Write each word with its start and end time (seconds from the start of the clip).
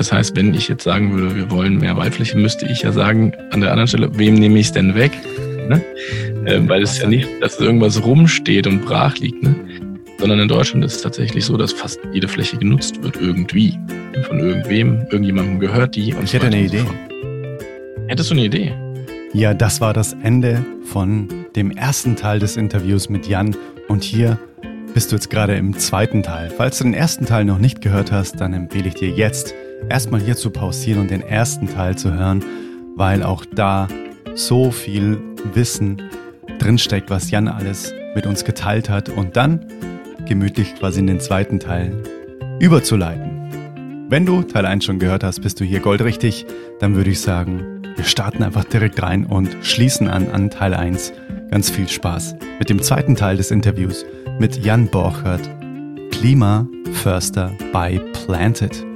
Das 0.00 0.10
heißt, 0.10 0.34
wenn 0.34 0.54
ich 0.54 0.66
jetzt 0.66 0.82
sagen 0.82 1.12
würde, 1.12 1.36
wir 1.36 1.50
wollen 1.50 1.76
mehr 1.76 1.94
Waldfläche, 1.94 2.38
müsste 2.38 2.64
ich 2.64 2.80
ja 2.80 2.90
sagen, 2.90 3.34
an 3.50 3.60
der 3.60 3.70
anderen 3.70 3.86
Stelle, 3.86 4.08
wem 4.18 4.32
nehme 4.32 4.58
ich 4.58 4.68
es 4.68 4.72
denn 4.72 4.94
weg? 4.94 5.12
Ne? 5.68 5.84
Äh, 6.46 6.66
weil 6.66 6.82
es 6.82 6.98
ja 6.98 7.06
nicht, 7.06 7.28
dass 7.42 7.60
irgendwas 7.60 8.02
rumsteht 8.02 8.66
und 8.66 8.86
brach 8.86 9.18
liegt. 9.18 9.42
Ne? 9.42 9.54
sondern 10.18 10.40
in 10.40 10.48
Deutschland 10.48 10.86
ist 10.86 10.96
es 10.96 11.02
tatsächlich 11.02 11.44
so, 11.44 11.58
dass 11.58 11.74
fast 11.74 12.00
jede 12.14 12.28
Fläche 12.28 12.56
genutzt 12.56 13.02
wird 13.02 13.16
irgendwie. 13.20 13.78
Von 14.26 14.38
irgendwem, 14.38 15.02
irgendjemandem 15.10 15.60
gehört 15.60 15.94
die. 15.96 16.14
Und 16.14 16.24
ich 16.24 16.32
hätte 16.32 16.46
eine 16.46 16.62
Idee. 16.62 16.84
Hättest 18.08 18.30
du 18.30 18.34
eine 18.34 18.44
Idee? 18.46 18.72
Ja, 19.34 19.52
das 19.52 19.82
war 19.82 19.92
das 19.92 20.16
Ende 20.22 20.64
von 20.84 21.28
dem 21.56 21.72
ersten 21.72 22.16
Teil 22.16 22.38
des 22.38 22.56
Interviews 22.56 23.10
mit 23.10 23.28
Jan. 23.28 23.54
Und 23.86 24.02
hier 24.02 24.38
bist 24.94 25.12
du 25.12 25.16
jetzt 25.16 25.28
gerade 25.28 25.56
im 25.56 25.76
zweiten 25.78 26.22
Teil. 26.22 26.50
Falls 26.56 26.78
du 26.78 26.84
den 26.84 26.94
ersten 26.94 27.26
Teil 27.26 27.44
noch 27.44 27.58
nicht 27.58 27.82
gehört 27.82 28.12
hast, 28.12 28.40
dann 28.40 28.54
empfehle 28.54 28.88
ich 28.88 28.94
dir 28.94 29.10
jetzt 29.10 29.54
erstmal 29.90 30.20
hier 30.20 30.36
zu 30.36 30.50
pausieren 30.50 31.02
und 31.02 31.10
den 31.10 31.22
ersten 31.22 31.68
Teil 31.68 31.98
zu 31.98 32.14
hören, 32.14 32.42
weil 32.96 33.22
auch 33.22 33.44
da 33.44 33.88
so 34.34 34.70
viel 34.70 35.20
Wissen 35.52 36.00
drinsteckt, 36.58 37.10
was 37.10 37.30
Jan 37.30 37.48
alles 37.48 37.92
mit 38.14 38.26
uns 38.26 38.44
geteilt 38.44 38.88
hat. 38.88 39.08
Und 39.08 39.36
dann 39.36 39.66
gemütlich 40.26 40.74
quasi 40.76 41.00
in 41.00 41.06
den 41.06 41.20
zweiten 41.20 41.58
Teil 41.58 41.92
überzuleiten. 42.60 44.06
Wenn 44.08 44.26
du 44.26 44.42
Teil 44.42 44.66
1 44.66 44.84
schon 44.84 44.98
gehört 44.98 45.24
hast, 45.24 45.40
bist 45.40 45.60
du 45.60 45.64
hier 45.64 45.80
goldrichtig, 45.80 46.46
dann 46.80 46.96
würde 46.96 47.10
ich 47.10 47.20
sagen, 47.20 47.82
wir 47.96 48.04
starten 48.04 48.42
einfach 48.42 48.64
direkt 48.64 49.02
rein 49.02 49.24
und 49.24 49.56
schließen 49.62 50.08
an 50.08 50.30
an 50.30 50.50
Teil 50.50 50.74
1. 50.74 51.12
Ganz 51.50 51.70
viel 51.70 51.88
Spaß 51.88 52.36
mit 52.58 52.70
dem 52.70 52.82
zweiten 52.82 53.16
Teil 53.16 53.36
des 53.36 53.50
Interviews 53.50 54.04
mit 54.38 54.64
Jan 54.64 54.88
Borchert, 54.88 55.48
Klimaförster 56.10 57.52
bei 57.72 58.00
Planted. 58.12 58.89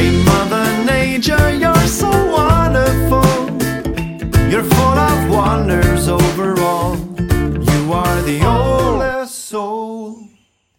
Hey 0.00 0.12
Mother 0.24 0.66
Nature, 0.86 1.50
you're 1.60 1.86
so 1.86 2.08
wonderful. 2.08 3.22
You're 4.48 4.64
full 4.64 4.98
of 4.98 5.28
wonders 5.28 6.08
overall. 6.08 6.96
You 7.18 7.92
are 7.92 8.22
the 8.22 8.40
oldest 8.46 9.50
soul. 9.50 10.16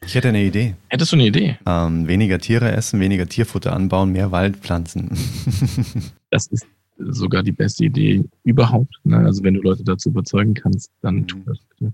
Ich 0.03 0.15
hätte 0.15 0.29
eine 0.29 0.41
Idee. 0.41 0.73
Hättest 0.87 1.11
du 1.11 1.17
eine 1.17 1.27
Idee? 1.27 1.59
Ähm, 1.67 2.07
weniger 2.07 2.39
Tiere 2.39 2.71
essen, 2.71 2.99
weniger 2.99 3.27
Tierfutter 3.27 3.73
anbauen, 3.73 4.11
mehr 4.11 4.31
Wald 4.31 4.57
pflanzen. 4.57 5.11
das 6.31 6.47
ist 6.47 6.65
sogar 6.97 7.43
die 7.43 7.51
beste 7.51 7.85
Idee 7.85 8.23
überhaupt. 8.43 8.95
Ne? 9.03 9.17
Also 9.17 9.43
wenn 9.43 9.53
du 9.53 9.61
Leute 9.61 9.83
dazu 9.83 10.09
überzeugen 10.09 10.55
kannst, 10.55 10.89
dann 11.03 11.27
tu 11.27 11.37
das 11.45 11.59
bitte. 11.69 11.93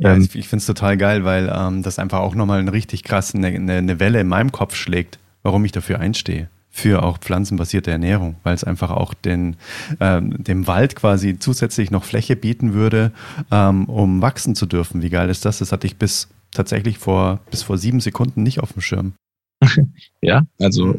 Ja, 0.00 0.16
ähm, 0.16 0.28
ich 0.34 0.48
finde 0.48 0.58
es 0.58 0.66
total 0.66 0.98
geil, 0.98 1.24
weil 1.24 1.50
ähm, 1.50 1.82
das 1.82 1.98
einfach 1.98 2.18
auch 2.18 2.34
nochmal 2.34 2.60
eine 2.60 2.74
richtig 2.74 3.04
krass 3.04 3.34
eine, 3.34 3.48
eine 3.48 4.00
Welle 4.00 4.20
in 4.20 4.28
meinem 4.28 4.52
Kopf 4.52 4.74
schlägt, 4.74 5.18
warum 5.42 5.64
ich 5.64 5.72
dafür 5.72 5.98
einstehe 6.00 6.48
für 6.74 7.02
auch 7.02 7.18
pflanzenbasierte 7.18 7.90
Ernährung, 7.90 8.36
weil 8.44 8.54
es 8.54 8.64
einfach 8.64 8.90
auch 8.90 9.12
den, 9.12 9.56
ähm, 10.00 10.42
dem 10.42 10.66
Wald 10.66 10.96
quasi 10.96 11.38
zusätzlich 11.38 11.90
noch 11.90 12.02
Fläche 12.02 12.34
bieten 12.34 12.72
würde, 12.72 13.12
ähm, 13.50 13.84
um 13.84 14.22
wachsen 14.22 14.54
zu 14.54 14.64
dürfen. 14.64 15.02
Wie 15.02 15.10
geil 15.10 15.28
ist 15.28 15.44
das? 15.44 15.58
Das 15.58 15.70
hatte 15.70 15.86
ich 15.86 15.96
bis 15.96 16.28
tatsächlich 16.50 16.96
vor, 16.96 17.40
bis 17.50 17.62
vor 17.62 17.76
sieben 17.76 18.00
Sekunden 18.00 18.42
nicht 18.42 18.60
auf 18.60 18.72
dem 18.72 18.80
Schirm. 18.80 19.12
ja, 20.22 20.46
also 20.58 20.96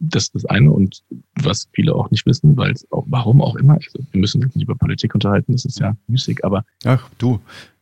das 0.00 0.24
ist 0.24 0.34
das 0.34 0.44
eine 0.46 0.70
und 0.70 1.02
was 1.34 1.68
viele 1.72 1.94
auch 1.94 2.10
nicht 2.10 2.24
wissen, 2.24 2.56
weil 2.56 2.72
es 2.72 2.90
auch, 2.90 3.04
warum 3.06 3.42
auch 3.42 3.56
immer, 3.56 3.74
also 3.74 4.00
wir 4.10 4.20
müssen 4.20 4.42
uns 4.42 4.54
nicht 4.54 4.64
über 4.64 4.74
Politik 4.76 5.14
unterhalten, 5.14 5.52
das 5.52 5.66
ist 5.66 5.78
ja 5.78 5.94
müßig, 6.08 6.42
aber. 6.42 6.64
Ach, 6.84 7.08
du, 7.18 7.38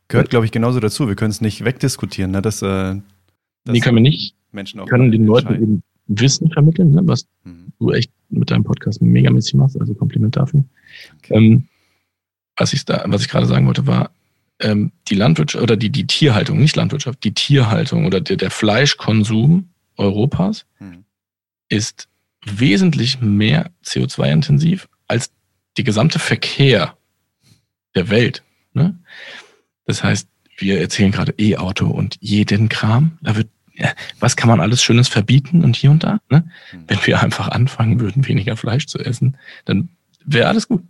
gehört 0.09 0.29
glaube 0.29 0.45
ich 0.45 0.51
genauso 0.51 0.81
dazu. 0.81 1.07
Wir 1.07 1.15
können 1.15 1.31
es 1.31 1.41
nicht 1.41 1.63
wegdiskutieren, 1.63 2.31
ne? 2.31 2.41
Das, 2.41 2.61
äh, 2.61 2.65
das 2.65 3.03
nee, 3.65 3.79
können 3.79 3.95
wir 3.95 4.01
nicht. 4.01 4.35
Menschen 4.51 4.81
auch 4.81 4.85
können 4.85 5.11
den 5.11 5.25
Leuten 5.25 5.55
eben 5.55 5.83
Wissen 6.07 6.51
vermitteln, 6.51 6.91
ne, 6.91 7.01
was 7.05 7.27
mhm. 7.43 7.73
du 7.79 7.91
echt 7.91 8.11
mit 8.29 8.51
deinem 8.51 8.63
Podcast 8.63 9.01
megamäßig 9.01 9.55
machst, 9.55 9.79
also 9.79 9.93
Kompliment 9.93 10.35
dafür. 10.35 10.63
Okay. 11.19 11.35
Ähm, 11.35 11.67
was 12.57 12.73
ich 12.73 12.85
da, 12.85 13.03
was 13.07 13.21
ich 13.21 13.29
gerade 13.29 13.45
sagen 13.45 13.65
wollte, 13.67 13.87
war, 13.87 14.11
ähm, 14.59 14.91
die 15.07 15.15
Landwirtschaft 15.15 15.63
oder 15.63 15.77
die, 15.77 15.89
die 15.89 16.07
Tierhaltung, 16.07 16.59
nicht 16.59 16.75
Landwirtschaft, 16.75 17.23
die 17.23 17.33
Tierhaltung 17.33 18.05
oder 18.05 18.21
der, 18.21 18.37
der 18.37 18.51
Fleischkonsum 18.51 19.69
Europas 19.97 20.65
mhm. 20.79 21.05
ist 21.69 22.07
wesentlich 22.45 23.21
mehr 23.21 23.71
CO2-intensiv 23.85 24.87
als 25.07 25.31
der 25.77 25.83
gesamte 25.83 26.19
Verkehr 26.19 26.97
der 27.95 28.09
Welt. 28.09 28.43
Ne? 28.73 28.97
Das 29.85 30.03
heißt, 30.03 30.27
wir 30.57 30.79
erzählen 30.79 31.11
gerade 31.11 31.33
E-Auto 31.37 31.87
und 31.87 32.17
jeden 32.19 32.69
Kram. 32.69 33.17
Da 33.21 33.35
wird 33.35 33.49
was 34.19 34.35
kann 34.35 34.49
man 34.49 34.59
alles 34.59 34.81
Schönes 34.83 35.07
verbieten 35.07 35.63
und 35.63 35.75
hier 35.75 35.91
und 35.91 36.03
da? 36.03 36.19
Ne? 36.29 36.45
Mhm. 36.73 36.83
Wenn 36.87 36.99
wir 37.05 37.21
einfach 37.21 37.49
anfangen 37.49 37.99
würden, 37.99 38.27
weniger 38.27 38.57
Fleisch 38.57 38.87
zu 38.87 38.99
essen, 38.99 39.37
dann 39.65 39.89
wäre 40.25 40.47
alles 40.47 40.67
gut. 40.67 40.83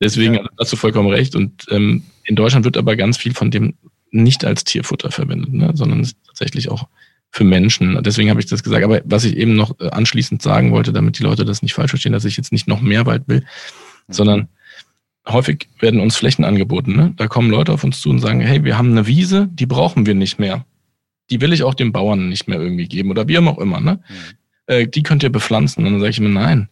Deswegen 0.00 0.34
ja. 0.34 0.48
hast 0.58 0.72
du 0.72 0.76
vollkommen 0.76 1.10
recht. 1.10 1.34
Und 1.34 1.66
ähm, 1.70 2.04
in 2.24 2.36
Deutschland 2.36 2.64
wird 2.64 2.76
aber 2.76 2.96
ganz 2.96 3.16
viel 3.16 3.34
von 3.34 3.50
dem 3.50 3.74
nicht 4.10 4.44
als 4.44 4.64
Tierfutter 4.64 5.10
verwendet, 5.10 5.52
ne? 5.52 5.70
sondern 5.74 6.08
tatsächlich 6.26 6.70
auch 6.70 6.88
für 7.30 7.44
Menschen. 7.44 8.02
Deswegen 8.02 8.30
habe 8.30 8.40
ich 8.40 8.46
das 8.46 8.62
gesagt. 8.62 8.84
Aber 8.84 9.02
was 9.04 9.24
ich 9.24 9.36
eben 9.36 9.54
noch 9.54 9.78
äh, 9.78 9.90
anschließend 9.90 10.42
sagen 10.42 10.72
wollte, 10.72 10.92
damit 10.92 11.18
die 11.18 11.22
Leute 11.22 11.44
das 11.44 11.62
nicht 11.62 11.74
falsch 11.74 11.90
verstehen, 11.90 12.12
dass 12.12 12.24
ich 12.24 12.36
jetzt 12.36 12.50
nicht 12.52 12.66
noch 12.66 12.80
mehr 12.80 13.06
Wald 13.06 13.24
will, 13.28 13.40
mhm. 13.40 14.12
sondern 14.12 14.48
häufig 15.28 15.68
werden 15.78 16.00
uns 16.00 16.16
Flächen 16.16 16.44
angeboten. 16.44 16.96
Ne? 16.96 17.12
Da 17.16 17.28
kommen 17.28 17.50
Leute 17.50 17.72
auf 17.72 17.84
uns 17.84 18.00
zu 18.00 18.10
und 18.10 18.20
sagen, 18.20 18.40
hey, 18.40 18.64
wir 18.64 18.76
haben 18.76 18.90
eine 18.90 19.06
Wiese, 19.06 19.48
die 19.52 19.66
brauchen 19.66 20.06
wir 20.06 20.14
nicht 20.14 20.38
mehr 20.38 20.64
die 21.30 21.40
will 21.40 21.52
ich 21.52 21.62
auch 21.62 21.74
den 21.74 21.92
Bauern 21.92 22.28
nicht 22.28 22.48
mehr 22.48 22.60
irgendwie 22.60 22.88
geben 22.88 23.10
oder 23.10 23.28
wie 23.28 23.38
auch 23.38 23.58
immer. 23.58 23.80
Ne? 23.80 24.00
Mhm. 24.08 24.14
Äh, 24.66 24.86
die 24.86 25.02
könnt 25.02 25.22
ihr 25.22 25.30
bepflanzen. 25.30 25.84
Und 25.84 25.92
dann 25.92 26.00
sage 26.00 26.10
ich 26.10 26.20
mir, 26.20 26.28
nein, 26.28 26.68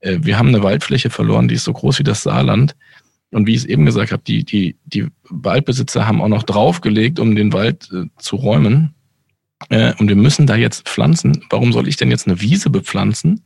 äh, 0.00 0.18
wir 0.20 0.38
haben 0.38 0.48
eine 0.48 0.62
Waldfläche 0.62 1.10
verloren, 1.10 1.48
die 1.48 1.54
ist 1.54 1.64
so 1.64 1.72
groß 1.72 1.98
wie 1.98 2.04
das 2.04 2.22
Saarland. 2.22 2.76
Und 3.30 3.46
wie 3.46 3.52
ich 3.52 3.58
es 3.58 3.64
eben 3.64 3.86
gesagt 3.86 4.12
habe, 4.12 4.22
die, 4.26 4.44
die, 4.44 4.76
die 4.84 5.06
Waldbesitzer 5.30 6.06
haben 6.06 6.20
auch 6.20 6.28
noch 6.28 6.42
draufgelegt, 6.42 7.18
um 7.18 7.34
den 7.34 7.52
Wald 7.52 7.88
äh, 7.92 8.04
zu 8.18 8.36
räumen. 8.36 8.94
Äh, 9.70 9.94
und 9.98 10.08
wir 10.08 10.16
müssen 10.16 10.46
da 10.46 10.56
jetzt 10.56 10.88
pflanzen. 10.88 11.44
Warum 11.48 11.72
soll 11.72 11.88
ich 11.88 11.96
denn 11.96 12.10
jetzt 12.10 12.26
eine 12.26 12.40
Wiese 12.40 12.68
bepflanzen, 12.68 13.44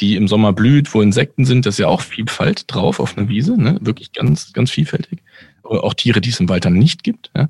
die 0.00 0.16
im 0.16 0.28
Sommer 0.28 0.52
blüht, 0.52 0.92
wo 0.92 1.00
Insekten 1.00 1.46
sind? 1.46 1.64
Das 1.64 1.74
ist 1.74 1.78
ja 1.78 1.88
auch 1.88 2.02
Vielfalt 2.02 2.64
drauf 2.66 3.00
auf 3.00 3.16
einer 3.16 3.28
Wiese, 3.28 3.56
ne? 3.56 3.78
wirklich 3.80 4.12
ganz, 4.12 4.52
ganz 4.52 4.70
vielfältig. 4.70 5.20
Auch 5.62 5.94
Tiere, 5.94 6.20
die 6.20 6.30
es 6.30 6.40
im 6.40 6.50
Wald 6.50 6.66
dann 6.66 6.74
nicht 6.74 7.02
gibt. 7.02 7.30
Ja? 7.34 7.48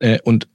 Äh, 0.00 0.18
und 0.24 0.48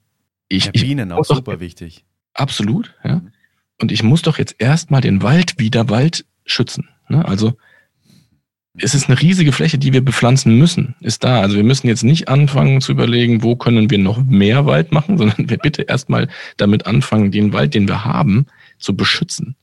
ich, 0.52 0.66
ja, 0.66 0.72
Bienen 0.72 1.12
auch 1.12 1.24
super 1.24 1.60
wichtig. 1.60 2.04
Absolut, 2.34 2.94
ja. 3.04 3.16
Mhm. 3.16 3.32
Und 3.80 3.92
ich 3.92 4.04
muss 4.04 4.22
doch 4.22 4.38
jetzt 4.38 4.56
erstmal 4.60 5.02
den 5.02 5.24
Wald 5.24 5.58
wieder 5.58 5.90
Wald 5.90 6.26
schützen. 6.46 6.90
Ne? 7.10 7.26
Also 7.26 7.54
es 8.78 8.94
ist 8.94 9.10
eine 9.10 9.20
riesige 9.20 9.52
Fläche, 9.52 9.78
die 9.78 9.92
wir 9.92 10.04
bepflanzen 10.04 10.58
müssen, 10.58 10.96
ist 11.02 11.24
da. 11.24 11.42
Also 11.42 11.56
wir 11.56 11.64
müssen 11.64 11.88
jetzt 11.88 12.04
nicht 12.04 12.30
anfangen 12.30 12.80
zu 12.80 12.92
überlegen, 12.92 13.44
wo 13.44 13.56
können 13.56 13.90
wir 13.90 13.98
noch 13.98 14.24
mehr 14.24 14.66
Wald 14.66 14.92
machen, 14.92 15.18
sondern 15.18 15.50
wir 15.50 15.58
bitte 15.58 15.84
erstmal 15.84 16.28
damit 16.58 16.86
anfangen, 16.86 17.32
den 17.32 17.54
Wald, 17.54 17.74
den 17.74 17.88
wir 17.88 18.06
haben, 18.06 18.46
zu 18.78 18.96
beschützen. 18.96 19.56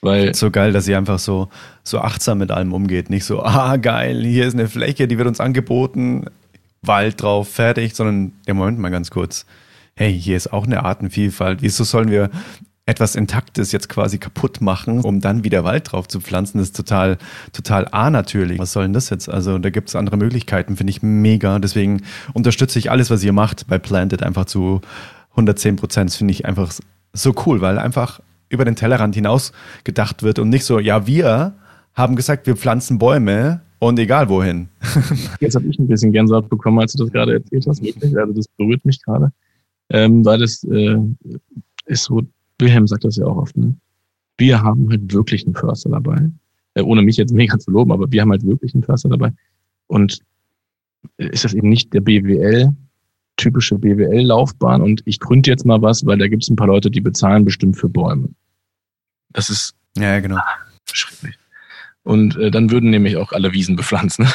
Weil 0.00 0.34
so 0.34 0.50
geil, 0.50 0.72
dass 0.72 0.84
sie 0.84 0.96
einfach 0.96 1.20
so, 1.20 1.48
so 1.84 2.00
achtsam 2.00 2.38
mit 2.38 2.50
allem 2.50 2.72
umgeht. 2.72 3.08
Nicht 3.08 3.24
so, 3.24 3.42
ah, 3.42 3.76
geil, 3.76 4.24
hier 4.24 4.46
ist 4.46 4.54
eine 4.54 4.68
Fläche, 4.68 5.06
die 5.06 5.16
wird 5.16 5.28
uns 5.28 5.38
angeboten, 5.38 6.26
Wald 6.82 7.22
drauf, 7.22 7.48
fertig, 7.48 7.94
sondern, 7.94 8.32
der 8.46 8.54
Moment 8.54 8.80
mal 8.80 8.90
ganz 8.90 9.10
kurz 9.10 9.46
hey, 9.94 10.18
hier 10.18 10.36
ist 10.36 10.52
auch 10.52 10.66
eine 10.66 10.84
Artenvielfalt. 10.84 11.62
Wieso 11.62 11.84
sollen 11.84 12.10
wir 12.10 12.30
etwas 12.84 13.14
Intaktes 13.14 13.70
jetzt 13.70 13.88
quasi 13.88 14.18
kaputt 14.18 14.60
machen, 14.60 15.00
um 15.00 15.20
dann 15.20 15.44
wieder 15.44 15.62
Wald 15.62 15.92
drauf 15.92 16.08
zu 16.08 16.20
pflanzen, 16.20 16.58
das 16.58 16.68
ist 16.68 16.76
total, 16.76 17.16
total 17.52 17.86
a-natürlich. 17.92 18.58
Was 18.58 18.72
soll 18.72 18.84
denn 18.84 18.92
das 18.92 19.08
jetzt? 19.08 19.28
Also 19.28 19.58
da 19.58 19.70
gibt 19.70 19.88
es 19.88 19.96
andere 19.96 20.16
Möglichkeiten, 20.16 20.76
finde 20.76 20.90
ich 20.90 21.02
mega. 21.02 21.58
Deswegen 21.60 22.02
unterstütze 22.32 22.78
ich 22.78 22.90
alles, 22.90 23.10
was 23.10 23.22
ihr 23.22 23.32
macht 23.32 23.68
bei 23.68 23.78
Planted 23.78 24.22
einfach 24.22 24.46
zu 24.46 24.80
110 25.30 25.76
Prozent. 25.76 26.10
Das 26.10 26.16
finde 26.16 26.32
ich 26.32 26.44
einfach 26.44 26.72
so 27.12 27.34
cool, 27.46 27.60
weil 27.60 27.78
einfach 27.78 28.20
über 28.48 28.64
den 28.64 28.74
Tellerrand 28.74 29.14
hinaus 29.14 29.52
gedacht 29.84 30.22
wird 30.22 30.38
und 30.40 30.48
nicht 30.48 30.64
so, 30.64 30.80
ja, 30.80 31.06
wir 31.06 31.54
haben 31.94 32.16
gesagt, 32.16 32.46
wir 32.46 32.56
pflanzen 32.56 32.98
Bäume 32.98 33.60
und 33.78 33.98
egal 33.98 34.28
wohin. 34.28 34.68
Jetzt 35.40 35.54
habe 35.54 35.66
ich 35.66 35.78
ein 35.78 35.86
bisschen 35.86 36.12
Gänsehaut 36.12 36.48
bekommen, 36.48 36.80
als 36.80 36.92
du 36.92 37.04
das 37.04 37.12
gerade 37.12 37.34
erzählt 37.34 37.66
hast. 37.68 37.82
Wirklich. 37.82 38.16
Also 38.18 38.32
das 38.32 38.46
berührt 38.56 38.84
mich 38.84 39.00
gerade 39.02 39.30
ähm, 39.90 40.24
weil 40.24 40.38
das 40.38 40.64
äh, 40.64 40.96
ist 41.86 42.04
so, 42.04 42.22
Wilhelm 42.58 42.86
sagt 42.86 43.04
das 43.04 43.16
ja 43.16 43.26
auch 43.26 43.36
oft, 43.36 43.56
ne? 43.56 43.76
wir 44.38 44.62
haben 44.62 44.88
halt 44.90 45.12
wirklich 45.12 45.44
einen 45.44 45.54
Förster 45.54 45.90
dabei, 45.90 46.30
äh, 46.74 46.82
ohne 46.82 47.02
mich 47.02 47.16
jetzt 47.16 47.32
mega 47.32 47.58
zu 47.58 47.70
loben, 47.70 47.92
aber 47.92 48.10
wir 48.10 48.22
haben 48.22 48.30
halt 48.30 48.44
wirklich 48.44 48.74
einen 48.74 48.82
Förster 48.82 49.08
dabei 49.08 49.32
und 49.86 50.20
ist 51.16 51.44
das 51.44 51.54
eben 51.54 51.68
nicht 51.68 51.92
der 51.92 52.00
BWL, 52.00 52.72
typische 53.36 53.78
BWL-Laufbahn 53.78 54.82
und 54.82 55.02
ich 55.04 55.20
gründe 55.20 55.50
jetzt 55.50 55.66
mal 55.66 55.82
was, 55.82 56.06
weil 56.06 56.18
da 56.18 56.28
gibt 56.28 56.44
es 56.44 56.50
ein 56.50 56.56
paar 56.56 56.68
Leute, 56.68 56.90
die 56.90 57.00
bezahlen 57.00 57.44
bestimmt 57.44 57.76
für 57.76 57.88
Bäume. 57.88 58.28
Das 59.30 59.50
ist 59.50 59.74
ja, 59.96 60.20
genau. 60.20 60.36
Ah, 60.36 60.44
schrecklich. 60.92 61.36
Und 62.04 62.36
äh, 62.36 62.50
dann 62.50 62.70
würden 62.70 62.90
nämlich 62.90 63.16
auch 63.16 63.32
alle 63.32 63.52
Wiesen 63.52 63.76
bepflanzen. 63.76 64.26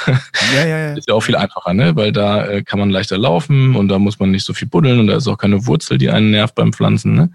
Ja, 0.56 0.66
ja, 0.66 0.78
ja. 0.78 0.94
Ist 0.94 1.10
ja 1.10 1.14
auch 1.14 1.22
viel 1.22 1.36
einfacher, 1.36 1.74
ne? 1.74 1.98
Weil 1.98 2.14
da 2.14 2.46
äh, 2.48 2.64
kann 2.64 2.80
man 2.80 2.90
leichter 2.90 3.18
laufen 3.18 3.76
und 3.76 3.90
da 3.90 4.00
muss 4.00 4.18
man 4.18 4.32
nicht 4.32 4.46
so 4.46 4.54
viel 4.54 4.70
buddeln 4.70 5.00
und 5.02 5.08
da 5.08 5.18
ist 5.18 5.28
auch 5.28 5.38
keine 5.38 5.66
Wurzel, 5.66 5.98
die 5.98 6.10
einen 6.10 6.32
nervt 6.32 6.56
beim 6.56 6.72
Pflanzen. 6.72 7.14
Ne? 7.14 7.32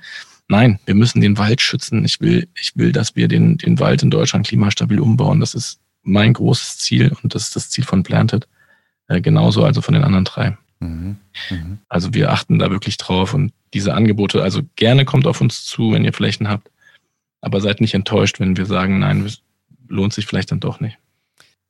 nein, 0.52 0.78
wir 0.84 0.94
müssen 0.94 1.20
den 1.20 1.38
Wald 1.38 1.60
schützen. 1.60 2.04
Ich 2.04 2.20
will, 2.20 2.46
ich 2.54 2.76
will, 2.76 2.92
dass 2.92 3.16
wir 3.16 3.26
den, 3.26 3.58
den 3.58 3.80
Wald 3.80 4.02
in 4.02 4.10
Deutschland 4.10 4.46
klimastabil 4.46 5.00
umbauen. 5.00 5.40
Das 5.40 5.54
ist 5.54 5.80
mein 6.02 6.32
großes 6.32 6.78
Ziel 6.78 7.12
und 7.22 7.34
das 7.34 7.44
ist 7.44 7.56
das 7.56 7.70
Ziel 7.70 7.84
von 7.84 8.02
Planted. 8.02 8.46
Äh, 9.08 9.20
genauso 9.20 9.64
also 9.64 9.80
von 9.80 9.94
den 9.94 10.04
anderen 10.04 10.24
drei. 10.24 10.56
Mhm. 10.80 11.16
Mhm. 11.50 11.78
Also 11.88 12.14
wir 12.14 12.30
achten 12.30 12.58
da 12.58 12.70
wirklich 12.70 12.98
drauf 12.98 13.34
und 13.34 13.52
diese 13.74 13.94
Angebote, 13.94 14.42
also 14.42 14.60
gerne 14.76 15.04
kommt 15.04 15.26
auf 15.26 15.40
uns 15.40 15.64
zu, 15.64 15.92
wenn 15.92 16.04
ihr 16.04 16.12
Flächen 16.12 16.48
habt, 16.48 16.70
aber 17.40 17.60
seid 17.60 17.80
nicht 17.80 17.94
enttäuscht, 17.94 18.38
wenn 18.38 18.56
wir 18.56 18.66
sagen, 18.66 18.98
nein, 18.98 19.24
lohnt 19.88 20.12
sich 20.12 20.26
vielleicht 20.26 20.50
dann 20.50 20.60
doch 20.60 20.80
nicht. 20.80 20.98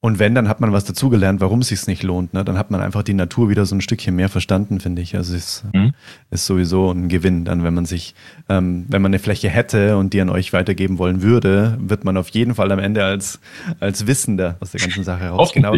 Und 0.04 0.18
wenn, 0.18 0.34
dann 0.34 0.48
hat 0.48 0.60
man 0.60 0.72
was 0.72 0.84
dazugelernt, 0.84 1.40
warum 1.40 1.60
es 1.60 1.68
sich 1.68 1.86
nicht 1.86 2.02
lohnt. 2.02 2.34
Ne? 2.34 2.44
Dann 2.44 2.58
hat 2.58 2.72
man 2.72 2.80
einfach 2.80 3.04
die 3.04 3.14
Natur 3.14 3.48
wieder 3.48 3.64
so 3.66 3.76
ein 3.76 3.80
Stückchen 3.80 4.16
mehr 4.16 4.28
verstanden, 4.28 4.80
finde 4.80 5.00
ich. 5.00 5.14
Also 5.14 5.36
es 5.36 5.62
mhm. 5.72 5.92
ist 6.28 6.44
sowieso 6.44 6.90
ein 6.90 7.08
Gewinn 7.08 7.44
dann, 7.44 7.62
wenn 7.62 7.72
man 7.72 7.86
sich, 7.86 8.16
ähm, 8.48 8.84
wenn 8.88 9.00
man 9.00 9.10
eine 9.10 9.20
Fläche 9.20 9.48
hätte 9.48 9.96
und 9.96 10.12
die 10.12 10.20
an 10.20 10.28
euch 10.28 10.52
weitergeben 10.52 10.98
wollen 10.98 11.22
würde, 11.22 11.78
wird 11.80 12.02
man 12.02 12.16
auf 12.16 12.30
jeden 12.30 12.56
Fall 12.56 12.72
am 12.72 12.80
Ende 12.80 13.04
als, 13.04 13.38
als 13.78 14.08
Wissender 14.08 14.56
aus 14.58 14.72
der 14.72 14.80
ganzen 14.80 15.04
Sache 15.04 15.20
heraus. 15.20 15.52
Genau. 15.52 15.76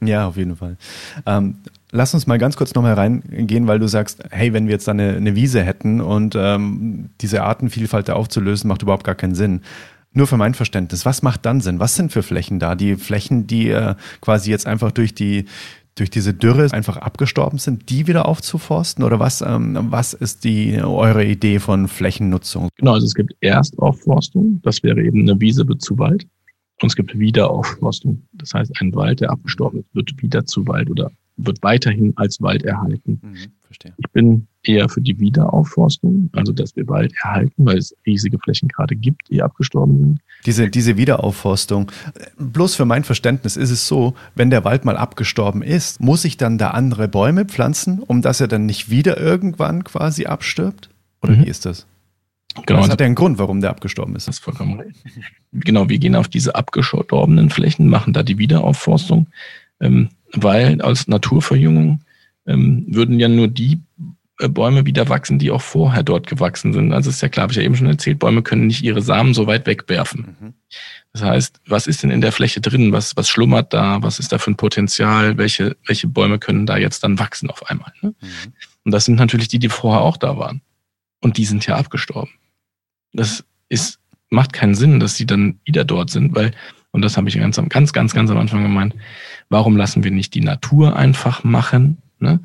Ja, 0.00 0.26
auf 0.26 0.38
jeden 0.38 0.56
Fall. 0.56 0.78
Ähm, 1.26 1.56
lass 1.90 2.14
uns 2.14 2.26
mal 2.26 2.38
ganz 2.38 2.56
kurz 2.56 2.74
nochmal 2.74 2.94
reingehen, 2.94 3.66
weil 3.66 3.78
du 3.78 3.88
sagst, 3.88 4.22
hey, 4.30 4.54
wenn 4.54 4.68
wir 4.68 4.72
jetzt 4.72 4.88
da 4.88 4.92
eine, 4.92 5.16
eine 5.16 5.34
Wiese 5.34 5.62
hätten 5.62 6.00
und 6.00 6.34
ähm, 6.34 7.10
diese 7.20 7.42
Artenvielfalt 7.42 8.08
da 8.08 8.14
aufzulösen, 8.14 8.68
macht 8.68 8.82
überhaupt 8.82 9.04
gar 9.04 9.14
keinen 9.14 9.34
Sinn. 9.34 9.60
Nur 10.16 10.26
für 10.26 10.38
mein 10.38 10.54
Verständnis, 10.54 11.04
was 11.04 11.22
macht 11.22 11.44
dann 11.44 11.60
Sinn? 11.60 11.78
Was 11.78 11.94
sind 11.94 12.10
für 12.10 12.22
Flächen 12.22 12.58
da? 12.58 12.74
Die 12.74 12.96
Flächen, 12.96 13.46
die 13.46 13.68
äh, 13.68 13.94
quasi 14.22 14.50
jetzt 14.50 14.66
einfach 14.66 14.90
durch 14.90 15.14
die 15.14 15.44
durch 15.94 16.10
diese 16.10 16.32
Dürre 16.34 16.72
einfach 16.72 16.96
abgestorben 16.96 17.58
sind, 17.58 17.90
die 17.90 18.06
wieder 18.06 18.26
aufzuforsten? 18.26 19.04
Oder 19.04 19.20
was, 19.20 19.42
ähm, 19.42 19.76
was 19.90 20.14
ist 20.14 20.44
die 20.44 20.80
eure 20.82 21.24
Idee 21.24 21.58
von 21.58 21.88
Flächennutzung? 21.88 22.68
Genau, 22.76 22.94
also 22.94 23.06
es 23.06 23.14
gibt 23.14 23.34
Erstaufforstung, 23.40 24.60
das 24.62 24.82
wäre 24.82 25.02
eben 25.02 25.22
eine 25.22 25.38
Wiese 25.40 25.68
wird 25.68 25.82
zu 25.82 25.98
Wald. 25.98 26.26
Und 26.82 26.88
es 26.88 26.96
gibt 26.96 27.18
Wiederaufforstung. 27.18 28.22
Das 28.32 28.52
heißt, 28.54 28.72
ein 28.80 28.94
Wald, 28.94 29.20
der 29.20 29.30
abgestorben 29.30 29.80
ist, 29.80 29.94
wird 29.94 30.22
wieder 30.22 30.44
zu 30.44 30.66
Wald 30.66 30.90
oder 30.90 31.10
wird 31.36 31.62
weiterhin 31.62 32.12
als 32.16 32.40
Wald 32.40 32.64
erhalten. 32.64 33.20
Mhm, 33.22 33.36
verstehe. 33.62 33.92
Ich 33.98 34.10
bin 34.10 34.46
eher 34.62 34.88
für 34.88 35.00
die 35.00 35.18
Wiederaufforstung, 35.18 36.30
also 36.32 36.52
dass 36.52 36.74
wir 36.76 36.88
Wald 36.88 37.12
erhalten, 37.22 37.66
weil 37.66 37.78
es 37.78 37.94
riesige 38.06 38.38
Flächen 38.38 38.68
gerade 38.68 38.96
gibt, 38.96 39.30
die 39.30 39.42
abgestorben 39.42 39.98
sind. 39.98 40.20
Diese, 40.44 40.68
diese 40.68 40.96
Wiederaufforstung, 40.96 41.90
bloß 42.38 42.74
für 42.74 42.84
mein 42.84 43.04
Verständnis 43.04 43.56
ist 43.56 43.70
es 43.70 43.86
so, 43.86 44.14
wenn 44.34 44.50
der 44.50 44.64
Wald 44.64 44.84
mal 44.84 44.96
abgestorben 44.96 45.62
ist, 45.62 46.00
muss 46.00 46.24
ich 46.24 46.36
dann 46.36 46.58
da 46.58 46.70
andere 46.70 47.08
Bäume 47.08 47.44
pflanzen, 47.44 48.00
um 48.00 48.22
dass 48.22 48.40
er 48.40 48.48
dann 48.48 48.66
nicht 48.66 48.90
wieder 48.90 49.18
irgendwann 49.18 49.84
quasi 49.84 50.26
abstirbt? 50.26 50.90
Oder 51.22 51.34
mhm. 51.34 51.44
wie 51.44 51.48
ist 51.48 51.66
das? 51.66 51.86
Genau. 52.64 52.80
Das 52.80 52.90
hat 52.90 53.00
ja 53.00 53.06
einen 53.06 53.14
Grund, 53.14 53.38
warum 53.38 53.60
der 53.60 53.70
abgestorben 53.70 54.16
ist. 54.16 54.28
Das 54.28 54.36
ist 54.36 54.44
vollkommen 54.44 54.80
recht. 54.80 54.96
Genau, 55.52 55.88
wir 55.88 55.98
gehen 55.98 56.14
auf 56.14 56.28
diese 56.28 56.54
abgestorbenen 56.54 57.50
Flächen, 57.50 57.88
machen 57.88 58.12
da 58.12 58.22
die 58.22 58.38
Wiederaufforstung, 58.38 59.26
ähm, 59.80 60.08
weil 60.42 60.80
als 60.82 61.08
Naturverjüngung 61.08 62.00
ähm, 62.46 62.86
würden 62.88 63.18
ja 63.18 63.28
nur 63.28 63.48
die 63.48 63.80
äh, 64.38 64.48
Bäume 64.48 64.84
wieder 64.84 65.08
wachsen, 65.08 65.38
die 65.38 65.50
auch 65.50 65.62
vorher 65.62 66.02
dort 66.02 66.26
gewachsen 66.26 66.72
sind. 66.72 66.92
Also 66.92 67.10
ist 67.10 67.22
ja 67.22 67.28
klar, 67.28 67.44
habe 67.44 67.52
ich 67.52 67.56
ja 67.56 67.62
eben 67.62 67.76
schon 67.76 67.86
erzählt, 67.86 68.18
Bäume 68.18 68.42
können 68.42 68.66
nicht 68.66 68.82
ihre 68.82 69.02
Samen 69.02 69.34
so 69.34 69.46
weit 69.46 69.66
wegwerfen. 69.66 70.36
Mhm. 70.40 70.54
Das 71.12 71.22
heißt, 71.22 71.60
was 71.66 71.86
ist 71.86 72.02
denn 72.02 72.10
in 72.10 72.20
der 72.20 72.32
Fläche 72.32 72.60
drin? 72.60 72.92
Was, 72.92 73.16
was 73.16 73.28
schlummert 73.28 73.72
da? 73.72 74.02
Was 74.02 74.18
ist 74.18 74.32
da 74.32 74.38
für 74.38 74.50
ein 74.50 74.56
Potenzial? 74.56 75.38
Welche, 75.38 75.76
welche 75.86 76.08
Bäume 76.08 76.38
können 76.38 76.66
da 76.66 76.76
jetzt 76.76 77.02
dann 77.02 77.18
wachsen 77.18 77.48
auf 77.48 77.68
einmal? 77.70 77.92
Ne? 78.02 78.14
Mhm. 78.20 78.52
Und 78.84 78.92
das 78.92 79.06
sind 79.06 79.16
natürlich 79.16 79.48
die, 79.48 79.58
die 79.58 79.70
vorher 79.70 80.02
auch 80.02 80.18
da 80.18 80.36
waren. 80.36 80.60
Und 81.20 81.38
die 81.38 81.46
sind 81.46 81.66
ja 81.66 81.76
abgestorben. 81.76 82.32
Das 83.12 83.44
ist, 83.70 83.98
macht 84.28 84.52
keinen 84.52 84.74
Sinn, 84.74 85.00
dass 85.00 85.16
sie 85.16 85.26
dann 85.26 85.58
wieder 85.64 85.84
dort 85.84 86.10
sind, 86.10 86.34
weil, 86.34 86.52
und 86.90 87.02
das 87.02 87.16
habe 87.16 87.28
ich 87.28 87.38
ganz, 87.38 87.56
ganz, 87.68 87.92
ganz, 87.92 88.14
ganz 88.14 88.30
am 88.30 88.38
Anfang 88.38 88.62
gemeint, 88.62 88.94
warum 89.48 89.76
lassen 89.76 90.04
wir 90.04 90.10
nicht 90.10 90.34
die 90.34 90.40
Natur 90.40 90.96
einfach 90.96 91.44
machen? 91.44 91.98
Ne? 92.18 92.40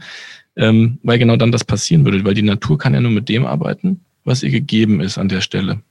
ähm, 0.55 0.99
weil 1.03 1.19
genau 1.19 1.37
dann 1.37 1.51
das 1.51 1.63
passieren 1.63 2.05
würde, 2.05 2.23
weil 2.25 2.33
die 2.33 2.41
Natur 2.41 2.77
kann 2.77 2.93
ja 2.93 3.01
nur 3.01 3.11
mit 3.11 3.29
dem 3.29 3.45
arbeiten, 3.45 4.01
was 4.23 4.43
ihr 4.43 4.51
gegeben 4.51 4.99
ist 4.99 5.17
an 5.17 5.29
der 5.29 5.41
Stelle. 5.41 5.81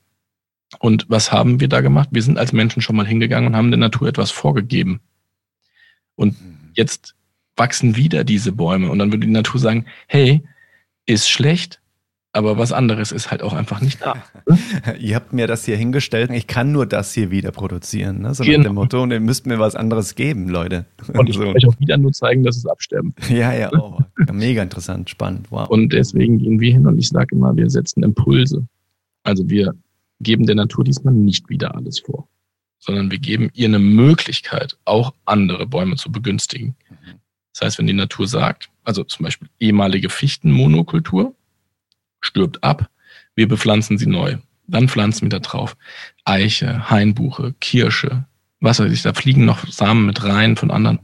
Und 0.79 1.07
was 1.09 1.33
haben 1.33 1.61
wir 1.61 1.69
da 1.69 1.81
gemacht? 1.81 2.11
Wir 2.13 2.23
sind 2.23 2.39
als 2.39 2.53
Menschen 2.53 2.83
schon 2.83 2.97
mal 2.97 3.07
hingegangen 3.07 3.49
und 3.49 3.57
haben 3.57 3.71
der 3.71 3.79
Natur 3.79 4.09
etwas 4.09 4.31
vorgegeben. 4.31 5.01
Und 6.15 6.41
mhm. 6.41 6.71
jetzt 6.75 7.15
wachsen 7.57 7.97
wieder 7.97 8.23
diese 8.25 8.53
Bäume 8.53 8.91
und 8.91 8.99
dann 8.99 9.13
würde 9.13 9.27
die 9.27 9.33
Natur 9.33 9.61
sagen, 9.61 9.87
hey, 10.07 10.43
ist 11.07 11.29
schlecht, 11.29 11.80
aber 12.33 12.59
was 12.59 12.73
anderes 12.73 13.11
ist 13.11 13.31
halt 13.31 13.43
auch 13.43 13.53
einfach 13.53 13.81
nicht 13.81 14.01
da. 14.03 14.23
ihr 15.01 15.17
habt 15.17 15.33
mir 15.33 15.47
das 15.47 15.65
hier 15.65 15.77
hingestellt, 15.77 16.31
ich 16.31 16.47
kann 16.47 16.71
nur 16.71 16.87
das 16.87 17.13
hier 17.13 17.31
wieder 17.31 17.51
produzieren, 17.51 18.23
ne? 18.23 18.35
so 18.35 18.45
genau. 18.45 18.59
nach 18.59 18.65
dem 18.65 18.75
Motto, 18.75 19.03
und 19.03 19.11
ihr 19.11 19.21
müsst 19.21 19.47
mir 19.47 19.59
was 19.59 19.75
anderes 19.75 20.15
geben, 20.15 20.49
Leute. 20.49 20.87
Und 21.13 21.29
ich 21.29 21.35
so. 21.35 21.41
will 21.41 21.49
euch 21.49 21.67
auch 21.67 21.79
wieder 21.81 21.97
nur 21.97 22.13
zeigen, 22.13 22.45
dass 22.45 22.57
es 22.57 22.67
absterben. 22.67 23.15
Ja, 23.29 23.53
ja, 23.53 23.71
oh, 23.73 23.99
mega 24.33 24.63
interessant, 24.63 25.11
spannend, 25.11 25.51
wow. 25.51 25.69
Und 25.69 25.93
deswegen 25.93 26.39
gehen 26.39 26.61
wir 26.61 26.73
hin 26.73 26.87
und 26.87 26.99
ich 26.99 27.09
sage 27.09 27.35
immer, 27.35 27.57
wir 27.57 27.69
setzen 27.69 28.05
Impulse. 28.05 28.67
Also 29.25 29.49
wir 29.49 29.75
geben 30.21 30.47
der 30.47 30.57
Natur 30.57 30.85
diesmal 30.85 31.15
nicht 31.15 31.49
wieder 31.49 31.75
alles 31.75 31.99
vor, 31.99 32.29
sondern 32.79 33.11
wir 33.11 33.19
geben 33.19 33.51
ihr 33.55 33.67
eine 33.67 33.79
Möglichkeit, 33.81 34.79
auch 34.85 35.15
andere 35.25 35.67
Bäume 35.67 35.97
zu 35.97 36.13
begünstigen. 36.13 36.77
Das 37.53 37.67
heißt, 37.67 37.79
wenn 37.79 37.89
die 37.89 37.93
Natur 37.93 38.29
sagt, 38.29 38.71
also 38.85 39.03
zum 39.03 39.25
Beispiel 39.25 39.49
ehemalige 39.59 40.09
Fichtenmonokultur, 40.09 41.35
stirbt 42.21 42.63
ab, 42.63 42.91
wir 43.35 43.49
bepflanzen 43.49 43.99
sie 43.99 44.07
neu. 44.07 44.37
Dann 44.67 44.89
pflanzen 44.89 45.23
wir 45.23 45.31
da 45.31 45.41
drauf 45.41 45.77
Eiche, 46.25 46.91
Hainbuche, 46.91 47.55
Kirsche, 47.61 48.25
was 48.61 48.79
weiß 48.79 48.93
ich, 48.93 49.03
da 49.03 49.13
fliegen 49.13 49.45
noch 49.45 49.67
Samen 49.67 50.07
mit 50.07 50.23
rein 50.23 50.57
von 50.57 50.71
anderen. 50.71 51.01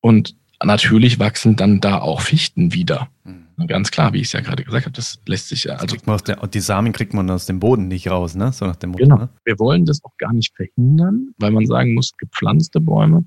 Und 0.00 0.34
natürlich 0.62 1.18
wachsen 1.18 1.56
dann 1.56 1.80
da 1.80 1.98
auch 1.98 2.20
Fichten 2.20 2.72
wieder. 2.72 3.08
Mhm. 3.24 3.66
Ganz 3.68 3.90
klar, 3.90 4.12
wie 4.12 4.18
ich 4.18 4.26
es 4.26 4.32
ja 4.32 4.40
gerade 4.40 4.64
gesagt 4.64 4.86
habe, 4.86 4.94
das 4.94 5.20
lässt 5.26 5.48
sich 5.48 5.64
ja. 5.64 5.76
Also 5.76 5.96
der, 5.96 6.46
die 6.48 6.60
Samen 6.60 6.92
kriegt 6.92 7.14
man 7.14 7.30
aus 7.30 7.46
dem 7.46 7.60
Boden 7.60 7.88
nicht 7.88 8.10
raus, 8.10 8.34
ne? 8.34 8.52
So 8.52 8.66
nach 8.66 8.76
dem 8.76 8.90
Motto, 8.90 9.04
genau. 9.04 9.16
Ne? 9.18 9.28
Wir 9.44 9.58
wollen 9.58 9.84
das 9.84 10.02
auch 10.04 10.16
gar 10.18 10.32
nicht 10.32 10.54
verhindern, 10.56 11.28
weil 11.38 11.52
man 11.52 11.66
sagen 11.66 11.94
muss, 11.94 12.12
gepflanzte 12.16 12.80
Bäume 12.80 13.24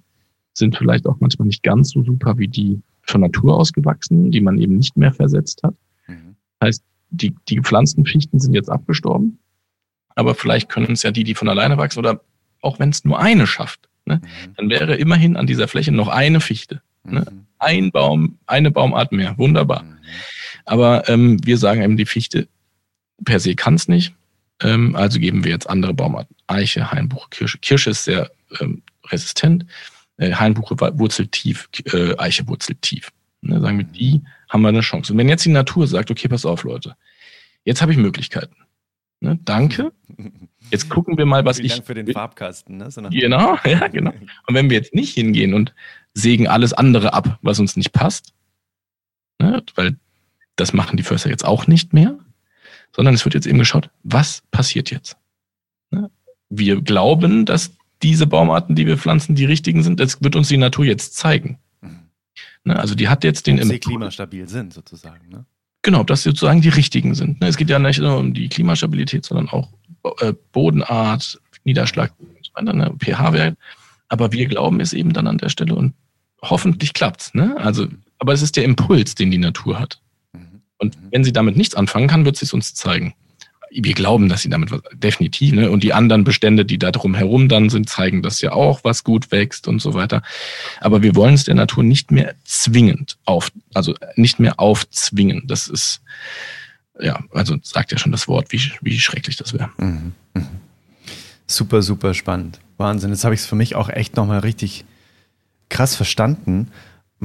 sind 0.54 0.76
vielleicht 0.76 1.08
auch 1.08 1.18
manchmal 1.20 1.48
nicht 1.48 1.64
ganz 1.64 1.92
so 1.92 2.04
super 2.04 2.38
wie 2.38 2.48
die 2.48 2.82
von 3.04 3.22
Natur 3.22 3.56
aus 3.56 3.72
gewachsenen, 3.72 4.32
die 4.32 4.42
man 4.42 4.58
eben 4.58 4.78
nicht 4.78 4.98
mehr 4.98 5.14
versetzt 5.14 5.62
hat. 5.64 5.76
Heißt, 6.64 6.84
die, 7.10 7.36
die 7.48 7.56
gepflanzten 7.56 8.06
Fichten 8.06 8.40
sind 8.40 8.54
jetzt 8.54 8.70
abgestorben, 8.70 9.40
aber 10.16 10.36
vielleicht 10.36 10.70
können 10.70 10.94
es 10.94 11.04
ja 11.04 11.12
die, 11.12 11.24
die 11.24 11.36
von 11.36 11.50
alleine 11.50 11.78
wachsen 11.78 12.00
oder 12.00 12.22
auch 12.62 12.80
wenn 12.80 12.90
es 12.90 13.06
nur 13.06 13.20
eine 13.20 13.48
schafft, 13.48 13.90
ne, 14.06 14.22
mhm. 14.22 14.54
dann 14.56 14.70
wäre 14.70 14.96
immerhin 14.96 15.38
an 15.38 15.48
dieser 15.48 15.68
Fläche 15.68 15.92
noch 15.92 16.08
eine 16.08 16.42
Fichte. 16.42 16.82
Ne? 17.04 17.26
Mhm. 17.30 17.46
Ein 17.60 17.92
Baum, 17.92 18.38
eine 18.48 18.72
Baumart 18.72 19.12
mehr, 19.12 19.38
wunderbar. 19.38 19.84
Mhm. 19.84 19.98
Aber 20.66 21.08
ähm, 21.10 21.46
wir 21.46 21.58
sagen 21.58 21.82
eben, 21.82 21.98
die 21.98 22.06
Fichte 22.06 22.48
per 23.24 23.40
se 23.40 23.56
kann 23.56 23.76
es 23.76 23.88
nicht. 23.88 24.14
Ähm, 24.62 24.96
also 24.96 25.20
geben 25.20 25.44
wir 25.44 25.52
jetzt 25.52 25.70
andere 25.70 25.94
Baumarten. 25.94 26.36
Eiche, 26.48 26.92
Hainbuche, 26.92 27.30
Kirsche. 27.30 27.58
Kirsche 27.60 27.92
ist 27.92 28.06
sehr 28.06 28.32
ähm, 28.60 28.82
resistent. 29.08 29.66
Äh, 30.18 30.34
Hainbuche 30.34 30.76
wurzelt 30.98 31.32
tief, 31.32 31.70
äh, 31.94 32.18
Eiche 32.18 32.48
wurzelt 32.48 32.82
tief. 32.82 33.12
Ne, 33.42 33.60
sagen 33.62 33.78
wir, 33.78 33.86
die 33.86 34.22
haben 34.50 34.62
wir 34.62 34.70
eine 34.70 34.82
Chance. 34.82 35.14
Und 35.14 35.20
wenn 35.20 35.30
jetzt 35.30 35.46
die 35.46 35.50
Natur 35.50 35.88
sagt, 35.88 36.12
okay, 36.12 36.28
pass 36.28 36.46
auf, 36.46 36.64
Leute, 36.64 36.96
jetzt 37.64 37.82
habe 37.82 37.92
ich 37.92 37.98
Möglichkeiten. 37.98 38.56
Ne, 39.22 39.40
danke. 39.44 39.92
Jetzt 40.72 40.90
gucken 40.90 41.18
wir 41.18 41.26
mal, 41.26 41.46
was 41.46 41.58
Vielen 41.58 41.66
ich. 41.68 41.74
Dank 41.74 41.86
für 41.86 41.94
den 41.94 42.08
Farbkasten. 42.08 42.78
Ne? 42.78 42.92
So 42.92 43.02
genau, 43.02 43.58
ja, 43.66 43.88
genau. 43.88 44.12
Und 44.48 44.56
wenn 44.56 44.70
wir 44.70 44.78
jetzt 44.78 44.94
nicht 44.94 45.14
hingehen 45.14 45.54
und 45.54 45.74
sägen 46.14 46.48
alles 46.48 46.74
andere 46.74 47.14
ab, 47.14 47.40
was 47.42 47.60
uns 47.60 47.76
nicht 47.76 47.92
passt, 47.92 48.34
ne, 49.40 49.64
weil 49.76 49.98
das 50.56 50.74
machen 50.74 50.98
die 50.98 51.04
Förster 51.04 51.30
jetzt 51.30 51.46
auch 51.46 51.68
nicht 51.68 51.94
mehr, 51.94 52.18
sondern 52.96 53.14
es 53.14 53.26
wird 53.26 53.36
jetzt 53.36 53.48
eben 53.48 53.60
geschaut, 53.60 53.90
was 54.04 54.44
passiert 54.52 54.92
jetzt? 54.92 55.18
Ne? 55.92 56.10
Wir 56.50 56.82
glauben, 56.82 57.46
dass 57.46 57.76
diese 58.02 58.28
Baumarten, 58.28 58.76
die 58.76 58.88
wir 58.88 58.98
pflanzen, 58.98 59.36
die 59.36 59.46
richtigen 59.46 59.84
sind. 59.84 60.00
Das 60.00 60.22
wird 60.22 60.36
uns 60.36 60.48
die 60.48 60.58
Natur 60.58 60.86
jetzt 60.86 61.16
zeigen. 61.16 61.60
Ne? 62.66 62.78
Also 62.78 62.96
die 62.96 63.08
hat 63.08 63.24
jetzt 63.24 63.48
den... 63.48 63.58
Dass 63.58 63.68
sie 63.68 63.80
klimastabil 63.80 64.48
sind 64.48 64.74
sozusagen. 64.74 65.30
Ne? 65.30 65.46
Genau, 65.82 66.04
dass 66.04 66.24
sie 66.24 66.30
sozusagen 66.30 66.62
die 66.62 66.70
richtigen 66.70 67.16
sind. 67.16 67.40
Ne? 67.42 67.48
Es 67.48 67.58
geht 67.58 67.70
ja 67.70 67.80
nicht 67.80 68.00
nur 68.00 68.18
um 68.18 68.34
die 68.34 68.50
Klimastabilität, 68.50 69.26
sondern 69.26 69.50
auch 69.50 69.70
äh, 70.20 70.34
Bodenart, 70.52 71.40
Niederschlag 71.64 72.12
und 72.20 72.28
so 72.46 72.52
weiter, 72.54 72.74
ne? 72.74 72.94
pH-Wert. 73.00 73.58
Aber 74.10 74.32
wir 74.32 74.48
glauben 74.48 74.80
es 74.80 74.94
eben 74.94 75.14
dann 75.14 75.28
an 75.28 75.38
der 75.38 75.50
Stelle 75.50 75.76
und 75.76 75.94
hoffentlich 76.42 76.94
klappt's. 76.94 77.34
Ne? 77.34 77.56
Also, 77.58 77.88
aber 78.20 78.34
es 78.34 78.42
ist 78.42 78.56
der 78.56 78.66
Impuls, 78.66 79.16
den 79.16 79.32
die 79.32 79.38
Natur 79.38 79.80
hat. 79.80 80.00
Mhm. 80.34 80.62
Und 80.78 80.98
wenn 81.12 81.24
sie 81.24 81.34
damit 81.34 81.58
nichts 81.58 81.76
anfangen 81.76 82.08
kann, 82.08 82.26
wird 82.26 82.38
sie 82.38 82.46
es 82.46 82.54
uns 82.54 82.74
zeigen 82.74 83.14
wir 83.84 83.94
glauben, 83.94 84.30
dass 84.30 84.42
sie 84.42 84.50
damit 84.50 84.72
was, 84.72 84.82
definitiv, 84.94 85.54
ne? 85.54 85.70
Und 85.70 85.84
die 85.84 85.94
anderen 85.94 86.24
Bestände, 86.24 86.66
die 86.66 86.78
da 86.78 86.92
drum 86.92 87.16
herum 87.16 87.50
dann 87.50 87.70
sind, 87.70 87.90
zeigen 87.90 88.22
das 88.22 88.42
ja 88.42 88.52
auch, 88.52 88.84
was 88.84 89.04
gut 89.04 89.32
wächst 89.32 89.68
und 89.68 89.82
so 89.82 89.94
weiter. 89.94 90.22
Aber 90.80 91.02
wir 91.04 91.16
wollen 91.16 91.34
es 91.34 91.44
der 91.44 91.56
Natur 91.56 91.84
nicht 91.84 92.12
mehr 92.12 92.36
zwingend 92.44 93.18
auf, 93.26 93.52
also 93.74 93.96
nicht 94.16 94.40
mehr 94.40 94.60
aufzwingen. 94.60 95.44
Das 95.48 95.68
ist, 95.68 96.02
ja, 97.00 97.20
also 97.32 97.56
sagt 97.62 97.92
ja 97.92 97.98
schon 97.98 98.12
das 98.12 98.28
Wort, 98.28 98.52
wie, 98.52 98.62
wie 98.82 99.00
schrecklich 99.00 99.36
das 99.36 99.54
wäre. 99.54 99.70
Mhm. 99.78 100.14
Mhm. 100.34 100.48
Super, 101.48 101.82
super 101.82 102.14
spannend. 102.14 102.60
Wahnsinn. 102.78 103.12
Jetzt 103.12 103.24
habe 103.24 103.36
ich 103.36 103.42
es 103.42 103.48
für 103.48 103.56
mich 103.56 103.76
auch 103.76 103.90
echt 103.90 104.16
nochmal 104.16 104.40
richtig 104.40 104.86
krass 105.70 105.96
verstanden. 105.96 106.72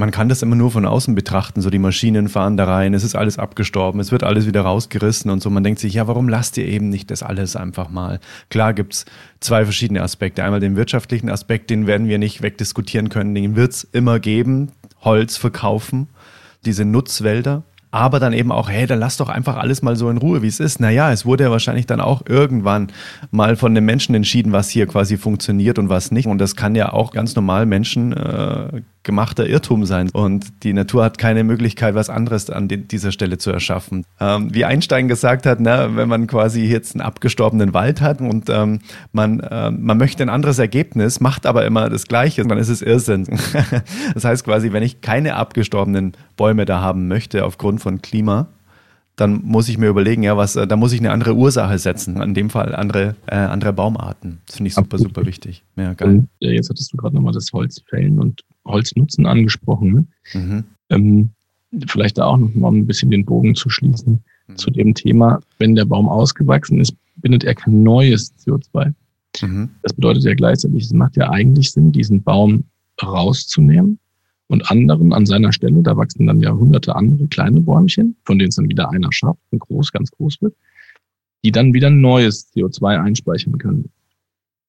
Man 0.01 0.13
kann 0.13 0.31
das 0.31 0.41
immer 0.41 0.57
nur 0.57 0.71
von 0.71 0.87
außen 0.87 1.15
betrachten, 1.15 1.61
so 1.61 1.69
die 1.69 1.79
Maschinen 1.79 2.31
fahren 2.31 2.57
da 2.57 2.65
rein, 2.65 2.95
es 2.95 3.05
ist 3.05 3.15
alles 3.15 3.39
abgestorben, 3.39 4.01
es 4.01 4.11
wird 4.11 4.25
alles 4.25 4.47
wieder 4.47 4.63
rausgerissen 4.63 5.31
und 5.31 5.43
so. 5.43 5.51
Man 5.51 5.63
denkt 5.63 5.79
sich, 5.79 5.93
ja, 5.93 6.09
warum 6.09 6.27
lasst 6.27 6.57
ihr 6.57 6.65
eben 6.65 6.89
nicht 6.89 7.11
das 7.11 7.23
alles 7.23 7.55
einfach 7.55 7.91
mal? 7.91 8.19
Klar 8.49 8.73
gibt 8.73 8.95
es 8.95 9.05
zwei 9.41 9.65
verschiedene 9.65 10.01
Aspekte. 10.01 10.43
Einmal 10.43 10.61
den 10.61 10.75
wirtschaftlichen 10.75 11.29
Aspekt, 11.29 11.69
den 11.69 11.87
werden 11.87 12.09
wir 12.09 12.17
nicht 12.17 12.41
wegdiskutieren 12.41 13.11
können, 13.11 13.35
den 13.35 13.57
wird 13.57 13.73
es 13.73 13.85
immer 13.93 14.21
geben. 14.21 14.73
Holz 15.03 15.37
verkaufen, 15.37 16.09
diese 16.65 16.87
Nutzwälder 16.87 17.63
aber 17.93 18.21
dann 18.21 18.33
eben 18.33 18.53
auch, 18.53 18.71
hey, 18.71 18.87
dann 18.87 19.01
lass 19.01 19.17
doch 19.17 19.29
einfach 19.29 19.57
alles 19.57 19.83
mal 19.83 19.97
so 19.97 20.09
in 20.11 20.19
Ruhe, 20.19 20.43
wie 20.43 20.47
es 20.47 20.61
ist. 20.61 20.79
Naja, 20.79 21.11
es 21.11 21.27
wurde 21.27 21.45
ja 21.45 21.51
wahrscheinlich 21.51 21.87
dann 21.87 22.01
auch 22.01 22.23
irgendwann 22.29 22.93
mal 23.33 23.57
von 23.57 23.75
den 23.75 23.85
Menschen 23.85 24.15
entschieden, 24.15 24.53
was 24.53 24.71
hier 24.71 24.87
quasi 24.87 25.17
funktioniert 25.17 25.79
und 25.79 25.89
was 25.89 26.13
nicht. 26.13 26.29
Und 26.29 26.39
das 26.39 26.55
kann 26.55 26.77
ja 26.77 26.93
auch 26.93 27.11
ganz 27.11 27.35
normal 27.35 27.67
Menschen 27.67 28.13
äh, 28.13 28.83
gemachter 29.03 29.47
Irrtum 29.47 29.85
sein. 29.87 30.11
Und 30.11 30.63
die 30.63 30.73
Natur 30.73 31.05
hat 31.05 31.19
keine 31.19 31.43
Möglichkeit, 31.45 31.95
was 31.95 32.11
anderes 32.11 32.51
an 32.51 32.69
dieser 32.69 33.13
Stelle 33.13 33.39
zu 33.39 33.51
erschaffen. 33.51 34.05
Ähm, 34.21 34.53
wie 34.55 34.65
Einstein 34.65 35.09
gesagt 35.09 35.47
hat, 35.47 35.61
ne, 35.61 35.91
wenn 35.95 36.09
man 36.09 36.27
quasi 36.27 36.65
jetzt 36.65 36.95
einen 36.95 37.01
abgestorbenen 37.01 37.73
Wald 37.73 38.01
hat 38.01 38.21
und 38.21 38.51
ähm, 38.51 38.81
man, 39.13 39.41
äh, 39.41 39.71
man 39.71 39.97
möchte 39.97 40.23
ein 40.23 40.29
anderes 40.29 40.59
Ergebnis, 40.59 41.21
macht 41.21 41.47
aber 41.47 41.65
immer 41.65 41.89
das 41.89 42.07
Gleiche, 42.07 42.43
dann 42.45 42.59
ist 42.59 42.69
es 42.69 42.83
Irrsinn. 42.83 43.27
das 44.15 44.25
heißt 44.25 44.45
quasi, 44.45 44.73
wenn 44.73 44.83
ich 44.83 45.01
keine 45.01 45.37
abgestorbenen 45.37 46.13
Bäume 46.37 46.67
da 46.67 46.81
haben 46.81 47.09
möchte 47.09 47.45
aufgrund 47.45 47.81
von 47.81 48.03
Klima, 48.03 48.49
dann 49.17 49.43
muss 49.45 49.69
ich 49.69 49.77
mir 49.77 49.89
überlegen, 49.89 50.23
ja, 50.23 50.37
was, 50.37 50.55
da 50.55 50.77
muss 50.77 50.93
ich 50.93 51.01
eine 51.01 51.11
andere 51.11 51.35
Ursache 51.35 51.79
setzen. 51.79 52.23
In 52.23 52.33
dem 52.33 52.49
Fall 52.49 52.75
andere, 52.75 53.17
äh, 53.27 53.35
andere 53.35 53.73
Baumarten. 53.73 54.41
Das 54.47 54.57
finde 54.57 54.69
ich 54.69 54.75
super, 54.75 54.99
super 54.99 55.27
wichtig. 55.27 55.63
Ja, 55.77 55.93
geil. 55.93 56.09
Und, 56.09 56.29
äh, 56.41 56.55
jetzt 56.55 56.71
hattest 56.71 56.93
du 56.93 56.97
gerade 56.97 57.15
nochmal 57.15 57.35
das 57.35 57.53
Holzfällen 57.53 58.19
und 58.19 58.41
Holznutzen 58.67 59.27
angesprochen. 59.27 59.93
Ne? 59.93 60.07
Mhm. 60.35 60.65
Ähm, 60.91 61.31
vielleicht 61.87 62.19
da 62.19 62.27
auch 62.27 62.37
noch 62.37 62.55
mal 62.55 62.73
ein 62.73 62.87
bisschen 62.87 63.11
den 63.11 63.25
Bogen 63.25 63.55
zu 63.55 63.71
schließen 63.71 64.23
mhm. 64.49 64.57
zu 64.57 64.71
dem 64.71 64.95
Thema, 64.95 65.41
wenn 65.59 65.75
der 65.75 65.85
Baum 65.85 66.09
ausgewachsen 66.09 66.81
ist, 66.81 66.95
bindet 67.17 67.45
er 67.45 67.55
kein 67.55 67.83
neues 67.83 68.35
CO2. 68.39 68.93
Mhm. 69.43 69.71
Das 69.83 69.93
bedeutet 69.93 70.25
ja 70.25 70.35
gleichzeitig, 70.35 70.85
es 70.85 70.93
macht 70.93 71.17
ja 71.17 71.31
eigentlich 71.31 71.71
Sinn, 71.73 71.93
diesen 71.93 72.23
Baum 72.23 72.65
rauszunehmen 73.03 73.99
und 74.49 74.69
anderen 74.71 75.13
an 75.13 75.27
seiner 75.27 75.53
Stelle, 75.53 75.83
da 75.83 75.97
wachsen 75.97 76.27
dann 76.27 76.41
ja 76.41 76.53
hunderte 76.53 76.97
andere 76.97 77.29
kleine 77.29 77.61
Bäumchen, 77.61 78.17
von 78.25 78.39
denen 78.39 78.49
es 78.49 78.57
dann 78.57 78.69
wieder 78.69 78.91
einer 78.91 79.13
schafft 79.13 79.41
und 79.51 79.61
groß, 79.61 79.93
ganz 79.93 80.11
groß 80.11 80.43
wird, 80.43 80.57
die 81.45 81.53
dann 81.53 81.73
wieder 81.73 81.89
neues 81.89 82.53
CO2 82.53 83.01
einspeichern 83.01 83.59
können. 83.59 83.91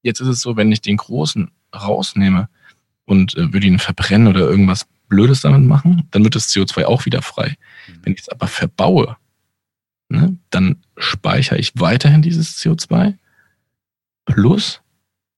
Jetzt 0.04 0.20
ist 0.20 0.28
es 0.28 0.42
so, 0.42 0.56
wenn 0.56 0.72
ich 0.72 0.82
den 0.82 0.98
großen 0.98 1.50
rausnehme, 1.76 2.48
und 3.12 3.36
äh, 3.36 3.52
würde 3.52 3.68
ihn 3.68 3.80
verbrennen 3.80 4.28
oder 4.28 4.40
irgendwas 4.40 4.88
Blödes 5.10 5.42
damit 5.42 5.64
machen, 5.64 6.08
dann 6.12 6.24
wird 6.24 6.36
das 6.36 6.50
CO2 6.50 6.86
auch 6.86 7.06
wieder 7.06 7.22
frei. 7.22 7.58
Mhm. 7.88 8.00
Wenn 8.04 8.14
ich 8.14 8.22
es 8.22 8.30
aber 8.30 8.48
verbaue, 8.48 9.18
ne, 10.08 10.38
dann 10.50 10.78
speichere 10.98 11.60
ich 11.60 11.74
weiterhin 11.76 12.22
dieses 12.22 12.58
CO2 12.58 13.16
plus 14.26 14.82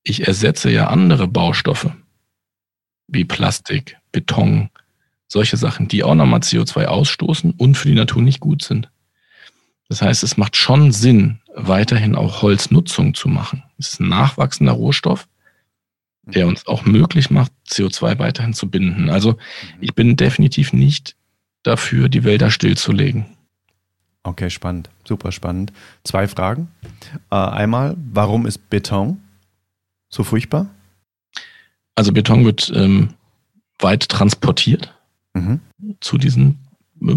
ich 0.04 0.28
ersetze 0.28 0.70
ja 0.70 0.88
andere 0.88 1.28
Baustoffe 1.28 1.92
wie 3.08 3.26
Plastik, 3.26 3.98
Beton, 4.12 4.70
solche 5.28 5.58
Sachen, 5.58 5.88
die 5.88 6.04
auch 6.04 6.16
nochmal 6.16 6.42
CO2 6.42 6.86
ausstoßen 6.86 7.52
und 7.52 7.76
für 7.76 7.88
die 7.88 7.96
Natur 7.96 8.22
nicht 8.22 8.40
gut 8.40 8.64
sind. 8.64 8.90
Das 9.90 10.02
heißt, 10.02 10.24
es 10.24 10.38
macht 10.38 10.56
schon 10.56 10.92
Sinn, 10.92 11.40
weiterhin 11.56 12.16
auch 12.16 12.42
Holznutzung 12.42 13.14
zu 13.14 13.30
machen. 13.30 13.64
Es 13.78 13.94
ist 13.94 14.00
ein 14.00 14.10
nachwachsender 14.10 14.74
Rohstoff, 14.74 15.28
der 16.24 16.48
uns 16.48 16.66
auch 16.68 16.86
möglich 16.86 17.30
macht, 17.30 17.52
CO2 17.70 18.20
weiterhin 18.20 18.54
zu 18.54 18.70
binden. 18.70 19.10
Also 19.10 19.38
ich 19.80 19.94
bin 19.94 20.16
definitiv 20.16 20.74
nicht 20.74 21.16
dafür, 21.64 22.10
die 22.10 22.24
Wälder 22.24 22.50
stillzulegen. 22.50 23.26
Okay, 24.24 24.50
spannend, 24.50 24.90
super 25.04 25.32
spannend. 25.34 25.74
Zwei 26.04 26.28
Fragen. 26.28 26.70
Äh, 27.30 27.36
einmal, 27.36 27.98
warum 27.98 28.46
ist 28.46 28.70
Beton 28.70 29.22
so 30.10 30.24
furchtbar? 30.24 30.70
Also 31.96 32.14
Beton 32.14 32.46
wird 32.46 32.72
ähm, 32.74 33.10
weit 33.80 34.08
transportiert 34.08 34.94
mhm. 35.34 35.60
zu 36.00 36.18
diesen 36.18 36.60
äh, 37.02 37.16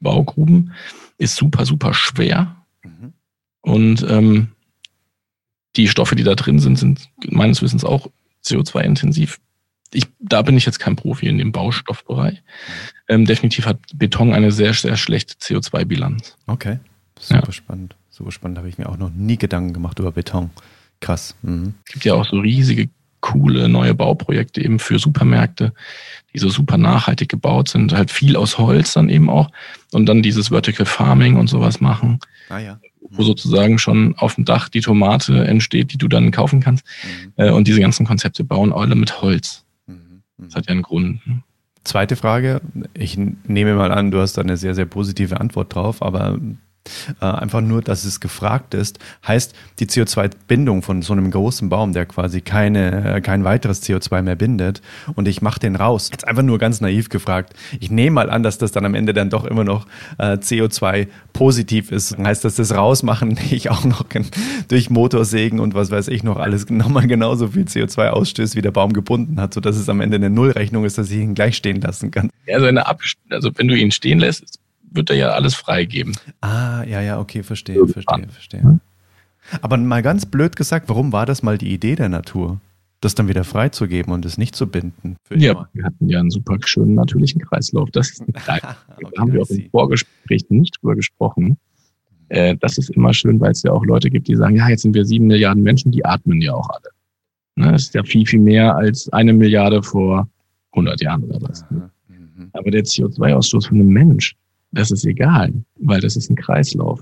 Baugruben, 0.00 0.72
ist 1.18 1.36
super, 1.36 1.66
super 1.66 1.92
schwer. 1.92 2.56
Mhm. 2.82 3.12
Und 3.60 4.06
ähm, 4.08 4.48
die 5.76 5.88
Stoffe, 5.88 6.16
die 6.16 6.24
da 6.24 6.34
drin 6.34 6.58
sind, 6.58 6.78
sind 6.78 7.08
meines 7.26 7.60
Wissens 7.60 7.84
auch 7.84 8.08
CO2-intensiv. 8.48 9.38
Ich, 9.92 10.06
da 10.18 10.42
bin 10.42 10.56
ich 10.56 10.66
jetzt 10.66 10.80
kein 10.80 10.96
Profi 10.96 11.26
in 11.26 11.38
dem 11.38 11.52
Baustoffbereich. 11.52 12.42
Ähm, 13.08 13.24
definitiv 13.24 13.66
hat 13.66 13.78
Beton 13.94 14.34
eine 14.34 14.52
sehr, 14.52 14.74
sehr 14.74 14.96
schlechte 14.96 15.34
CO2-Bilanz. 15.34 16.36
Okay, 16.46 16.78
super 17.18 17.46
ja. 17.46 17.52
spannend. 17.52 17.96
Super 18.10 18.32
spannend. 18.32 18.58
Habe 18.58 18.68
ich 18.68 18.78
mir 18.78 18.88
auch 18.88 18.98
noch 18.98 19.10
nie 19.10 19.38
Gedanken 19.38 19.72
gemacht 19.72 19.98
über 19.98 20.12
Beton. 20.12 20.50
Krass. 21.00 21.36
Mhm. 21.42 21.74
Es 21.86 21.92
gibt 21.92 22.04
ja 22.04 22.14
auch 22.14 22.26
so 22.26 22.38
riesige, 22.38 22.90
coole 23.20 23.68
neue 23.68 23.94
Bauprojekte 23.94 24.62
eben 24.62 24.78
für 24.78 24.98
Supermärkte, 24.98 25.72
die 26.34 26.38
so 26.38 26.48
super 26.48 26.76
nachhaltig 26.76 27.28
gebaut 27.28 27.68
sind. 27.68 27.92
Halt 27.92 28.10
viel 28.10 28.36
aus 28.36 28.58
Holz 28.58 28.92
dann 28.92 29.08
eben 29.08 29.30
auch. 29.30 29.50
Und 29.92 30.06
dann 30.06 30.22
dieses 30.22 30.48
Vertical 30.48 30.86
Farming 30.86 31.36
und 31.36 31.48
sowas 31.48 31.80
machen. 31.80 32.20
Ah 32.48 32.58
ja 32.58 32.78
wo 33.10 33.22
sozusagen 33.22 33.78
schon 33.78 34.14
auf 34.16 34.34
dem 34.34 34.44
Dach 34.44 34.68
die 34.68 34.80
Tomate 34.80 35.46
entsteht, 35.46 35.92
die 35.92 35.98
du 35.98 36.08
dann 36.08 36.30
kaufen 36.30 36.60
kannst. 36.60 36.84
Mhm. 37.02 37.32
Äh, 37.36 37.50
und 37.50 37.66
diese 37.66 37.80
ganzen 37.80 38.06
Konzepte 38.06 38.44
bauen 38.44 38.72
alle 38.72 38.94
mit 38.94 39.20
Holz. 39.22 39.64
Mhm. 39.86 40.22
Das 40.38 40.54
hat 40.54 40.66
ja 40.66 40.72
einen 40.72 40.82
Grund. 40.82 41.26
Ne? 41.26 41.42
Zweite 41.84 42.16
Frage. 42.16 42.60
Ich 42.94 43.16
nehme 43.16 43.74
mal 43.74 43.92
an, 43.92 44.10
du 44.10 44.20
hast 44.20 44.34
da 44.34 44.42
eine 44.42 44.56
sehr, 44.56 44.74
sehr 44.74 44.86
positive 44.86 45.40
Antwort 45.40 45.74
drauf, 45.74 46.02
aber 46.02 46.38
äh, 47.20 47.24
einfach 47.24 47.60
nur, 47.60 47.82
dass 47.82 48.04
es 48.04 48.20
gefragt 48.20 48.74
ist, 48.74 48.98
heißt 49.26 49.54
die 49.78 49.86
CO2-Bindung 49.86 50.82
von 50.82 51.02
so 51.02 51.12
einem 51.12 51.30
großen 51.30 51.68
Baum, 51.68 51.92
der 51.92 52.06
quasi 52.06 52.40
keine, 52.40 53.16
äh, 53.16 53.20
kein 53.20 53.44
weiteres 53.44 53.82
CO2 53.82 54.22
mehr 54.22 54.36
bindet 54.36 54.82
und 55.14 55.28
ich 55.28 55.42
mache 55.42 55.60
den 55.60 55.76
raus. 55.76 56.08
Jetzt 56.10 56.26
einfach 56.26 56.42
nur 56.42 56.58
ganz 56.58 56.80
naiv 56.80 57.08
gefragt. 57.08 57.54
Ich 57.80 57.90
nehme 57.90 58.14
mal 58.14 58.30
an, 58.30 58.42
dass 58.42 58.58
das 58.58 58.72
dann 58.72 58.84
am 58.84 58.94
Ende 58.94 59.12
dann 59.12 59.30
doch 59.30 59.44
immer 59.44 59.64
noch 59.64 59.86
äh, 60.18 60.34
CO2 60.34 61.08
positiv 61.32 61.92
ist. 61.92 62.18
Heißt, 62.18 62.44
dass 62.44 62.56
das 62.56 62.74
Rausmachen 62.74 63.28
nicht 63.50 63.70
auch 63.70 63.84
noch 63.84 64.04
durch 64.68 64.90
Motorsägen 64.90 65.60
und 65.60 65.74
was 65.74 65.90
weiß 65.90 66.08
ich 66.08 66.22
noch 66.22 66.38
alles 66.38 66.68
nochmal 66.70 67.06
genauso 67.06 67.48
viel 67.48 67.64
CO2 67.64 68.08
ausstößt, 68.08 68.56
wie 68.56 68.62
der 68.62 68.70
Baum 68.70 68.92
gebunden 68.92 69.40
hat, 69.40 69.54
sodass 69.54 69.76
es 69.76 69.88
am 69.88 70.00
Ende 70.00 70.16
eine 70.16 70.30
Nullrechnung 70.30 70.84
ist, 70.84 70.98
dass 70.98 71.10
ich 71.10 71.18
ihn 71.18 71.34
gleich 71.34 71.56
stehen 71.56 71.80
lassen 71.80 72.10
kann. 72.10 72.30
Also, 72.50 72.66
eine 72.66 72.86
also 73.30 73.50
wenn 73.56 73.68
du 73.68 73.76
ihn 73.76 73.90
stehen 73.90 74.18
lässt, 74.18 74.58
wird 74.90 75.10
er 75.10 75.16
ja 75.16 75.28
alles 75.30 75.54
freigeben. 75.54 76.16
Ah, 76.40 76.82
ja, 76.84 77.00
ja, 77.00 77.18
okay, 77.18 77.42
verstehe, 77.42 77.86
verstehe, 77.86 78.28
verstehe. 78.28 78.80
Aber 79.62 79.76
mal 79.76 80.02
ganz 80.02 80.26
blöd 80.26 80.56
gesagt, 80.56 80.88
warum 80.88 81.12
war 81.12 81.26
das 81.26 81.42
mal 81.42 81.58
die 81.58 81.72
Idee 81.72 81.96
der 81.96 82.08
Natur? 82.08 82.60
Das 83.00 83.14
dann 83.14 83.28
wieder 83.28 83.44
freizugeben 83.44 84.12
und 84.12 84.24
es 84.24 84.38
nicht 84.38 84.56
zu 84.56 84.66
binden. 84.66 85.16
ja, 85.30 85.52
immer. 85.52 85.68
wir 85.72 85.84
hatten 85.84 86.08
ja 86.08 86.18
einen 86.18 86.30
super 86.30 86.58
schönen 86.64 86.94
natürlichen 86.94 87.40
Kreislauf. 87.40 87.90
Das 87.92 88.10
ist 88.10 88.20
okay, 88.28 88.36
da 88.56 89.20
haben 89.20 89.32
wir 89.32 89.42
auch 89.42 89.50
im 89.50 89.70
Vorgespräch 89.70 90.46
nicht 90.48 90.78
drüber 90.80 90.96
gesprochen. 90.96 91.58
Äh, 92.28 92.56
das 92.56 92.76
ist 92.76 92.90
immer 92.90 93.14
schön, 93.14 93.40
weil 93.40 93.52
es 93.52 93.62
ja 93.62 93.72
auch 93.72 93.84
Leute 93.84 94.10
gibt, 94.10 94.28
die 94.28 94.34
sagen, 94.34 94.56
ja, 94.56 94.68
jetzt 94.68 94.82
sind 94.82 94.94
wir 94.94 95.04
sieben 95.04 95.28
Milliarden 95.28 95.62
Menschen, 95.62 95.92
die 95.92 96.04
atmen 96.04 96.40
ja 96.40 96.52
auch 96.52 96.68
alle. 96.68 96.90
Ne, 97.56 97.72
das 97.72 97.82
ist 97.82 97.94
ja 97.94 98.02
viel, 98.02 98.26
viel 98.26 98.40
mehr 98.40 98.76
als 98.76 99.08
eine 99.12 99.32
Milliarde 99.32 99.82
vor 99.82 100.28
100 100.72 101.00
Jahren 101.00 101.24
oder 101.24 101.40
was. 101.40 101.64
Ne? 101.70 101.90
Mhm. 102.08 102.50
Aber 102.52 102.70
der 102.70 102.84
CO2-Ausstoß 102.84 103.68
von 103.68 103.78
einem 103.78 103.88
Mensch, 103.88 104.36
das 104.70 104.90
ist 104.90 105.04
egal, 105.04 105.52
weil 105.76 106.00
das 106.00 106.16
ist 106.16 106.30
ein 106.30 106.36
Kreislauf. 106.36 107.00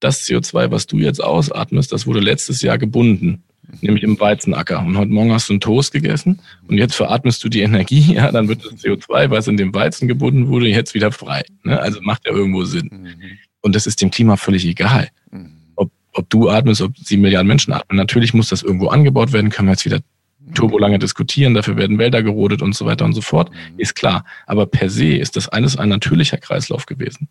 Das 0.00 0.26
CO2, 0.26 0.70
was 0.70 0.86
du 0.86 0.98
jetzt 0.98 1.22
ausatmest, 1.22 1.92
das 1.92 2.06
wurde 2.06 2.20
letztes 2.20 2.62
Jahr 2.62 2.78
gebunden, 2.78 3.42
nämlich 3.80 4.04
im 4.04 4.18
Weizenacker. 4.18 4.80
Und 4.80 4.96
heute 4.96 5.10
Morgen 5.10 5.32
hast 5.32 5.48
du 5.48 5.54
einen 5.54 5.60
Toast 5.60 5.92
gegessen 5.92 6.40
und 6.68 6.78
jetzt 6.78 6.94
veratmest 6.94 7.42
du 7.42 7.48
die 7.48 7.62
Energie, 7.62 8.00
ja, 8.14 8.30
dann 8.30 8.48
wird 8.48 8.64
das 8.64 8.84
CO2, 8.84 9.30
was 9.30 9.48
in 9.48 9.56
dem 9.56 9.74
Weizen 9.74 10.06
gebunden 10.06 10.48
wurde, 10.48 10.68
jetzt 10.68 10.94
wieder 10.94 11.10
frei. 11.10 11.42
Ne? 11.64 11.80
Also 11.80 12.00
macht 12.02 12.26
ja 12.26 12.32
irgendwo 12.32 12.64
Sinn. 12.64 12.88
Mhm. 12.92 13.38
Und 13.60 13.74
das 13.74 13.86
ist 13.86 14.00
dem 14.00 14.10
Klima 14.10 14.36
völlig 14.36 14.64
egal. 14.64 15.08
Mhm. 15.30 15.52
Ob, 15.74 15.90
ob 16.12 16.30
du 16.30 16.48
atmest, 16.48 16.80
ob 16.80 16.96
sieben 16.96 17.22
Milliarden 17.22 17.48
Menschen 17.48 17.72
atmen. 17.72 17.96
Natürlich 17.96 18.34
muss 18.34 18.50
das 18.50 18.62
irgendwo 18.62 18.88
angebaut 18.88 19.32
werden, 19.32 19.50
können 19.50 19.68
wir 19.68 19.72
jetzt 19.72 19.84
wieder 19.84 20.00
turbo 20.54 20.78
lange 20.78 20.98
diskutieren, 20.98 21.54
dafür 21.54 21.76
werden 21.76 21.98
Wälder 21.98 22.22
gerodet 22.22 22.62
und 22.62 22.74
so 22.74 22.86
weiter 22.86 23.04
und 23.04 23.12
so 23.12 23.20
fort, 23.20 23.50
mhm. 23.50 23.78
ist 23.78 23.94
klar. 23.94 24.24
Aber 24.46 24.66
per 24.66 24.90
se 24.90 25.16
ist 25.16 25.36
das 25.36 25.48
alles 25.48 25.76
ein 25.76 25.88
natürlicher 25.88 26.38
Kreislauf 26.38 26.86
gewesen. 26.86 27.28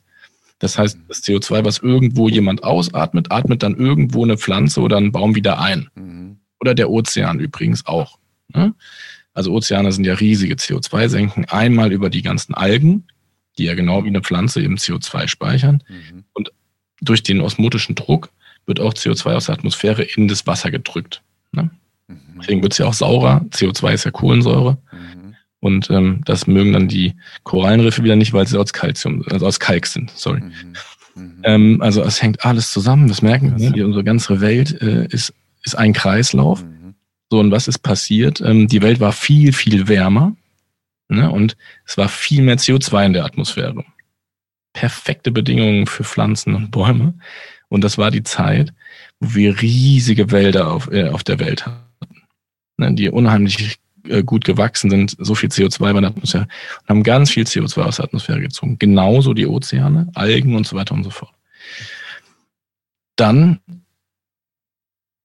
Das 0.59 0.77
heißt, 0.77 0.97
das 1.07 1.23
CO2, 1.23 1.63
was 1.63 1.79
irgendwo 1.79 2.29
jemand 2.29 2.63
ausatmet, 2.63 3.31
atmet 3.31 3.61
dann 3.61 3.75
irgendwo 3.75 4.23
eine 4.23 4.37
Pflanze 4.37 4.81
oder 4.81 4.97
ein 4.97 5.11
Baum 5.11 5.35
wieder 5.35 5.59
ein. 5.59 5.89
Mhm. 5.95 6.37
Oder 6.59 6.73
der 6.73 6.89
Ozean 6.89 7.39
übrigens 7.39 7.85
auch. 7.85 8.17
Ne? 8.53 8.73
Also 9.33 9.53
Ozeane 9.53 9.91
sind 9.91 10.05
ja 10.05 10.15
riesige 10.15 10.55
CO2-Senken. 10.55 11.45
Einmal 11.45 11.91
über 11.91 12.09
die 12.09 12.23
ganzen 12.23 12.55
Algen, 12.55 13.05
die 13.57 13.65
ja 13.65 13.75
genau 13.75 14.03
wie 14.03 14.09
eine 14.09 14.21
Pflanze 14.21 14.61
eben 14.61 14.77
CO2 14.77 15.27
speichern. 15.27 15.83
Mhm. 15.87 16.23
Und 16.33 16.51
durch 17.01 17.21
den 17.21 17.41
osmotischen 17.41 17.93
Druck 17.93 18.31
wird 18.65 18.79
auch 18.79 18.93
CO2 18.93 19.33
aus 19.33 19.45
der 19.45 19.55
Atmosphäre 19.55 20.03
in 20.03 20.27
das 20.27 20.47
Wasser 20.47 20.71
gedrückt. 20.71 21.21
Ne? 21.51 21.69
Mhm. 22.07 22.39
Deswegen 22.39 22.61
wird 22.61 22.73
es 22.73 22.77
ja 22.77 22.85
auch 22.85 22.93
saurer. 22.93 23.45
CO2 23.51 23.93
ist 23.93 24.03
ja 24.05 24.11
Kohlensäure. 24.11 24.77
Mhm. 24.91 25.35
Und 25.59 25.89
ähm, 25.89 26.21
das 26.25 26.47
mögen 26.47 26.73
dann 26.73 26.87
die 26.87 27.15
Korallenriffe 27.43 28.03
wieder 28.03 28.15
nicht, 28.15 28.33
weil 28.33 28.47
sie 28.47 28.59
aus 28.59 28.73
Calcium, 28.73 29.23
also 29.29 29.45
aus 29.47 29.59
Kalk 29.59 29.87
sind. 29.87 30.11
Sorry. 30.11 30.41
Mhm. 30.41 30.51
mhm. 31.15 31.41
Ähm, 31.43 31.81
also 31.81 32.01
es 32.03 32.21
hängt 32.21 32.45
alles 32.45 32.71
zusammen. 32.71 33.07
Das 33.07 33.21
merken 33.21 33.57
wir. 33.57 33.71
Ne? 33.71 33.85
Unsere 33.85 34.03
ganze 34.03 34.41
Welt 34.41 34.81
äh, 34.81 35.07
ist, 35.07 35.33
ist 35.63 35.77
ein 35.77 35.93
Kreislauf. 35.93 36.63
Mhm. 36.63 36.95
So, 37.29 37.39
und 37.39 37.51
was 37.51 37.67
ist 37.67 37.79
passiert? 37.79 38.41
Ähm, 38.41 38.67
die 38.67 38.81
Welt 38.81 38.99
war 38.99 39.11
viel, 39.11 39.51
viel 39.53 39.87
wärmer. 39.87 40.35
Ne? 41.09 41.31
Und 41.31 41.57
es 41.85 41.97
war 41.97 42.09
viel 42.09 42.41
mehr 42.41 42.57
CO2 42.57 43.07
in 43.07 43.13
der 43.13 43.25
Atmosphäre. 43.25 43.83
Perfekte 44.73 45.31
Bedingungen 45.31 45.87
für 45.87 46.03
Pflanzen 46.03 46.53
und 46.53 46.71
Bäume. 46.71 47.15
Und 47.69 47.83
das 47.83 47.97
war 47.97 48.11
die 48.11 48.23
Zeit, 48.23 48.73
wo 49.19 49.35
wir 49.35 49.61
riesige 49.61 50.31
Wälder 50.31 50.71
auf, 50.71 50.89
äh, 50.91 51.09
auf 51.09 51.23
der 51.23 51.39
Welt 51.39 51.65
hatten, 51.65 51.86
ne? 52.77 52.93
die 52.93 53.09
unheimlich 53.09 53.79
äh, 54.09 54.23
gut 54.23 54.45
gewachsen 54.45 54.89
sind, 54.89 55.15
so 55.19 55.35
viel 55.35 55.49
CO2 55.49 55.93
bei 55.93 55.99
der 55.99 56.09
Atmosphäre 56.09 56.47
und 56.81 56.89
haben 56.89 57.03
ganz 57.03 57.31
viel 57.31 57.43
CO2 57.43 57.81
aus 57.81 57.97
der 57.97 58.05
Atmosphäre 58.05 58.41
gezogen. 58.41 58.77
Genauso 58.79 59.33
die 59.33 59.47
Ozeane, 59.47 60.09
Algen 60.13 60.55
und 60.55 60.65
so 60.65 60.75
weiter 60.75 60.93
und 60.93 61.03
so 61.03 61.09
fort. 61.09 61.33
Dann 63.15 63.59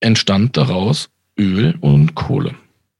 entstand 0.00 0.56
daraus 0.56 1.11
Öl 1.38 1.76
und 1.80 2.14
Kohle. 2.14 2.54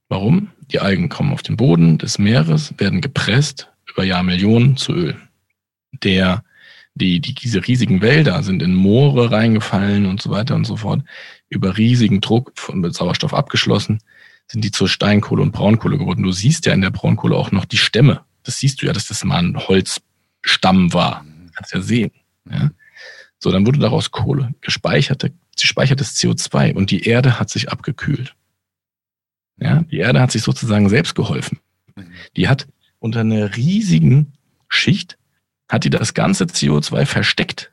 Warum? 0.09 0.50
Die 0.71 0.78
Algen 0.78 1.09
kommen 1.09 1.32
auf 1.32 1.42
den 1.42 1.56
Boden 1.56 1.99
des 1.99 2.18
Meeres, 2.18 2.75
werden 2.78 3.00
gepresst 3.00 3.68
über 3.90 4.04
Jahrmillionen 4.04 4.76
zu 4.76 4.92
Öl. 4.92 5.16
Der, 6.02 6.44
die, 6.94 7.21
die, 7.21 7.35
diese 7.35 7.66
riesigen 7.66 8.00
Wälder 8.00 8.42
sind 8.42 8.62
in 8.62 8.75
Moore 8.75 9.30
reingefallen 9.30 10.06
und 10.06 10.23
so 10.23 10.30
weiter 10.30 10.54
und 10.54 10.64
so 10.64 10.76
fort. 10.76 11.02
Über 11.49 11.76
riesigen 11.76 12.21
Druck 12.21 12.52
von 12.54 12.90
Sauerstoff 12.92 13.35
abgeschlossen, 13.35 13.99
sind 14.52 14.62
die 14.62 14.71
zur 14.71 14.87
Steinkohle 14.87 15.40
und 15.40 15.52
Braunkohle 15.52 15.97
geworden. 15.97 16.23
Du 16.23 16.30
siehst 16.30 16.66
ja 16.66 16.75
in 16.75 16.82
der 16.82 16.90
Braunkohle 16.90 17.35
auch 17.35 17.52
noch 17.52 17.64
die 17.64 17.78
Stämme. 17.78 18.21
Das 18.42 18.59
siehst 18.59 18.82
du 18.82 18.87
ja, 18.87 18.92
dass 18.92 19.09
das 19.09 19.25
mal 19.25 19.38
ein 19.38 19.56
Holzstamm 19.56 20.92
war. 20.92 21.25
Du 21.25 21.52
kannst 21.54 21.73
ja 21.73 21.80
sehen. 21.80 22.11
Ja? 22.50 22.71
So, 23.38 23.50
dann 23.50 23.64
wurde 23.64 23.78
daraus 23.78 24.11
Kohle, 24.11 24.54
gespeicherte, 24.61 25.32
gespeichertes 25.59 26.16
CO2 26.16 26.75
und 26.75 26.90
die 26.90 27.04
Erde 27.04 27.40
hat 27.40 27.49
sich 27.49 27.73
abgekühlt. 27.73 28.35
Ja, 29.56 29.85
die 29.90 29.99
Erde 29.99 30.21
hat 30.21 30.32
sich 30.32 30.42
sozusagen 30.42 30.90
selbst 30.90 31.14
geholfen. 31.14 31.59
Mhm. 31.97 32.12
Die 32.37 32.49
hat 32.49 32.68
unter 32.99 33.21
einer 33.21 33.56
riesigen 33.56 34.35
Schicht 34.68 35.16
hat 35.66 35.85
die 35.85 35.90
das 35.90 36.12
ganze 36.12 36.44
CO2 36.44 37.06
versteckt. 37.06 37.72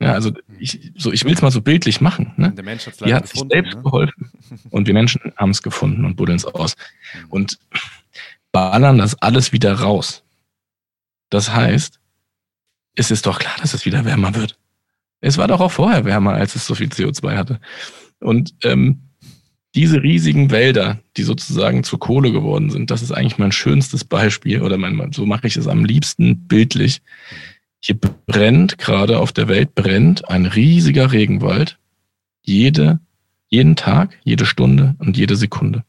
Ja, 0.00 0.12
also 0.12 0.32
ich, 0.58 0.92
so, 0.96 1.10
ich 1.10 1.24
will 1.24 1.32
es 1.32 1.40
mal 1.40 1.50
so 1.50 1.62
bildlich 1.62 2.00
machen. 2.00 2.34
Ne? 2.36 2.52
Der 2.52 2.64
Mensch 2.64 2.84
die 2.84 3.14
hat 3.14 3.22
gefunden, 3.22 3.48
sich 3.48 3.48
selbst 3.50 3.76
ne? 3.76 3.82
geholfen 3.82 4.30
und 4.70 4.86
wir 4.86 4.94
Menschen 4.94 5.32
haben 5.36 5.50
es 5.50 5.62
gefunden 5.62 6.04
und 6.04 6.16
buddeln 6.16 6.36
es 6.36 6.44
aus 6.44 6.76
mhm. 7.14 7.30
und 7.30 7.58
ballern 8.52 8.98
das 8.98 9.14
alles 9.22 9.52
wieder 9.52 9.72
raus. 9.74 10.22
Das 11.30 11.52
heißt, 11.52 11.98
es 12.94 13.10
ist 13.10 13.26
doch 13.26 13.38
klar, 13.38 13.54
dass 13.60 13.74
es 13.74 13.84
wieder 13.84 14.04
wärmer 14.04 14.34
wird. 14.34 14.58
Es 15.20 15.38
war 15.38 15.48
doch 15.48 15.60
auch 15.60 15.72
vorher 15.72 16.04
wärmer, 16.04 16.34
als 16.34 16.54
es 16.54 16.66
so 16.66 16.74
viel 16.74 16.88
CO2 16.88 17.36
hatte. 17.36 17.60
Und 18.20 18.54
ähm, 18.62 19.00
diese 19.74 20.02
riesigen 20.02 20.50
Wälder, 20.50 21.00
die 21.16 21.22
sozusagen 21.22 21.84
zur 21.84 21.98
Kohle 21.98 22.32
geworden 22.32 22.70
sind, 22.70 22.90
das 22.90 23.02
ist 23.02 23.12
eigentlich 23.12 23.38
mein 23.38 23.52
schönstes 23.52 24.04
Beispiel 24.04 24.62
oder 24.62 24.78
mein, 24.78 25.12
so 25.12 25.26
mache 25.26 25.46
ich 25.46 25.56
es 25.56 25.68
am 25.68 25.84
liebsten 25.84 26.46
bildlich. 26.48 27.02
Hier 27.80 27.96
brennt 28.26 28.78
gerade 28.78 29.18
auf 29.18 29.32
der 29.32 29.48
Welt 29.48 29.74
brennt 29.74 30.28
ein 30.28 30.46
riesiger 30.46 31.12
Regenwald 31.12 31.78
jede, 32.42 33.00
jeden 33.48 33.76
Tag, 33.76 34.18
jede 34.24 34.46
Stunde 34.46 34.94
und 34.98 35.16
jede 35.16 35.36
Sekunde 35.36 35.84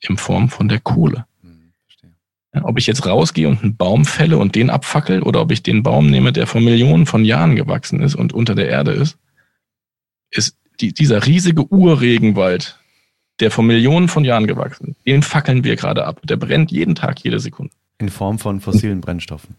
in 0.00 0.16
Form 0.16 0.48
von 0.48 0.68
der 0.68 0.80
Kohle. 0.80 1.26
Hm, 1.42 1.72
ja, 2.54 2.64
ob 2.64 2.78
ich 2.78 2.86
jetzt 2.86 3.06
rausgehe 3.06 3.48
und 3.48 3.62
einen 3.62 3.76
Baum 3.76 4.04
fälle 4.04 4.38
und 4.38 4.54
den 4.54 4.70
abfackel 4.70 5.22
oder 5.22 5.40
ob 5.40 5.50
ich 5.52 5.62
den 5.62 5.82
Baum 5.82 6.10
nehme, 6.10 6.32
der 6.32 6.46
vor 6.46 6.60
Millionen 6.60 7.06
von 7.06 7.24
Jahren 7.24 7.56
gewachsen 7.56 8.00
ist 8.00 8.14
und 8.14 8.32
unter 8.32 8.54
der 8.54 8.68
Erde 8.68 8.92
ist, 8.92 9.18
ist 10.30 10.56
die, 10.80 10.92
dieser 10.92 11.26
riesige 11.26 11.70
Urregenwald, 11.70 12.78
der 13.40 13.50
vor 13.50 13.64
Millionen 13.64 14.08
von 14.08 14.24
Jahren 14.24 14.46
gewachsen 14.46 14.88
ist, 14.88 15.06
den 15.06 15.22
fackeln 15.22 15.64
wir 15.64 15.76
gerade 15.76 16.04
ab. 16.04 16.20
Der 16.24 16.36
brennt 16.36 16.70
jeden 16.70 16.94
Tag, 16.94 17.20
jede 17.20 17.40
Sekunde. 17.40 17.72
In 17.98 18.08
Form 18.08 18.38
von 18.38 18.60
fossilen 18.60 19.00
Brennstoffen. 19.00 19.56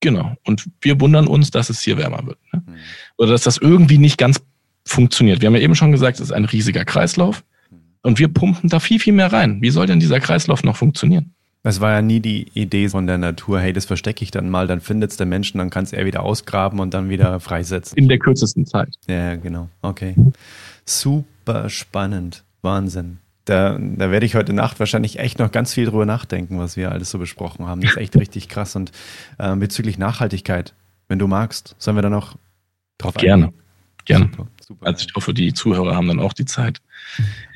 Genau. 0.00 0.34
Und 0.46 0.66
wir 0.80 1.00
wundern 1.00 1.26
uns, 1.26 1.50
dass 1.50 1.70
es 1.70 1.80
hier 1.80 1.96
wärmer 1.98 2.24
wird. 2.26 2.38
Ne? 2.52 2.62
Mhm. 2.66 2.74
Oder 3.16 3.32
dass 3.32 3.42
das 3.42 3.58
irgendwie 3.58 3.98
nicht 3.98 4.18
ganz 4.18 4.40
funktioniert. 4.84 5.40
Wir 5.40 5.46
haben 5.46 5.54
ja 5.54 5.60
eben 5.60 5.74
schon 5.74 5.92
gesagt, 5.92 6.16
es 6.16 6.26
ist 6.26 6.32
ein 6.32 6.44
riesiger 6.44 6.84
Kreislauf. 6.84 7.44
Und 8.02 8.18
wir 8.18 8.28
pumpen 8.28 8.70
da 8.70 8.80
viel, 8.80 9.00
viel 9.00 9.12
mehr 9.12 9.32
rein. 9.32 9.60
Wie 9.60 9.70
soll 9.70 9.86
denn 9.86 10.00
dieser 10.00 10.20
Kreislauf 10.20 10.62
noch 10.62 10.76
funktionieren? 10.76 11.34
Es 11.64 11.80
war 11.80 11.90
ja 11.90 12.02
nie 12.02 12.20
die 12.20 12.46
Idee 12.54 12.88
von 12.88 13.06
der 13.06 13.18
Natur, 13.18 13.60
hey, 13.60 13.72
das 13.72 13.84
verstecke 13.84 14.22
ich 14.22 14.30
dann 14.30 14.48
mal, 14.48 14.66
dann 14.66 14.80
findet 14.80 15.10
es 15.10 15.16
der 15.16 15.26
Mensch, 15.26 15.52
dann 15.52 15.70
kann 15.70 15.84
es 15.84 15.92
er 15.92 16.06
wieder 16.06 16.22
ausgraben 16.22 16.78
und 16.78 16.94
dann 16.94 17.10
wieder 17.10 17.40
freisetzen. 17.40 17.98
In 17.98 18.08
der 18.08 18.18
kürzesten 18.18 18.64
Zeit. 18.64 18.94
Ja, 19.08 19.34
genau. 19.34 19.68
Okay. 19.82 20.14
Super 20.86 21.68
spannend. 21.68 22.44
Wahnsinn. 22.62 23.18
Da, 23.48 23.78
da 23.78 24.10
werde 24.10 24.26
ich 24.26 24.34
heute 24.34 24.52
Nacht 24.52 24.78
wahrscheinlich 24.78 25.18
echt 25.18 25.38
noch 25.38 25.50
ganz 25.50 25.72
viel 25.72 25.86
drüber 25.86 26.04
nachdenken, 26.04 26.58
was 26.58 26.76
wir 26.76 26.92
alles 26.92 27.10
so 27.10 27.18
besprochen 27.18 27.66
haben. 27.66 27.80
Das 27.80 27.92
ist 27.92 27.96
echt 27.96 28.16
richtig 28.16 28.48
krass. 28.48 28.76
Und 28.76 28.92
äh, 29.38 29.54
bezüglich 29.56 29.98
Nachhaltigkeit, 29.98 30.74
wenn 31.08 31.18
du 31.18 31.26
magst, 31.26 31.74
sollen 31.78 31.96
wir 31.96 32.02
da 32.02 32.10
noch 32.10 32.36
drauf 32.98 33.14
Gerne. 33.14 33.46
eingehen? 33.46 33.62
Gerne. 34.04 34.24
Super, 34.24 34.46
super, 34.66 34.86
also 34.86 35.06
ich 35.06 35.14
hoffe, 35.14 35.34
die 35.34 35.52
Zuhörer 35.52 35.94
haben 35.94 36.08
dann 36.08 36.18
auch 36.18 36.32
die 36.32 36.46
Zeit. 36.46 36.80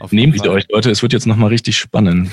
Auf 0.00 0.12
Nehmt 0.12 0.38
sie 0.38 0.48
euch, 0.48 0.66
Leute, 0.70 0.90
es 0.90 1.02
wird 1.02 1.12
jetzt 1.12 1.26
nochmal 1.26 1.48
richtig 1.48 1.78
spannend. 1.78 2.30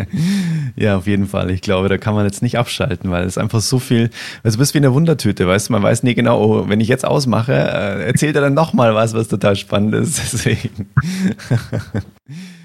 ja, 0.76 0.96
auf 0.96 1.06
jeden 1.06 1.26
Fall. 1.26 1.50
Ich 1.50 1.62
glaube, 1.62 1.88
da 1.88 1.96
kann 1.96 2.14
man 2.14 2.26
jetzt 2.26 2.42
nicht 2.42 2.58
abschalten, 2.58 3.10
weil 3.10 3.24
es 3.24 3.38
einfach 3.38 3.60
so 3.60 3.78
viel, 3.78 4.10
also 4.42 4.56
du 4.56 4.60
bist 4.60 4.74
wie 4.74 4.78
eine 4.78 4.92
Wundertüte, 4.92 5.46
weißt 5.46 5.68
du, 5.68 5.72
man 5.72 5.82
weiß 5.82 6.02
nie 6.02 6.14
genau, 6.14 6.42
oh, 6.42 6.68
wenn 6.68 6.80
ich 6.80 6.88
jetzt 6.88 7.06
ausmache, 7.06 7.52
äh, 7.52 8.06
erzählt 8.06 8.36
er 8.36 8.42
dann 8.42 8.54
nochmal 8.54 8.94
was, 8.94 9.14
was 9.14 9.28
total 9.28 9.56
spannend 9.56 9.94
ist. 9.94 10.18
Deswegen. 10.32 10.90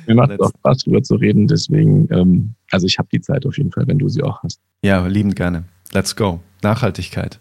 Mir 0.08 0.16
macht 0.16 0.32
es 0.32 0.40
auch 0.40 0.50
Spaß, 0.50 0.80
drüber 0.80 1.02
zu 1.04 1.16
reden. 1.16 1.48
Deswegen, 1.48 2.08
ähm, 2.12 2.56
also 2.72 2.88
ich 2.88 2.98
habe 2.98 3.08
die 3.12 3.22
Zeit 3.22 3.46
auf 3.46 3.58
jeden 3.58 3.72
Fall, 3.72 3.88
wenn 3.88 4.00
du 4.00 4.10
sie 4.10 4.24
auch 4.24 4.42
hast. 4.44 4.60
Ja, 4.84 5.06
liebend 5.08 5.36
gerne. 5.36 5.66
Let's 5.94 6.16
go. 6.16 6.40
Nachhaltigkeit. 6.62 7.40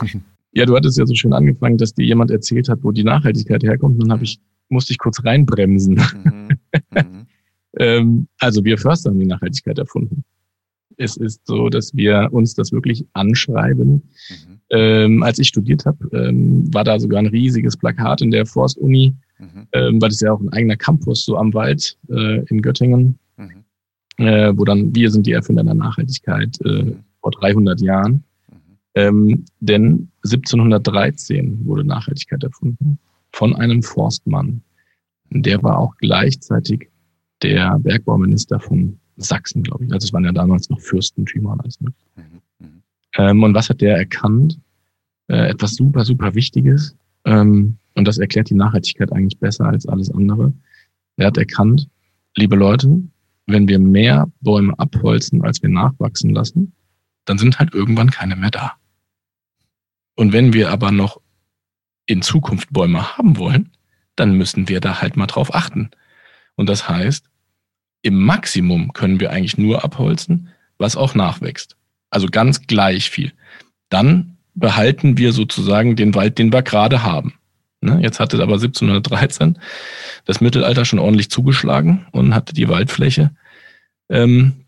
ja, 0.52 0.66
du 0.66 0.76
hattest 0.76 0.98
ja 0.98 1.06
so 1.06 1.14
schön 1.14 1.32
angefangen, 1.32 1.78
dass 1.78 1.94
dir 1.94 2.04
jemand 2.04 2.30
erzählt 2.30 2.68
hat, 2.68 2.80
wo 2.82 2.92
die 2.92 3.04
Nachhaltigkeit 3.04 3.62
herkommt. 3.62 4.00
dann 4.02 4.12
habe 4.12 4.24
ich, 4.24 4.38
musste 4.68 4.92
ich 4.92 4.98
kurz 4.98 5.24
reinbremsen. 5.24 5.94
Mhm. 5.94 6.48
Mhm. 6.94 7.26
ähm, 7.78 8.28
also 8.38 8.64
wir 8.64 8.78
Förster 8.78 9.10
haben 9.10 9.18
die 9.18 9.26
Nachhaltigkeit 9.26 9.78
erfunden. 9.78 10.24
Es 10.96 11.16
ist 11.16 11.46
so, 11.46 11.68
dass 11.68 11.94
wir 11.94 12.28
uns 12.32 12.54
das 12.54 12.72
wirklich 12.72 13.06
anschreiben. 13.12 14.02
Mhm. 14.28 14.60
Ähm, 14.70 15.22
als 15.22 15.38
ich 15.38 15.48
studiert 15.48 15.86
habe, 15.86 16.08
ähm, 16.12 16.72
war 16.74 16.84
da 16.84 16.98
sogar 16.98 17.20
ein 17.20 17.26
riesiges 17.26 17.76
Plakat 17.76 18.20
in 18.20 18.30
der 18.30 18.44
Forstuni 18.46 19.14
mhm. 19.38 19.68
ähm, 19.72 20.02
weil 20.02 20.08
das 20.08 20.20
ja 20.20 20.32
auch 20.32 20.40
ein 20.40 20.52
eigener 20.52 20.76
Campus 20.76 21.24
so 21.24 21.36
am 21.36 21.54
Wald 21.54 21.96
äh, 22.08 22.44
in 22.46 22.62
Göttingen, 22.62 23.18
mhm. 23.36 23.64
äh, 24.18 24.56
wo 24.56 24.64
dann 24.64 24.94
wir 24.94 25.10
sind 25.10 25.26
die 25.26 25.32
Erfinder 25.32 25.64
der 25.64 25.74
Nachhaltigkeit 25.74 26.58
äh, 26.64 26.82
mhm. 26.82 27.04
vor 27.20 27.30
300 27.32 27.80
Jahren. 27.80 28.24
Mhm. 28.50 28.78
Ähm, 28.94 29.44
denn 29.60 30.08
1713 30.24 31.64
wurde 31.64 31.84
Nachhaltigkeit 31.84 32.42
erfunden 32.42 32.98
von 33.32 33.54
einem 33.56 33.82
Forstmann. 33.82 34.62
Der 35.30 35.62
war 35.62 35.78
auch 35.78 35.94
gleichzeitig 35.96 36.88
der 37.42 37.78
Bergbauminister 37.78 38.58
von 38.58 38.98
Sachsen, 39.16 39.62
glaube 39.62 39.84
ich. 39.84 39.92
Also 39.92 40.06
es 40.06 40.12
waren 40.12 40.24
ja 40.24 40.32
damals 40.32 40.70
noch 40.70 40.80
Fürstentümer 40.80 41.52
und 41.52 41.60
alles. 41.60 41.80
Ne? 41.80 41.92
Mhm. 42.16 42.22
mhm. 42.58 42.82
Ähm, 43.16 43.42
und 43.42 43.54
was 43.54 43.68
hat 43.68 43.80
der 43.80 43.96
erkannt? 43.96 44.58
Äh, 45.28 45.50
etwas 45.50 45.74
super, 45.74 46.04
super 46.04 46.34
Wichtiges. 46.34 46.96
Ähm, 47.24 47.78
und 47.94 48.04
das 48.06 48.18
erklärt 48.18 48.50
die 48.50 48.54
Nachhaltigkeit 48.54 49.12
eigentlich 49.12 49.38
besser 49.38 49.66
als 49.66 49.86
alles 49.86 50.10
andere. 50.10 50.52
Er 51.16 51.26
hat 51.26 51.36
erkannt, 51.36 51.88
liebe 52.36 52.56
Leute, 52.56 53.02
wenn 53.46 53.66
wir 53.66 53.78
mehr 53.78 54.30
Bäume 54.40 54.78
abholzen, 54.78 55.44
als 55.44 55.62
wir 55.62 55.68
nachwachsen 55.68 56.30
lassen, 56.30 56.72
dann 57.24 57.38
sind 57.38 57.58
halt 57.58 57.74
irgendwann 57.74 58.10
keine 58.10 58.36
mehr 58.36 58.50
da. 58.50 58.74
Und 60.14 60.32
wenn 60.32 60.52
wir 60.52 60.70
aber 60.70 60.92
noch 60.92 61.20
in 62.06 62.22
Zukunft 62.22 62.72
Bäume 62.72 63.16
haben 63.16 63.36
wollen, 63.36 63.70
dann 64.16 64.34
müssen 64.34 64.68
wir 64.68 64.80
da 64.80 65.00
halt 65.00 65.16
mal 65.16 65.26
drauf 65.26 65.54
achten. 65.54 65.90
Und 66.56 66.68
das 66.68 66.88
heißt, 66.88 67.28
im 68.02 68.20
Maximum 68.20 68.92
können 68.92 69.20
wir 69.20 69.30
eigentlich 69.30 69.58
nur 69.58 69.84
abholzen, 69.84 70.48
was 70.78 70.96
auch 70.96 71.14
nachwächst. 71.14 71.76
Also 72.10 72.28
ganz 72.28 72.66
gleich 72.66 73.10
viel. 73.10 73.32
Dann 73.90 74.37
behalten 74.58 75.18
wir 75.18 75.32
sozusagen 75.32 75.96
den 75.96 76.14
Wald, 76.14 76.38
den 76.38 76.52
wir 76.52 76.62
gerade 76.62 77.02
haben. 77.02 77.34
Ne? 77.80 78.00
Jetzt 78.02 78.20
hatte 78.20 78.42
aber 78.42 78.54
1713 78.54 79.58
das 80.24 80.40
Mittelalter 80.40 80.84
schon 80.84 80.98
ordentlich 80.98 81.30
zugeschlagen 81.30 82.06
und 82.12 82.34
hatte 82.34 82.54
die 82.54 82.68
Waldfläche 82.68 83.30
ähm, 84.08 84.64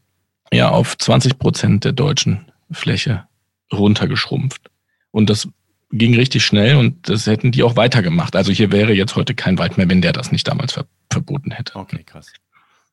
ja 0.53 0.70
auf 0.70 0.96
20 0.96 1.38
Prozent 1.38 1.85
der 1.85 1.92
deutschen 1.92 2.46
Fläche 2.70 3.24
runtergeschrumpft. 3.72 4.70
Und 5.11 5.29
das 5.29 5.48
ging 5.90 6.14
richtig 6.14 6.44
schnell 6.44 6.76
und 6.76 7.09
das 7.09 7.26
hätten 7.26 7.50
die 7.50 7.64
auch 7.64 7.76
weitergemacht. 7.76 8.37
Also 8.37 8.53
hier 8.53 8.70
wäre 8.70 8.92
jetzt 8.92 9.16
heute 9.16 9.35
kein 9.35 9.59
Wald 9.59 9.76
mehr, 9.76 9.88
wenn 9.88 10.03
der 10.03 10.12
das 10.12 10.31
nicht 10.31 10.46
damals 10.46 10.72
ver 10.72 10.87
verboten 11.12 11.50
hätte. 11.50 11.74
Okay, 11.74 12.05
krass. 12.05 12.33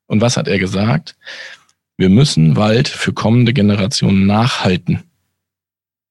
Und 0.07 0.21
was 0.21 0.37
hat 0.37 0.47
er 0.47 0.57
gesagt? 0.57 1.15
Wir 1.97 2.09
müssen 2.09 2.55
Wald 2.55 2.87
für 2.87 3.13
kommende 3.13 3.53
Generationen 3.53 4.25
nachhalten. 4.25 5.03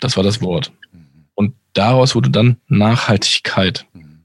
Das 0.01 0.17
war 0.17 0.25
das 0.25 0.41
Wort. 0.41 0.73
Mhm. 0.93 1.27
Und 1.35 1.55
daraus 1.73 2.15
wurde 2.15 2.31
dann 2.31 2.57
Nachhaltigkeit. 2.69 3.87
Mhm. 3.93 4.25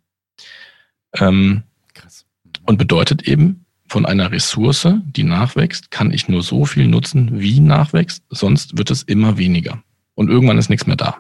Ähm, 1.16 1.64
Krass. 1.94 2.26
Mhm. 2.44 2.52
Und 2.66 2.78
bedeutet 2.78 3.24
eben, 3.24 3.66
von 3.92 4.06
einer 4.06 4.32
Ressource, 4.32 4.88
die 5.04 5.24
nachwächst, 5.24 5.92
kann 5.92 6.12
ich 6.12 6.30
nur 6.30 6.44
so 6.44 6.64
viel 6.64 6.88
nutzen, 6.88 7.42
wie 7.42 7.60
nachwächst, 7.60 8.24
sonst 8.30 8.78
wird 8.78 8.90
es 8.90 9.04
immer 9.04 9.38
weniger. 9.38 9.84
Und 10.16 10.30
irgendwann 10.30 10.58
ist 10.58 10.70
nichts 10.70 10.88
mehr 10.88 10.96
da. 10.96 11.18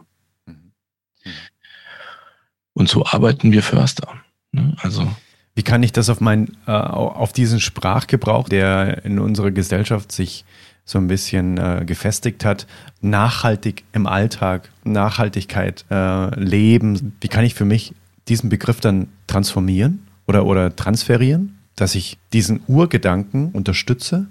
Und 2.71 2.87
so 2.87 3.05
arbeiten 3.05 3.51
wir 3.51 3.61
Förster. 3.61 4.07
Ne? 4.53 4.73
Also 4.81 5.05
wie 5.53 5.63
kann 5.63 5.83
ich 5.83 5.91
das 5.91 6.09
auf 6.09 6.21
mein, 6.21 6.55
äh, 6.65 6.71
auf 6.71 7.33
diesen 7.33 7.59
Sprachgebrauch, 7.59 8.47
der 8.47 9.03
in 9.03 9.19
unserer 9.19 9.51
Gesellschaft 9.51 10.13
sich 10.13 10.45
so 10.91 10.99
ein 10.99 11.07
bisschen 11.07 11.57
äh, 11.57 11.83
gefestigt 11.85 12.43
hat, 12.43 12.67
nachhaltig 12.99 13.85
im 13.93 14.07
Alltag, 14.07 14.69
Nachhaltigkeit 14.83 15.85
äh, 15.89 16.39
leben, 16.39 17.13
wie 17.21 17.29
kann 17.29 17.45
ich 17.45 17.53
für 17.53 17.65
mich 17.65 17.93
diesen 18.27 18.49
Begriff 18.49 18.81
dann 18.81 19.07
transformieren 19.25 20.05
oder, 20.27 20.45
oder 20.45 20.75
transferieren, 20.75 21.57
dass 21.75 21.95
ich 21.95 22.17
diesen 22.33 22.61
Urgedanken 22.67 23.51
unterstütze? 23.51 24.27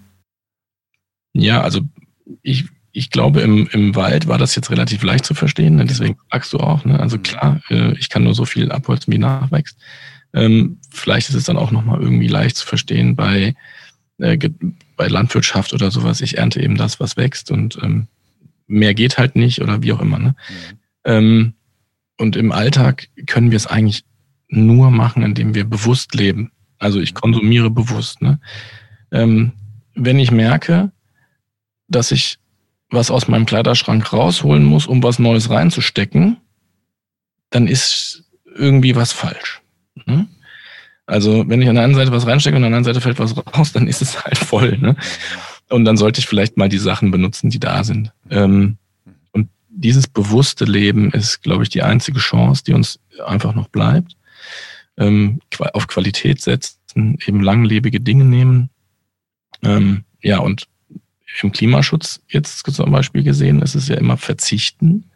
Ja, 1.32 1.62
also 1.62 1.80
ich, 2.42 2.66
ich 2.92 3.10
glaube, 3.10 3.40
im, 3.40 3.66
im 3.72 3.94
Wald 3.94 4.28
war 4.28 4.36
das 4.36 4.54
jetzt 4.54 4.70
relativ 4.70 5.02
leicht 5.02 5.24
zu 5.24 5.32
verstehen, 5.32 5.76
ne? 5.76 5.86
deswegen 5.86 6.18
fragst 6.28 6.52
du 6.52 6.58
auch. 6.58 6.84
Ne? 6.84 7.00
Also 7.00 7.16
mhm. 7.16 7.22
klar, 7.22 7.60
äh, 7.70 7.92
ich 7.98 8.10
kann 8.10 8.24
nur 8.24 8.34
so 8.34 8.44
viel 8.44 8.70
abholzen, 8.70 9.12
wie 9.12 9.18
nachwächst. 9.18 9.78
Ähm, 10.34 10.78
vielleicht 10.90 11.30
ist 11.30 11.36
es 11.36 11.44
dann 11.44 11.56
auch 11.56 11.70
nochmal 11.70 12.02
irgendwie 12.02 12.28
leicht 12.28 12.56
zu 12.56 12.66
verstehen 12.66 13.16
bei, 13.16 13.54
äh, 14.18 14.38
bei 15.00 15.08
Landwirtschaft 15.08 15.72
oder 15.72 15.90
sowas. 15.90 16.20
Ich 16.20 16.36
ernte 16.36 16.60
eben 16.60 16.76
das, 16.76 17.00
was 17.00 17.16
wächst 17.16 17.50
und 17.50 17.78
ähm, 17.82 18.06
mehr 18.66 18.92
geht 18.92 19.16
halt 19.16 19.34
nicht 19.34 19.62
oder 19.62 19.80
wie 19.82 19.94
auch 19.94 20.00
immer. 20.02 20.18
Ne? 20.18 20.28
Mhm. 20.28 20.78
Ähm, 21.06 21.54
und 22.18 22.36
im 22.36 22.52
Alltag 22.52 23.08
können 23.26 23.50
wir 23.50 23.56
es 23.56 23.66
eigentlich 23.66 24.04
nur 24.48 24.90
machen, 24.90 25.22
indem 25.22 25.54
wir 25.54 25.64
bewusst 25.64 26.14
leben. 26.14 26.52
Also 26.78 27.00
ich 27.00 27.14
konsumiere 27.14 27.70
bewusst. 27.70 28.20
Ne? 28.20 28.40
Ähm, 29.10 29.52
wenn 29.94 30.18
ich 30.18 30.32
merke, 30.32 30.92
dass 31.88 32.12
ich 32.12 32.36
was 32.90 33.10
aus 33.10 33.26
meinem 33.26 33.46
Kleiderschrank 33.46 34.12
rausholen 34.12 34.64
muss, 34.64 34.86
um 34.86 35.02
was 35.02 35.18
Neues 35.18 35.48
reinzustecken, 35.48 36.36
dann 37.48 37.66
ist 37.66 38.24
irgendwie 38.54 38.96
was 38.96 39.12
falsch. 39.12 39.62
Ne? 40.04 40.28
Also 41.10 41.48
wenn 41.48 41.60
ich 41.60 41.68
an 41.68 41.74
der 41.74 41.82
einen 41.82 41.96
Seite 41.96 42.12
was 42.12 42.26
reinstecke 42.26 42.56
und 42.56 42.62
an 42.62 42.70
der 42.70 42.78
anderen 42.78 42.94
Seite 42.94 43.00
fällt 43.00 43.18
was 43.18 43.36
raus, 43.36 43.72
dann 43.74 43.88
ist 43.88 44.00
es 44.00 44.24
halt 44.24 44.38
voll. 44.38 44.78
Ne? 44.78 44.94
Und 45.68 45.84
dann 45.84 45.96
sollte 45.96 46.20
ich 46.20 46.26
vielleicht 46.26 46.56
mal 46.56 46.68
die 46.68 46.78
Sachen 46.78 47.10
benutzen, 47.10 47.50
die 47.50 47.58
da 47.58 47.82
sind. 47.82 48.12
Ähm, 48.30 48.78
und 49.32 49.48
dieses 49.68 50.06
bewusste 50.06 50.64
Leben 50.64 51.10
ist, 51.10 51.42
glaube 51.42 51.64
ich, 51.64 51.68
die 51.68 51.82
einzige 51.82 52.20
Chance, 52.20 52.62
die 52.64 52.74
uns 52.74 53.00
einfach 53.26 53.54
noch 53.54 53.68
bleibt. 53.68 54.16
Ähm, 54.96 55.40
auf 55.72 55.88
Qualität 55.88 56.40
setzen, 56.42 57.18
eben 57.26 57.40
langlebige 57.40 58.00
Dinge 58.00 58.24
nehmen. 58.24 58.70
Ähm, 59.62 60.04
ja, 60.22 60.38
und 60.38 60.68
im 61.42 61.50
Klimaschutz 61.50 62.20
jetzt 62.28 62.58
zum 62.72 62.92
Beispiel 62.92 63.24
gesehen, 63.24 63.62
ist 63.62 63.74
es 63.74 63.88
ja 63.88 63.96
immer 63.96 64.16
verzichten, 64.16 65.10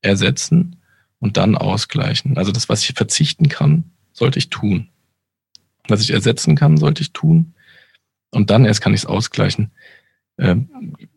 ersetzen 0.00 0.76
und 1.18 1.36
dann 1.36 1.54
ausgleichen. 1.54 2.38
Also 2.38 2.50
das, 2.50 2.70
was 2.70 2.82
ich 2.82 2.94
verzichten 2.94 3.48
kann, 3.48 3.84
sollte 4.12 4.38
ich 4.38 4.48
tun. 4.48 4.88
Was 5.88 6.00
ich 6.00 6.10
ersetzen 6.10 6.56
kann, 6.56 6.76
sollte 6.76 7.02
ich 7.02 7.12
tun. 7.12 7.54
Und 8.30 8.50
dann 8.50 8.64
erst 8.64 8.80
kann 8.80 8.94
ich 8.94 9.00
es 9.00 9.06
ausgleichen. 9.06 9.70
Äh, 10.36 10.56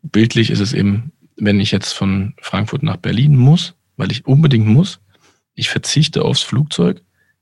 bildlich 0.03 0.49
ist 0.49 0.59
es 0.59 0.73
eben, 0.73 1.11
wenn 1.35 1.59
ich 1.59 1.71
jetzt 1.71 1.93
von 1.93 2.33
Frankfurt 2.41 2.83
nach 2.83 2.97
Berlin 2.97 3.35
muss, 3.35 3.75
weil 3.95 4.11
ich 4.11 4.25
unbedingt 4.25 4.67
muss, 4.67 4.99
ich 5.53 5.69
verzichte 5.69 6.23
aufs 6.23 6.41
Flugzeug, 6.41 7.01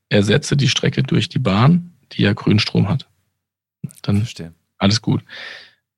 ersetze 0.09 0.55
die 0.55 0.69
Strecke 0.69 1.03
durch 1.03 1.29
die 1.29 1.39
Bahn, 1.39 1.91
die 2.13 2.21
ja 2.23 2.33
Grünstrom 2.33 2.87
hat. 2.87 3.07
Dann 4.01 4.17
Verstehe. 4.17 4.53
alles 4.77 5.01
gut. 5.01 5.23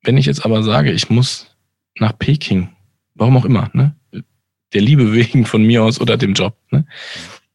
Wenn 0.02 0.16
ich 0.16 0.26
jetzt 0.26 0.44
aber 0.44 0.62
sage, 0.62 0.92
ich 0.92 1.10
muss 1.10 1.54
nach 1.98 2.16
Peking, 2.18 2.70
warum 3.14 3.36
auch 3.36 3.44
immer, 3.44 3.70
ne? 3.72 3.94
der 4.72 4.80
Liebe 4.80 5.12
wegen 5.12 5.46
von 5.46 5.62
mir 5.62 5.82
aus 5.84 6.00
oder 6.00 6.16
dem 6.16 6.34
Job, 6.34 6.56
ne? 6.70 6.86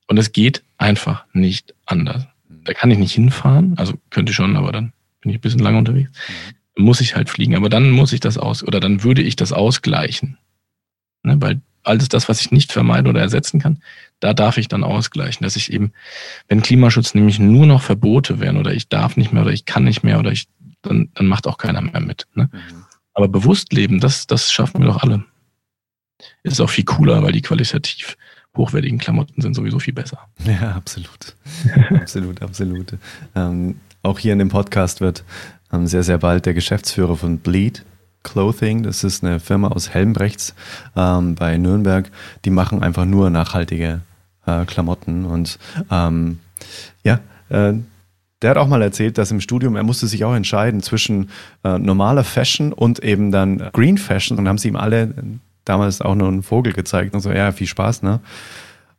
und 0.07 0.17
es 0.17 0.31
geht 0.31 0.63
einfach 0.77 1.25
nicht 1.33 1.73
anders. 1.85 2.25
Da 2.63 2.73
kann 2.73 2.91
ich 2.91 2.97
nicht 2.97 3.13
hinfahren, 3.13 3.77
also 3.77 3.93
könnte 4.09 4.31
ich 4.31 4.35
schon, 4.35 4.55
aber 4.55 4.71
dann 4.71 4.93
bin 5.21 5.31
ich 5.31 5.37
ein 5.37 5.41
bisschen 5.41 5.59
lange 5.59 5.77
unterwegs. 5.77 6.11
Dann 6.75 6.85
muss 6.85 7.01
ich 7.01 7.15
halt 7.15 7.29
fliegen, 7.29 7.55
aber 7.55 7.69
dann 7.69 7.91
muss 7.91 8.13
ich 8.13 8.19
das 8.19 8.37
aus, 8.37 8.63
oder 8.63 8.79
dann 8.79 9.03
würde 9.03 9.21
ich 9.21 9.35
das 9.35 9.51
ausgleichen. 9.51 10.37
Ne, 11.23 11.37
weil 11.39 11.61
alles 11.83 12.09
das, 12.09 12.29
was 12.29 12.41
ich 12.41 12.51
nicht 12.51 12.71
vermeiden 12.71 13.07
oder 13.07 13.21
ersetzen 13.21 13.59
kann, 13.59 13.79
da 14.19 14.33
darf 14.33 14.57
ich 14.57 14.67
dann 14.67 14.83
ausgleichen, 14.83 15.43
dass 15.43 15.55
ich 15.55 15.71
eben, 15.71 15.91
wenn 16.47 16.61
Klimaschutz 16.61 17.13
nämlich 17.13 17.39
nur 17.39 17.65
noch 17.65 17.81
Verbote 17.81 18.39
wären 18.39 18.57
oder 18.57 18.73
ich 18.73 18.87
darf 18.87 19.17
nicht 19.17 19.33
mehr 19.33 19.43
oder 19.43 19.51
ich 19.51 19.65
kann 19.65 19.83
nicht 19.83 20.03
mehr 20.03 20.19
oder 20.19 20.31
ich, 20.31 20.47
dann, 20.81 21.09
dann 21.13 21.27
macht 21.27 21.47
auch 21.47 21.57
keiner 21.57 21.81
mehr 21.81 21.99
mit. 21.99 22.27
Ne? 22.35 22.49
Mhm. 22.51 22.85
Aber 23.13 23.27
bewusst 23.27 23.73
leben, 23.73 23.99
das, 23.99 24.27
das 24.27 24.51
schaffen 24.51 24.81
wir 24.81 24.87
doch 24.87 25.03
alle. 25.03 25.25
Ist 26.43 26.61
auch 26.61 26.69
viel 26.69 26.85
cooler, 26.85 27.21
weil 27.21 27.33
die 27.33 27.41
qualitativ 27.41 28.17
hochwertigen 28.55 28.99
Klamotten 28.99 29.41
sind 29.41 29.55
sowieso 29.55 29.79
viel 29.79 29.93
besser. 29.93 30.19
Ja, 30.45 30.71
absolut. 30.75 31.35
absolut, 31.89 32.41
absolut. 32.41 32.97
Ähm, 33.35 33.79
auch 34.01 34.19
hier 34.19 34.33
in 34.33 34.39
dem 34.39 34.49
Podcast 34.49 35.01
wird 35.01 35.23
ähm, 35.71 35.87
sehr, 35.87 36.03
sehr 36.03 36.17
bald 36.17 36.45
der 36.45 36.53
Geschäftsführer 36.53 37.15
von 37.15 37.39
Bleed 37.39 37.85
Clothing, 38.23 38.83
das 38.83 39.03
ist 39.03 39.23
eine 39.23 39.39
Firma 39.39 39.67
aus 39.69 39.89
Helmbrechts 39.89 40.55
ähm, 40.95 41.35
bei 41.35 41.57
Nürnberg, 41.57 42.09
die 42.45 42.51
machen 42.51 42.81
einfach 42.81 43.05
nur 43.05 43.29
nachhaltige 43.29 44.01
äh, 44.45 44.65
Klamotten 44.65 45.25
und 45.25 45.59
ähm, 45.91 46.39
ja, 47.03 47.19
äh, 47.49 47.73
der 48.41 48.49
hat 48.49 48.57
auch 48.57 48.67
mal 48.67 48.81
erzählt, 48.81 49.17
dass 49.17 49.31
im 49.31 49.39
Studium, 49.39 49.75
er 49.75 49.83
musste 49.83 50.07
sich 50.07 50.25
auch 50.25 50.35
entscheiden 50.35 50.81
zwischen 50.81 51.29
äh, 51.63 51.77
normaler 51.77 52.23
Fashion 52.23 52.73
und 52.73 52.99
eben 52.99 53.31
dann 53.31 53.69
Green 53.71 53.97
Fashion 53.97 54.37
und 54.37 54.47
haben 54.47 54.57
sie 54.57 54.67
ihm 54.67 54.75
alle 54.75 55.13
damals 55.65 56.01
auch 56.01 56.15
nur 56.15 56.27
einen 56.27 56.43
Vogel 56.43 56.73
gezeigt 56.73 57.13
und 57.13 57.21
so, 57.21 57.31
ja, 57.31 57.51
viel 57.51 57.67
Spaß, 57.67 58.03
ne? 58.03 58.19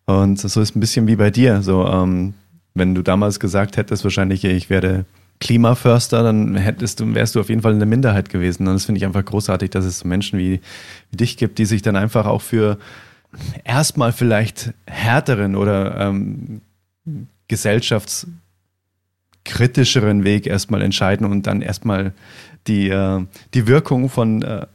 Und 0.07 0.41
so 0.41 0.61
ist 0.61 0.77
ein 0.77 0.81
bisschen 0.81 1.07
wie 1.07 1.17
bei 1.17 1.31
dir. 1.31 1.63
So, 1.63 1.87
ähm, 1.87 2.35
wenn 2.75 2.95
du 2.95 3.03
damals 3.03 3.41
gesagt 3.41 3.77
hättest, 3.77 4.05
wahrscheinlich, 4.05 4.45
ich 4.45 4.69
werde 4.69 5.07
Klimaförster, 5.41 6.23
dann 6.23 6.57
hättest 6.57 7.01
du, 7.01 7.15
wärst 7.15 7.35
du 7.35 7.41
auf 7.41 7.49
jeden 7.49 7.63
Fall 7.63 7.73
in 7.73 7.79
der 7.79 7.89
Minderheit 7.89 8.29
gewesen. 8.29 8.67
Und 8.67 8.75
das 8.75 8.85
finde 8.85 8.99
ich 8.99 9.07
einfach 9.07 9.25
großartig, 9.25 9.71
dass 9.71 9.85
es 9.85 10.01
so 10.01 10.09
Menschen 10.09 10.39
wie, 10.39 10.61
wie 11.11 11.17
dich 11.17 11.37
gibt, 11.37 11.59
die 11.59 11.65
sich 11.65 11.83
dann 11.83 11.97
einfach 11.97 12.27
auch 12.27 12.43
für 12.43 12.79
erstmal 13.65 14.13
vielleicht 14.13 14.73
härteren 14.87 15.57
oder 15.57 16.01
ähm, 16.01 16.61
gesellschaftskritischeren 17.49 20.25
Weg 20.25 20.47
erstmal 20.47 20.83
entscheiden 20.83 21.27
und 21.27 21.47
dann 21.47 21.63
erstmal 21.63 22.13
die, 22.67 22.89
äh, 22.89 23.25
die 23.55 23.67
Wirkung 23.67 24.09
von 24.09 24.43
äh, 24.43 24.67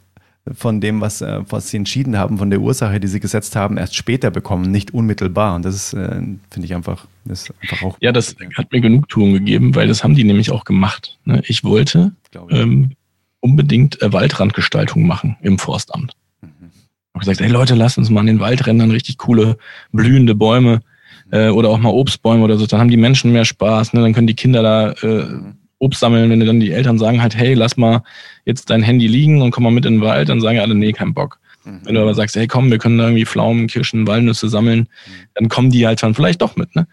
von 0.54 0.82
dem, 0.82 1.02
was, 1.02 1.22
äh, 1.22 1.42
was 1.50 1.70
sie 1.70 1.78
entschieden 1.78 2.18
haben, 2.18 2.38
von 2.38 2.50
der 2.50 2.62
Ursache, 2.62 3.00
die 3.00 3.08
sie 3.08 3.20
gesetzt 3.20 3.56
haben, 3.56 3.78
erst 3.78 3.96
später 3.96 4.32
bekommen, 4.32 4.72
nicht 4.72 4.94
unmittelbar. 4.94 5.56
Und 5.56 5.66
das 5.66 5.76
ist, 5.76 5.94
äh, 5.94 6.10
finde 6.50 6.66
ich 6.66 6.76
einfach, 6.76 7.06
ist 7.26 7.54
einfach 7.62 7.84
auch. 7.84 7.98
Ja, 8.02 8.12
das 8.12 8.36
hat 8.56 8.72
mir 8.72 8.82
Genugtuung 8.82 9.34
gegeben, 9.34 9.76
weil 9.76 9.88
das 9.88 10.04
haben 10.04 10.16
die 10.16 10.24
nämlich 10.24 10.52
auch 10.52 10.64
gemacht. 10.64 11.18
Ne? 11.26 11.42
Ich 11.46 11.64
wollte 11.64 12.14
ich. 12.32 12.40
Ähm, 12.50 12.92
unbedingt 13.42 14.02
äh, 14.02 14.12
Waldrandgestaltung 14.12 15.06
machen 15.06 15.38
im 15.42 15.58
Forstamt. 15.60 16.14
Mhm. 16.42 16.72
Ich 16.72 17.14
habe 17.14 17.20
gesagt, 17.20 17.40
hey 17.42 17.50
Leute, 17.50 17.76
lasst 17.76 17.98
uns 17.98 18.10
mal 18.10 18.22
an 18.22 18.28
den 18.28 18.40
Waldrändern 18.40 18.92
richtig 18.92 19.18
coole, 19.18 19.58
blühende 19.92 20.36
Bäume 20.36 20.82
mhm. 21.28 21.34
äh, 21.34 21.50
oder 21.50 21.70
auch 21.70 21.78
mal 21.78 21.90
Obstbäume 21.90 22.44
oder 22.44 22.58
so. 22.58 22.66
Dann 22.66 22.80
haben 22.80 22.92
die 22.92 22.98
Menschen 22.98 23.32
mehr 23.32 23.46
Spaß. 23.46 23.94
Ne? 23.94 24.02
Dann 24.02 24.14
können 24.14 24.28
die 24.28 24.36
Kinder 24.36 24.64
da 24.64 24.92
äh, 24.92 25.26
mhm. 25.26 25.59
Obst 25.80 26.00
sammeln, 26.00 26.30
wenn 26.30 26.40
dann 26.40 26.60
die 26.60 26.72
Eltern 26.72 27.00
sagen 27.00 27.22
halt, 27.22 27.36
hey, 27.36 27.54
lass 27.54 27.78
mal 27.78 28.04
jetzt 28.46 28.70
dein 28.70 28.84
Handy 28.84 29.08
liegen 29.08 29.42
und 29.42 29.52
komm 29.52 29.64
mal 29.64 29.72
mit 29.72 29.86
in 29.86 29.96
den 29.96 30.02
Wald, 30.02 30.30
dann 30.30 30.42
sagen 30.42 30.60
alle, 30.60 30.76
nee, 30.76 30.92
kein 30.92 31.14
Bock. 31.14 31.40
Mhm. 31.64 31.80
Wenn 31.84 31.96
du 31.96 32.02
aber 32.02 32.14
sagst, 32.14 32.36
hey, 32.36 32.48
komm, 32.48 32.70
wir 32.70 32.78
können 32.78 32.98
da 32.98 33.06
irgendwie 33.06 33.26
Pflaumen, 33.26 33.68
Kirschen, 33.68 34.08
Walnüsse 34.08 34.50
sammeln, 34.50 34.80
mhm. 34.80 35.12
dann 35.36 35.50
kommen 35.50 35.72
die 35.72 35.88
halt 35.88 36.04
dann 36.04 36.14
vielleicht 36.14 36.42
doch 36.42 36.56
mit, 36.56 36.76
ne? 36.76 36.88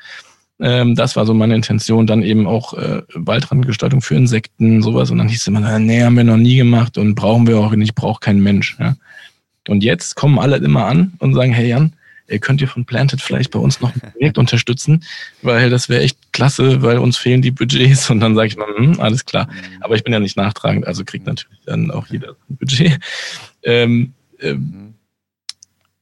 Ähm, 0.59 0.94
das 0.94 1.16
war 1.16 1.27
so 1.27 1.35
meine 1.35 1.55
Intention. 1.55 2.07
Dann 2.07 2.22
eben 2.22 2.46
auch 2.46 2.75
äh, 2.75 3.03
Waldrandgestaltung 3.14 4.01
für 4.01 4.14
Insekten, 4.14 4.83
sowas. 4.83 5.11
Und 5.11 5.18
dann 5.18 5.29
hieß 5.29 5.40
es 5.40 5.46
immer, 5.46 5.79
nee, 5.79 6.03
haben 6.03 6.16
wir 6.16 6.25
noch 6.25 6.38
nie 6.38 6.57
gemacht 6.57 6.96
und 6.99 7.14
brauchen 7.14 7.46
wir 7.46 7.59
auch 7.59 7.72
nicht, 7.72 7.94
braucht 7.94 8.22
kein 8.22 8.40
Mensch. 8.40 8.77
Ja? 8.81 8.96
Und 9.68 9.85
jetzt 9.85 10.16
kommen 10.16 10.38
alle 10.38 10.57
immer 10.57 10.87
an 10.87 11.12
und 11.18 11.35
sagen, 11.35 11.53
hey 11.53 11.68
Jan, 11.68 11.92
könnt 12.41 12.61
ihr 12.61 12.69
von 12.69 12.85
Planted 12.85 13.21
vielleicht 13.21 13.51
bei 13.51 13.59
uns 13.59 13.81
noch 13.81 13.95
ein 13.95 14.12
Projekt 14.12 14.39
unterstützen, 14.39 15.05
weil 15.43 15.71
das 15.71 15.89
wäre 15.89 16.03
echt 16.03 16.33
klasse, 16.33 16.83
weil 16.83 16.99
uns 16.99 17.17
fehlen 17.17 17.43
die 17.43 17.51
Budgets 17.51 18.11
und 18.11 18.21
dann 18.21 18.35
sage 18.35 18.49
ich 18.49 18.57
mal, 18.57 18.69
hm, 18.77 19.01
alles 19.01 19.25
klar. 19.25 19.47
Mhm. 19.47 19.83
Aber 19.83 19.95
ich 19.95 20.05
bin 20.05 20.12
ja 20.12 20.21
nicht 20.21 20.37
nachtragend, 20.37 20.87
also 20.87 21.05
kriegt 21.05 21.27
natürlich 21.27 21.61
dann 21.65 21.91
auch 21.91 22.07
jeder 22.09 22.37
ein 22.49 22.57
Budget. 22.57 22.99
Ähm, 23.62 24.15
ähm, 24.41 24.95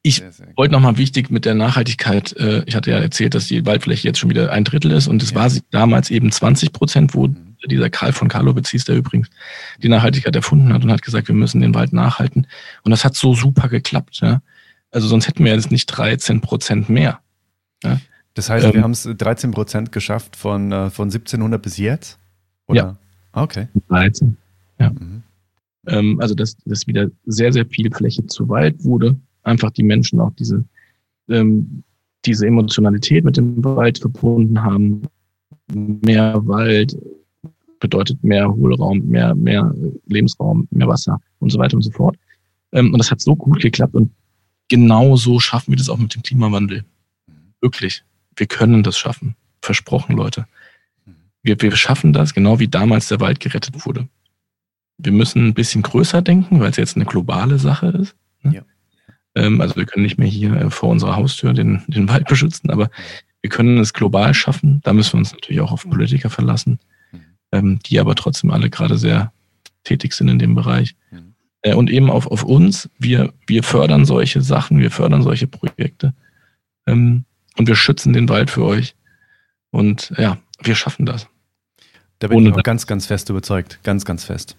ich 0.07 0.23
wollte 0.57 0.73
nochmal 0.73 0.99
wichtig 0.99 1.31
mit 1.31 1.47
der 1.47 1.55
Nachhaltigkeit, 1.55 2.37
äh, 2.37 2.63
ich 2.67 2.77
hatte 2.77 2.91
ja 2.91 2.99
erzählt, 2.99 3.35
dass 3.35 3.47
die 3.47 3.65
Waldfläche 3.65 4.07
jetzt 4.07 4.19
schon 4.19 4.29
wieder 4.29 4.53
ein 4.53 4.65
Drittel 4.65 4.91
ist 4.91 5.09
und 5.09 5.23
es 5.23 5.31
ja. 5.31 5.37
war 5.37 5.51
damals 5.71 6.11
eben 6.11 6.31
20 6.31 6.73
Prozent, 6.73 7.15
wo 7.15 7.29
mhm. 7.29 7.57
dieser 7.67 7.89
Karl 7.89 8.13
von 8.13 8.29
Karlowitz 8.29 8.69
hieß, 8.69 8.85
der 8.85 8.97
übrigens 8.97 9.31
die 9.83 9.89
Nachhaltigkeit 9.89 10.37
erfunden 10.37 10.75
hat 10.75 10.85
und 10.85 10.93
hat 10.93 11.01
gesagt, 11.01 11.29
wir 11.29 11.35
müssen 11.35 11.63
den 11.63 11.75
Wald 11.75 11.95
nachhalten. 11.95 12.47
Und 12.83 12.91
das 12.91 13.03
hat 13.03 13.15
so 13.15 13.35
super 13.35 13.69
geklappt. 13.69 14.21
Ja? 14.21 14.43
Also 14.95 15.09
sonst 15.09 15.27
hätten 15.27 15.45
wir 15.45 15.53
jetzt 15.53 15.73
nicht 15.73 15.87
13 15.87 16.41
Prozent 16.41 16.89
mehr. 16.89 17.19
Ja? 17.83 18.01
Das 18.35 18.49
heißt, 18.49 18.65
ähm, 18.67 18.75
wir 18.75 18.83
haben 18.83 18.93
es 18.93 19.03
13 19.03 19.51
Prozent 19.51 19.91
geschafft 19.91 20.37
von, 20.37 20.71
äh, 20.71 20.89
von 20.89 21.11
1700 21.11 21.61
bis 21.61 21.79
jetzt? 21.79 22.17
Oder? 22.69 22.81
Ja. 22.81 22.97
Okay. 23.33 23.67
13. 23.89 24.37
Ja. 24.79 24.91
Mhm. 24.91 25.25
Ähm, 25.89 26.21
also, 26.21 26.37
dass, 26.37 26.57
dass 26.65 26.87
wieder 26.87 27.09
sehr, 27.27 27.53
sehr 27.53 27.67
viel 27.67 27.91
Fläche 27.93 28.25
zu 28.29 28.49
Wald 28.49 28.85
wurde. 28.85 29.19
Einfach 29.43 29.73
die 29.73 29.83
Menschen 29.83 30.21
auch 30.21 30.31
diese, 30.39 30.65
ähm, 31.29 31.83
diese 32.25 32.47
Emotionalität 32.47 33.25
mit 33.25 33.37
dem 33.37 33.65
Wald 33.65 33.99
verbunden 33.99 34.63
haben. 34.63 35.03
Mehr 35.73 36.35
Wald 36.47 36.97
bedeutet 37.81 38.23
mehr 38.23 38.49
Hohlraum, 38.49 39.01
mehr, 39.09 39.35
mehr 39.35 39.75
Lebensraum, 40.07 40.69
mehr 40.71 40.87
Wasser 40.87 41.21
und 41.41 41.51
so 41.51 41.59
weiter 41.59 41.75
und 41.75 41.83
so 41.83 41.91
fort. 41.91 42.17
Ähm, 42.71 42.93
und 42.93 42.99
das 42.99 43.11
hat 43.11 43.21
so 43.21 43.35
gut 43.35 43.61
geklappt 43.61 43.95
und 43.97 44.13
genau 44.75 45.15
so 45.15 45.39
schaffen 45.39 45.71
wir 45.71 45.79
das 45.79 45.89
auch 45.89 45.99
mit 45.99 46.17
dem 46.17 46.23
Klimawandel. 46.25 46.85
Wirklich. 47.61 48.03
Wir 48.35 48.49
können 48.49 48.83
das 48.83 48.99
schaffen. 48.99 49.37
Versprochen, 49.63 50.17
Leute. 50.17 50.49
Wir, 51.45 51.61
wir 51.63 51.77
schaffen 51.77 52.13
das, 52.13 52.35
genau 52.35 52.59
wie 52.59 52.67
damals 52.67 53.07
der 53.07 53.21
Wald 53.21 53.39
gerettet 53.39 53.87
wurde. 53.87 54.09
Wir 54.99 55.13
müssen 55.13 55.47
ein 55.47 55.55
bisschen 55.55 55.83
größer 55.83 56.23
denken, 56.23 56.59
weil 56.59 56.71
es 56.71 56.77
jetzt 56.77 56.97
eine 56.97 57.05
globale 57.05 57.61
Sache 57.61 57.87
ist. 57.89 58.17
Ne? 58.43 58.55
Ja. 58.57 58.63
Ähm, 59.37 59.61
also 59.61 59.77
wir 59.77 59.87
können 59.87 60.03
nicht 60.03 60.19
mehr 60.19 60.27
hier 60.27 60.57
äh, 60.57 60.71
vor 60.71 60.89
unserer 60.89 61.15
Haustür 61.15 61.53
den, 61.53 61.85
den 61.87 62.09
Wald 62.09 62.27
beschützen, 62.27 62.71
aber 62.71 62.91
wir 63.43 63.51
können 63.51 63.79
es 63.79 63.93
global 63.93 64.35
schaffen. 64.35 64.81
Da 64.83 64.93
müssen 64.93 65.13
wir 65.13 65.19
uns 65.19 65.33
natürlich 65.33 65.61
auch 65.61 65.71
auf 65.71 65.89
Politiker 65.89 66.31
verlassen, 66.31 66.81
mhm. 67.13 67.21
ähm, 67.53 67.79
die 67.87 68.01
aber 68.01 68.17
trotzdem 68.17 68.51
alle 68.51 68.71
gerade 68.71 68.99
sehr 68.99 69.33
tätig 69.85 70.15
sind 70.15 70.27
in 70.27 70.41
dem 70.41 70.57
Bereich. 70.57 70.97
Äh, 71.65 71.75
und 71.75 71.91
eben 71.91 72.11
auf, 72.11 72.29
auf 72.29 72.45
uns. 72.45 72.89
Wir, 72.99 73.33
wir 73.47 73.65
fördern 73.65 74.05
solche 74.05 74.43
Sachen, 74.43 74.79
wir 74.79 74.93
fördern 74.93 75.23
solche 75.23 75.49
Projekte. 75.49 76.15
Ähm, 76.87 77.25
und 77.57 77.67
wir 77.67 77.75
schützen 77.75 78.13
den 78.13 78.29
Wald 78.29 78.51
für 78.51 78.65
euch. 78.65 78.95
Und 79.71 80.13
ja, 80.17 80.39
wir 80.63 80.77
schaffen 80.77 81.07
das. 81.07 81.27
Da 82.21 82.29
bin 82.29 82.39
Ohne 82.39 82.51
ich 82.51 82.55
auch 82.55 82.63
ganz, 82.63 82.87
ganz 82.87 83.07
fest 83.07 83.29
überzeugt. 83.31 83.81
Ganz, 83.83 84.05
ganz 84.05 84.25
fest. 84.25 84.57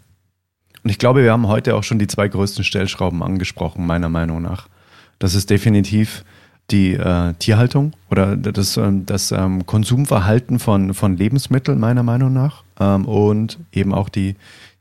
Und 0.84 0.90
ich 0.90 0.98
glaube, 0.98 1.24
wir 1.24 1.32
haben 1.32 1.48
heute 1.48 1.76
auch 1.76 1.84
schon 1.84 2.00
die 2.00 2.08
zwei 2.08 2.28
größten 2.28 2.64
Stellschrauben 2.64 3.24
angesprochen, 3.24 3.86
meiner 3.86 4.10
Meinung 4.10 4.42
nach. 4.42 4.68
Das 5.20 5.36
ist 5.36 5.50
definitiv 5.50 6.26
die 6.72 6.94
äh, 6.94 7.34
Tierhaltung 7.36 7.94
oder 8.10 8.36
das, 8.36 8.78
äh, 8.78 8.92
das 9.06 9.32
ähm, 9.32 9.66
Konsumverhalten 9.66 10.60
von, 10.60 10.94
von 10.94 11.16
Lebensmitteln, 11.16 11.80
meiner 11.80 12.04
Meinung 12.04 12.34
nach. 12.34 12.64
Ähm, 12.80 13.06
und 13.06 13.60
eben 13.72 13.94
auch 13.94 14.10
die, 14.10 14.36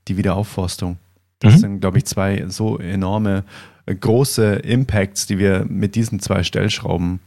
die 0.09 0.17
Wiederaufforstung. 0.17 0.99
Das 1.45 1.57
mhm. 1.57 1.59
sind, 1.59 1.81
glaube 1.81 1.99
ich, 1.99 2.05
zwei 2.05 2.45
so 2.49 2.79
enorme, 2.79 3.45
äh, 3.87 3.95
große 3.95 4.55
Impacts, 4.57 5.27
die 5.27 5.39
wir 5.39 5.65
mit 5.69 5.95
diesen 5.95 6.21
zwei 6.21 6.43
Stellschrauben 6.43 7.21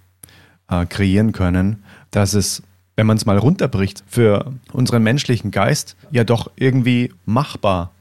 äh, 0.70 0.86
kreieren 0.86 1.32
können, 1.32 1.84
dass 2.12 2.34
es 2.34 2.64
wenn 2.98 3.06
man 3.06 3.18
es 3.18 3.28
mal 3.28 3.38
runterbricht, 3.38 4.04
für 4.08 4.54
unseren 4.74 5.04
menschlichen 5.04 5.52
Geist 5.52 5.96
ja 6.10 6.24
doch 6.24 6.50
irgendwie 6.56 7.14
machbar 7.26 7.92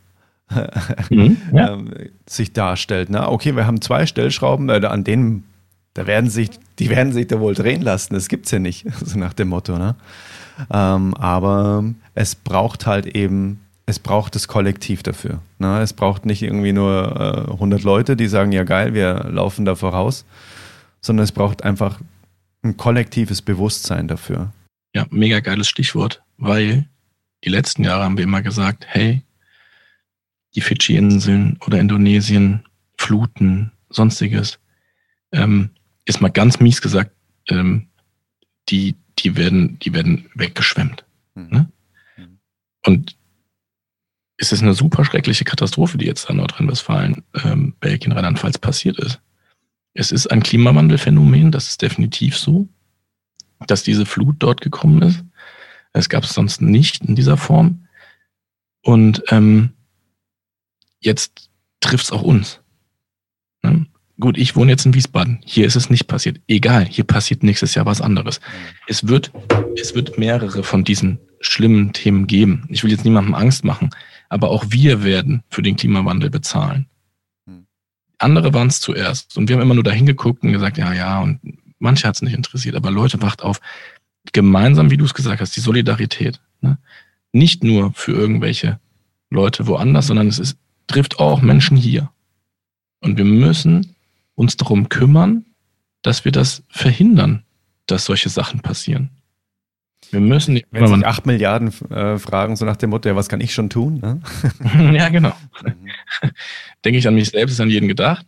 mhm, 1.11 1.37
ja. 1.53 1.73
Ähm, 1.73 1.93
sich 2.27 2.53
darstellt. 2.53 3.11
Ne? 3.11 3.29
Okay, 3.29 3.57
wir 3.57 3.67
haben 3.67 3.81
zwei 3.81 4.07
Stellschrauben, 4.07 4.69
äh, 4.69 4.85
an 4.87 5.05
denen, 5.05 5.45
da 5.95 6.07
werden 6.07 6.31
sich, 6.31 6.51
die 6.79 6.89
werden 6.89 7.13
sich 7.13 7.27
da 7.27 7.41
wohl 7.41 7.55
drehen 7.55 7.83
lassen. 7.83 8.15
Das 8.15 8.29
gibt 8.29 8.47
es 8.47 8.53
ja 8.53 8.59
nicht, 8.59 8.87
so 9.05 9.19
nach 9.19 9.33
dem 9.33 9.49
Motto. 9.49 9.77
Ne? 9.77 9.97
Ähm, 10.73 11.15
aber 11.15 11.85
es 12.15 12.35
braucht 12.35 12.87
halt 12.87 13.07
eben, 13.07 13.61
es 13.87 14.01
braucht 14.01 14.35
das 14.35 14.49
Kollektiv 14.49 15.05
dafür. 15.05 15.41
Ne? 15.59 15.81
Es 15.81 15.93
braucht 15.93 16.27
nicht 16.27 16.43
irgendwie 16.43 16.73
nur 16.73 17.47
äh, 17.49 17.53
100 17.53 17.85
Leute, 17.85 18.17
die 18.17 18.27
sagen, 18.27 18.51
ja 18.51 18.65
geil, 18.65 18.95
wir 18.95 19.29
laufen 19.31 19.65
da 19.65 19.77
voraus, 19.77 20.25
sondern 21.01 21.23
es 21.25 21.33
braucht 21.33 21.63
einfach 21.63 22.01
ein 22.63 22.77
kollektives 22.77 23.43
Bewusstsein 23.43 24.09
dafür. 24.09 24.53
Ja, 24.93 25.07
mega 25.11 25.39
geiles 25.39 25.69
Stichwort, 25.69 26.23
weil 26.37 26.89
die 27.45 27.49
letzten 27.49 27.85
Jahre 27.85 28.03
haben 28.03 28.17
wir 28.17 28.25
immer 28.25 28.43
gesagt, 28.43 28.87
hey, 28.89 29.23
die 30.57 30.61
Fidschi-Inseln 30.63 31.59
oder 31.65 31.79
Indonesien, 31.79 32.65
Fluten, 32.99 33.71
sonstiges, 33.91 34.59
ähm, 35.33 35.71
ist 36.07 36.21
mal 36.21 36.31
ganz 36.31 36.59
mies 36.59 36.81
gesagt, 36.81 37.13
ähm, 37.49 37.89
die, 38.69 38.97
die 39.19 39.37
werden, 39.37 39.79
die 39.79 39.93
werden 39.93 40.29
weggeschwemmt. 40.35 41.05
Mhm. 41.35 41.49
Ne? 41.51 41.69
Mhm. 42.17 42.39
Und 44.39 44.43
es 44.43 44.53
ist 44.53 44.63
eine 44.63 44.75
super 44.75 45.05
schreckliche 45.05 45.45
Katastrophe, 45.45 45.99
die 45.99 46.07
jetzt 46.07 46.29
an 46.29 46.37
Nordrhein-Westfalen, 46.37 47.23
ähm, 47.45 47.75
Belgien, 47.81 48.13
Rheinland-Pfalz 48.13 48.59
passiert 48.59 48.99
ist. 48.99 49.21
Es 49.95 50.13
ist 50.13 50.27
ein 50.27 50.43
Klimawandelphänomen, 50.43 51.51
das 51.51 51.69
ist 51.69 51.83
definitiv 51.83 52.37
so 52.37 52.69
dass 53.67 53.83
diese 53.83 54.07
Flut 54.07 54.37
dort 54.39 54.61
gekommen 54.61 55.03
ist. 55.03 55.25
Es 55.93 56.09
gab 56.09 56.25
es 56.25 56.35
sonst 56.35 56.61
nicht 56.61 57.05
in 57.05 57.15
dieser 57.15 57.37
Form. 57.37 57.87
Und 58.83 59.23
ähm, 59.31 59.71
jetzt 61.01 61.51
trifft 61.81 62.05
es 62.05 62.13
auch 62.13 62.23
uns. 62.23 62.61
Ne? 63.63 63.87
Gut, 64.19 64.39
ich 64.39 64.57
wohne 64.57 64.71
jetzt 64.71 64.87
in 64.87 64.95
Wiesbaden. 64.95 65.41
Hier 65.45 65.67
ist 65.67 65.77
es 65.77 65.91
nicht 65.91 66.07
passiert. 66.07 66.41
Egal, 66.49 66.87
hier 66.87 67.05
passiert 67.05 67.43
nächstes 67.43 67.75
Jahr 67.75 67.87
was 67.87 68.01
anderes. 68.01 68.41
Es 68.87 69.09
wird, 69.09 69.33
es 69.81 69.95
wird 69.95 70.19
mehrere 70.19 70.63
von 70.63 70.85
diesen 70.85 71.19
schlimmen 71.41 71.93
Themen 71.93 72.27
geben. 72.27 72.65
Ich 72.69 72.83
will 72.83 72.91
jetzt 72.91 73.05
niemandem 73.05 73.35
Angst 73.35 73.65
machen, 73.65 73.91
aber 74.29 74.51
auch 74.51 74.67
wir 74.69 75.05
werden 75.05 75.43
für 75.49 75.63
den 75.63 75.77
Klimawandel 75.77 76.31
bezahlen. 76.31 76.87
Hm. 77.47 77.67
Andere 78.19 78.53
waren 78.55 78.69
es 78.69 78.81
zuerst. 78.81 79.37
Und 79.37 79.49
wir 79.49 79.57
haben 79.57 79.63
immer 79.63 79.75
nur 79.75 79.85
dahin 79.85 80.07
geguckt 80.07 80.43
und 80.43 80.53
gesagt, 80.53 80.79
ja, 80.79 80.93
ja, 80.93 81.21
und 81.21 81.41
manche 81.79 82.07
hat 82.09 82.17
es 82.17 82.23
nicht 82.23 82.35
interessiert, 82.35 82.75
aber 82.75 82.91
Leute 82.91 83.23
wacht 83.23 83.43
auf. 83.43 83.61
Gemeinsam, 84.33 84.91
wie 84.91 84.97
du 84.97 85.05
es 85.05 85.15
gesagt 85.15 85.41
hast, 85.41 85.55
die 85.57 85.61
Solidarität. 85.61 86.41
Ne? 86.61 86.79
Nicht 87.33 87.63
nur 87.63 87.93
für 87.93 88.13
irgendwelche 88.13 88.81
Leute 89.31 89.67
woanders, 89.67 90.09
sondern 90.09 90.29
es 90.29 90.39
ist, 90.39 90.59
trifft 90.87 91.19
auch 91.19 91.43
Menschen 91.43 91.77
hier. 91.77 92.11
Und 93.01 93.19
wir 93.19 93.25
müssen 93.25 93.95
uns 94.35 94.57
darum 94.57 94.89
kümmern, 94.89 95.45
dass 96.03 96.25
wir 96.25 96.33
das 96.33 96.63
verhindern, 96.69 97.45
dass 97.87 98.05
solche 98.05 98.29
Sachen 98.29 98.61
passieren. 98.61 99.11
Wir 100.11 100.21
müssen 100.21 100.55
nicht. 100.55 100.67
Wenn 100.71 100.87
sich 100.87 101.07
acht 101.07 101.27
Milliarden 101.27 101.73
äh, 101.91 102.19
fragen, 102.19 102.57
so 102.57 102.65
nach 102.65 102.77
dem 102.77 102.91
Motto, 102.91 103.09
ja, 103.09 103.17
was 103.17 103.29
kann 103.29 103.41
ich 103.41 103.53
schon 103.53 103.71
tun? 103.71 104.01
Ne? 104.01 104.21
ja, 104.97 105.09
genau. 105.09 105.33
Mhm. 105.65 106.31
Denke 106.85 106.99
ich 106.99 107.09
an 107.09 107.15
mich 107.15 107.31
selbst, 107.31 107.53
ist 107.53 107.61
an 107.61 107.71
jeden 107.71 107.89
gedacht. 107.89 108.27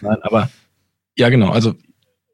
Nein, 0.00 0.18
aber 0.22 0.50
ja, 1.16 1.28
genau. 1.28 1.50
Also 1.50 1.74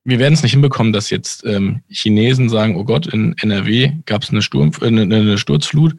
wir 0.05 0.19
werden 0.19 0.35
es 0.35 0.43
nicht 0.43 0.53
hinbekommen, 0.53 0.93
dass 0.93 1.11
jetzt 1.11 1.45
ähm, 1.45 1.83
Chinesen 1.89 2.49
sagen, 2.49 2.77
oh 2.77 2.85
Gott, 2.85 3.07
in 3.07 3.37
NRW 3.39 3.93
gab 4.07 4.23
es 4.23 4.31
eine, 4.31 4.43
Sturm, 4.43 4.73
äh, 4.81 4.87
eine, 4.87 5.03
eine 5.03 5.39
Sturzflut 5.39 5.97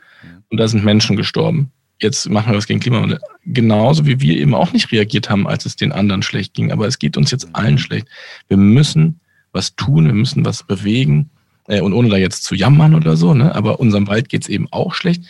und 0.50 0.58
da 0.58 0.68
sind 0.68 0.84
Menschen 0.84 1.16
gestorben. 1.16 1.72
Jetzt 2.02 2.30
machen 2.30 2.52
wir 2.52 2.58
was 2.58 2.66
gegen 2.66 2.80
Klimawandel. 2.80 3.20
Genauso 3.46 4.06
wie 4.06 4.22
wir 4.22 4.38
eben 4.38 4.56
auch 4.56 4.72
nicht 4.72 4.92
reagiert 4.92 5.30
haben, 5.30 5.48
als 5.48 5.66
es 5.66 5.76
den 5.76 5.92
anderen 5.92 6.24
schlecht 6.24 6.54
ging. 6.54 6.72
Aber 6.72 6.88
es 6.88 6.98
geht 6.98 7.18
uns 7.18 7.30
jetzt 7.30 7.50
allen 7.54 7.78
schlecht. 7.78 8.08
Wir 8.48 8.58
müssen 8.58 9.20
was 9.52 9.76
tun, 9.76 10.06
wir 10.06 10.14
müssen 10.14 10.46
was 10.46 10.64
bewegen. 10.64 11.30
Äh, 11.70 11.82
und 11.82 11.94
ohne 11.94 12.10
da 12.10 12.18
jetzt 12.18 12.44
zu 12.44 12.56
jammern 12.56 12.94
oder 12.96 13.16
so, 13.16 13.34
ne? 13.34 13.56
aber 13.56 13.80
unserem 13.80 14.08
Wald 14.08 14.28
geht 14.28 14.44
es 14.44 14.50
eben 14.50 14.68
auch 14.72 14.94
schlecht. 14.94 15.24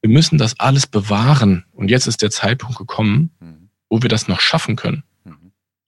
Wir 0.00 0.10
müssen 0.10 0.38
das 0.38 0.60
alles 0.60 0.86
bewahren. 0.86 1.64
Und 1.72 1.90
jetzt 1.90 2.06
ist 2.06 2.22
der 2.22 2.30
Zeitpunkt 2.30 2.78
gekommen, 2.78 3.30
wo 3.88 4.02
wir 4.02 4.08
das 4.08 4.28
noch 4.28 4.40
schaffen 4.40 4.76
können 4.76 5.02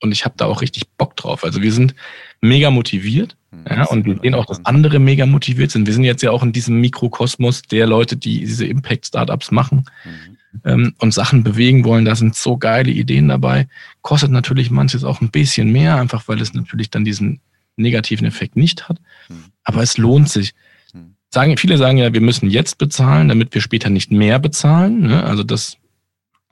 und 0.05 0.13
ich 0.13 0.25
habe 0.25 0.35
da 0.37 0.45
auch 0.45 0.61
richtig 0.61 0.89
Bock 0.97 1.17
drauf. 1.17 1.43
Also 1.43 1.63
wir 1.63 1.73
sind 1.73 1.95
mega 2.41 2.71
motiviert 2.71 3.37
ja, 3.69 3.85
und 3.85 4.05
wir 4.05 4.19
sehen 4.21 4.35
auch, 4.35 4.45
dass 4.45 4.65
andere 4.65 4.99
mega 4.99 5.27
motiviert 5.27 5.71
sind. 5.71 5.87
Wir 5.87 5.95
sind 5.95 6.05
jetzt 6.05 6.23
ja 6.23 6.31
auch 6.31 6.43
in 6.43 6.53
diesem 6.53 6.81
Mikrokosmos 6.81 7.63
der 7.63 7.87
Leute, 7.87 8.17
die 8.17 8.41
diese 8.41 8.67
Impact-Startups 8.67 9.51
machen 9.51 9.87
mhm. 10.05 10.61
ähm, 10.65 10.95
und 10.99 11.15
Sachen 11.15 11.43
bewegen 11.43 11.85
wollen. 11.85 12.05
Da 12.05 12.15
sind 12.15 12.37
so 12.37 12.59
geile 12.59 12.91
Ideen 12.91 13.29
dabei. 13.29 13.67
Kostet 14.03 14.31
natürlich 14.31 14.71
manches 14.71 15.05
auch 15.05 15.21
ein 15.21 15.31
bisschen 15.31 15.73
mehr, 15.73 15.97
einfach 15.97 16.29
weil 16.29 16.41
es 16.41 16.53
natürlich 16.53 16.91
dann 16.91 17.05
diesen 17.05 17.41
negativen 17.77 18.27
Effekt 18.27 18.57
nicht 18.57 18.89
hat. 18.89 18.99
Mhm. 19.29 19.45
Aber 19.65 19.83
es 19.83 19.99
lohnt 19.99 20.29
sich. 20.29 20.55
Mhm. 20.93 21.17
Sagen, 21.31 21.57
viele 21.57 21.79
sagen 21.79 21.99
ja, 21.99 22.13
wir 22.13 22.21
müssen 22.21 22.51
jetzt 22.51 22.79
bezahlen, 22.79 23.29
damit 23.29 23.55
wir 23.55 23.61
später 23.61 23.91
nicht 23.91 24.11
mehr 24.11 24.39
bezahlen. 24.39 25.03
Ne? 25.03 25.25
Also 25.25 25.43
das 25.43 25.77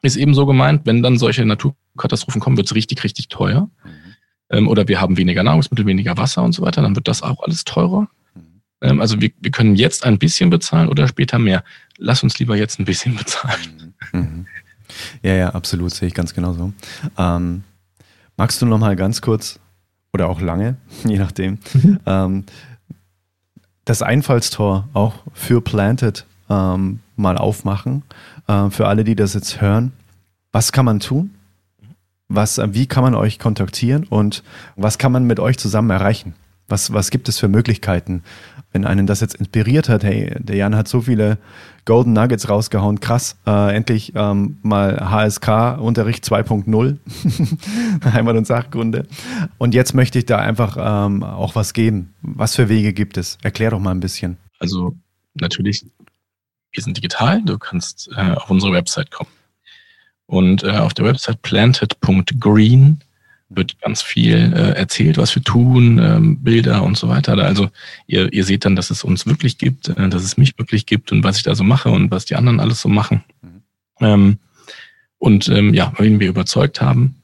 ist 0.03 0.17
eben 0.17 0.35
so 0.35 0.47
gemeint, 0.47 0.83
wenn 0.85 1.03
dann 1.03 1.19
solche 1.19 1.45
Naturkatastrophen 1.45 2.41
kommen, 2.41 2.57
wird 2.57 2.67
es 2.67 2.75
richtig, 2.75 3.05
richtig 3.05 3.29
teuer. 3.29 3.71
Mhm. 3.85 3.91
Ähm, 4.51 4.69
oder 4.69 4.89
wir 4.89 5.01
haben 5.01 5.17
weniger 5.17 5.43
Nahrungsmittel, 5.43 5.87
weniger 5.87 6.17
Wasser 6.17 6.43
und 6.43 6.53
so 6.53 6.63
weiter, 6.63 6.83
dann 6.83 6.97
wird 6.97 7.09
das 7.09 7.23
auch 7.23 7.43
alles 7.43 7.65
teurer. 7.65 8.09
Ähm, 8.83 9.01
also 9.01 9.21
wir, 9.21 9.31
wir 9.41 9.51
können 9.51 9.77
jetzt 9.77 10.05
ein 10.05 10.19
bisschen 10.19 10.51
bezahlen 10.51 10.89
oder 10.89 11.09
später 11.09 11.39
mehr. 11.39 11.65
Lass 11.97 12.23
uns 12.23 12.39
lieber 12.39 12.57
jetzt 12.57 12.79
ein 12.79 12.85
bisschen 12.85 13.17
bezahlen. 13.17 13.95
Mhm. 14.13 14.47
Ja, 15.23 15.35
ja, 15.35 15.51
absolut, 15.51 15.95
sehe 15.95 16.09
ich 16.09 16.15
ganz 16.15 16.35
genauso. 16.35 16.73
Ähm, 17.17 17.63
magst 18.37 18.61
du 18.61 18.67
noch 18.67 18.79
mal 18.79 18.97
ganz 18.97 19.23
kurz 19.23 19.59
oder 20.13 20.29
auch 20.29 20.41
lange, 20.41 20.77
je 21.05 21.19
nachdem. 21.19 21.59
Mhm. 21.75 21.99
Ähm, 22.07 22.45
das 23.85 24.03
Einfallstor 24.03 24.89
auch 24.93 25.15
für 25.33 25.61
Planted 25.61 26.27
ähm, 26.49 27.01
mal 27.17 27.37
aufmachen. 27.37 28.03
Äh, 28.47 28.71
für 28.71 28.87
alle, 28.87 29.05
die 29.05 29.17
das 29.17 29.35
jetzt 29.35 29.61
hören. 29.61 29.93
Was 30.53 30.73
kann 30.73 30.85
man 30.85 31.01
tun? 31.01 31.35
Was, 32.29 32.59
äh, 32.59 32.69
wie 32.73 32.87
kann 32.87 33.03
man 33.03 33.15
euch 33.15 33.39
kontaktieren 33.39 34.05
und 34.05 34.43
was 34.77 34.99
kann 34.99 35.13
man 35.13 35.25
mit 35.25 35.41
euch 35.41 35.59
zusammen 35.59 35.91
erreichen? 35.91 36.35
Was, 36.69 36.93
was 36.93 37.11
gibt 37.11 37.29
es 37.29 37.39
für 37.39 37.49
Möglichkeiten? 37.49 38.23
Wenn 38.73 38.87
einen 38.87 39.07
das 39.07 39.21
jetzt 39.21 39.35
inspiriert 39.35 39.89
hat, 39.89 40.05
hey, 40.05 40.35
der 40.39 40.57
Jan 40.57 40.75
hat 40.75 40.89
so 40.89 41.03
viele 41.03 41.39
Golden 41.85 42.13
Nuggets 42.13 42.49
rausgehauen, 42.49 43.01
krass, 43.01 43.37
äh, 43.47 43.75
endlich 43.75 44.13
ähm, 44.15 44.59
mal 44.63 45.11
HSK-Unterricht 45.11 46.25
2.0, 46.25 46.97
Heimat- 48.13 48.37
und 48.37 48.47
Sachkunde. 48.47 49.07
Und 49.59 49.75
jetzt 49.75 49.95
möchte 49.95 50.19
ich 50.19 50.27
da 50.27 50.39
einfach 50.39 50.77
ähm, 50.79 51.23
auch 51.23 51.55
was 51.55 51.75
geben. 51.75 52.15
Was 52.23 52.55
für 52.55 52.69
Wege 52.69 52.93
gibt 52.93 53.17
es? 53.17 53.37
Erklär 53.43 53.71
doch 53.71 53.81
mal 53.81 53.91
ein 53.91 54.01
bisschen. 54.01 54.39
Also 54.59 54.97
natürlich, 55.35 55.85
wir 56.73 56.83
sind 56.83 56.97
digital, 56.97 57.43
du 57.43 57.59
kannst 57.59 58.09
äh, 58.17 58.33
auf 58.33 58.49
unsere 58.49 58.73
Website 58.73 59.11
kommen. 59.11 59.31
Und 60.27 60.63
äh, 60.63 60.71
auf 60.71 60.95
der 60.95 61.05
Website 61.05 61.43
planted.green 61.43 63.01
wird 63.57 63.81
ganz 63.81 64.03
viel 64.03 64.53
äh, 64.55 64.73
erzählt, 64.77 65.19
was 65.19 65.35
wir 65.35 65.43
tun, 65.43 65.99
ähm, 65.99 66.43
Bilder 66.43 66.83
und 66.83 66.97
so 66.97 67.09
weiter. 67.09 67.37
Also 67.39 67.71
ihr, 68.07 68.33
ihr 68.33 68.45
seht 68.45 68.65
dann, 68.65 68.77
dass 68.77 68.91
es 68.91 69.05
uns 69.05 69.27
wirklich 69.27 69.59
gibt, 69.59 69.89
äh, 69.89 70.09
dass 70.09 70.23
es 70.23 70.37
mich 70.37 70.59
wirklich 70.59 70.87
gibt 70.87 71.13
und 71.13 71.25
was 71.25 71.37
ich 71.37 71.43
da 71.43 71.55
so 71.55 71.65
mache 71.65 71.91
und 71.91 72.11
was 72.11 72.25
die 72.25 72.37
anderen 72.37 72.61
alles 72.61 72.81
so 72.81 72.89
machen. 72.89 73.25
Mhm. 73.43 73.63
Ähm, 74.01 74.39
und 75.19 75.49
ähm, 75.49 75.73
ja, 75.73 75.93
wen 75.99 76.21
wir 76.21 76.29
überzeugt 76.29 76.81
haben, 76.81 77.23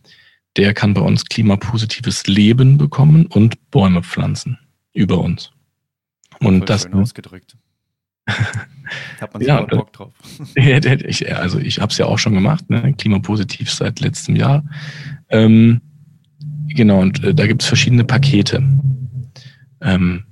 der 0.56 0.74
kann 0.74 0.94
bei 0.94 1.00
uns 1.00 1.24
klimapositives 1.24 2.26
Leben 2.26 2.78
bekommen 2.78 3.26
und 3.26 3.70
Bäume 3.70 4.02
pflanzen 4.02 4.58
über 4.92 5.18
uns. 5.18 5.52
Und 6.40 6.58
Voll 6.58 6.66
das 6.66 6.82
schön 6.82 6.94
ausgedrückt. 6.94 7.56
Hat 9.20 9.32
man 9.32 9.42
ja, 9.42 9.62
Bock 9.62 9.92
drauf. 9.92 10.12
ich, 10.54 11.34
also 11.34 11.58
ich 11.58 11.80
habe 11.80 11.90
es 11.90 11.98
ja 11.98 12.06
auch 12.06 12.18
schon 12.18 12.34
gemacht, 12.34 12.68
ne? 12.70 12.94
klimapositiv 12.94 13.70
seit 13.72 14.00
letztem 14.00 14.36
Jahr. 14.36 14.64
Ähm, 15.28 15.80
Genau, 16.68 17.00
und 17.00 17.22
äh, 17.24 17.34
da 17.34 17.46
gibt 17.46 17.62
es 17.62 17.68
verschiedene 17.68 18.04
Pakete. 18.04 18.62
Ähm, 19.80 20.24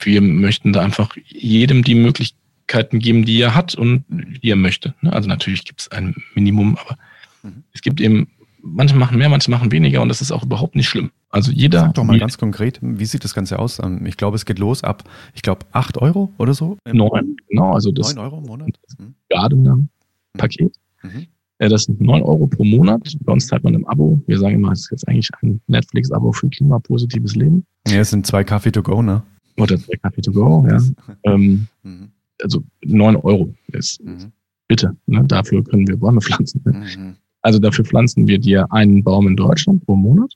wir 0.00 0.20
möchten 0.20 0.72
da 0.72 0.80
einfach 0.80 1.16
jedem 1.26 1.82
die 1.82 1.94
Möglichkeiten 1.94 2.98
geben, 2.98 3.24
die 3.24 3.40
er 3.40 3.54
hat 3.54 3.74
und 3.74 4.04
die 4.08 4.50
er 4.50 4.56
möchte. 4.56 4.94
Ne? 5.00 5.12
Also 5.12 5.28
natürlich 5.28 5.64
gibt 5.64 5.80
es 5.82 5.92
ein 5.92 6.14
Minimum, 6.34 6.76
aber 6.76 6.98
mhm. 7.42 7.64
es 7.72 7.82
gibt 7.82 8.00
eben, 8.00 8.28
manche 8.62 8.96
machen 8.96 9.18
mehr, 9.18 9.28
manche 9.28 9.50
machen 9.50 9.70
weniger 9.70 10.02
und 10.02 10.08
das 10.08 10.20
ist 10.20 10.32
auch 10.32 10.44
überhaupt 10.44 10.76
nicht 10.76 10.88
schlimm. 10.88 11.10
Also 11.30 11.50
jeder. 11.50 11.80
Sag 11.80 11.94
doch 11.94 12.04
mal 12.04 12.18
ganz 12.18 12.36
konkret, 12.36 12.78
wie 12.82 13.06
sieht 13.06 13.24
das 13.24 13.34
Ganze 13.34 13.58
aus? 13.58 13.78
Ähm, 13.78 14.04
ich 14.06 14.16
glaube, 14.16 14.36
es 14.36 14.44
geht 14.44 14.58
los 14.58 14.84
ab, 14.84 15.04
ich 15.34 15.42
glaube, 15.42 15.64
8 15.72 15.98
Euro 15.98 16.32
oder 16.38 16.54
so? 16.54 16.76
Neun, 16.84 17.36
genau. 17.48 17.72
Also 17.72 17.90
das 17.90 18.14
9 18.14 18.24
Euro 18.24 18.38
im 18.38 18.44
Monat? 18.44 18.68
Mhm. 18.98 19.14
Gardener-Paket. 19.30 20.76
Mhm. 21.02 21.26
Äh, 21.62 21.68
das 21.68 21.84
sind 21.84 22.00
9 22.00 22.22
Euro 22.22 22.48
pro 22.48 22.64
Monat. 22.64 23.16
Bei 23.20 23.32
uns 23.32 23.46
zahlt 23.46 23.62
man 23.62 23.74
im 23.74 23.86
Abo. 23.86 24.20
Wir 24.26 24.36
sagen 24.38 24.56
immer, 24.56 24.72
es 24.72 24.80
ist 24.80 24.90
jetzt 24.90 25.08
eigentlich 25.08 25.30
ein 25.42 25.60
Netflix-Abo 25.68 26.32
für 26.32 26.48
klimapositives 26.48 27.36
Leben. 27.36 27.64
Ja, 27.86 28.00
es 28.00 28.10
sind 28.10 28.26
zwei 28.26 28.42
Kaffee 28.42 28.72
to 28.72 28.82
go, 28.82 29.00
ne? 29.00 29.22
Oder 29.58 29.78
zwei 29.78 29.96
Kaffee 30.02 30.22
to 30.22 30.32
go, 30.32 30.66
ja. 30.68 30.80
ähm, 31.22 31.68
mhm. 31.84 32.10
Also 32.42 32.64
9 32.84 33.14
Euro 33.16 33.54
ist, 33.68 34.02
mhm. 34.02 34.32
bitte, 34.66 34.96
ne? 35.06 35.22
dafür 35.24 35.62
können 35.62 35.86
wir 35.86 35.96
Bäume 35.96 36.20
pflanzen. 36.22 36.62
Ne? 36.64 36.72
Mhm. 36.72 37.16
Also 37.42 37.60
dafür 37.60 37.84
pflanzen 37.84 38.26
wir 38.26 38.40
dir 38.40 38.66
einen 38.72 39.04
Baum 39.04 39.28
in 39.28 39.36
Deutschland 39.36 39.86
pro 39.86 39.94
Monat 39.94 40.32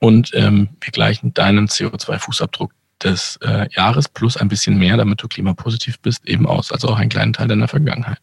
und 0.00 0.32
ähm, 0.34 0.68
wir 0.80 0.92
gleichen 0.92 1.32
deinen 1.32 1.68
CO2-Fußabdruck 1.68 2.70
des 3.02 3.38
äh, 3.42 3.66
Jahres 3.74 4.08
plus 4.08 4.36
ein 4.36 4.48
bisschen 4.48 4.78
mehr, 4.78 4.98
damit 4.98 5.22
du 5.22 5.28
klimapositiv 5.28 5.98
bist, 6.00 6.28
eben 6.28 6.46
aus. 6.46 6.70
Also 6.70 6.88
auch 6.88 6.98
einen 6.98 7.08
kleinen 7.08 7.32
Teil 7.32 7.48
deiner 7.48 7.68
Vergangenheit. 7.68 8.18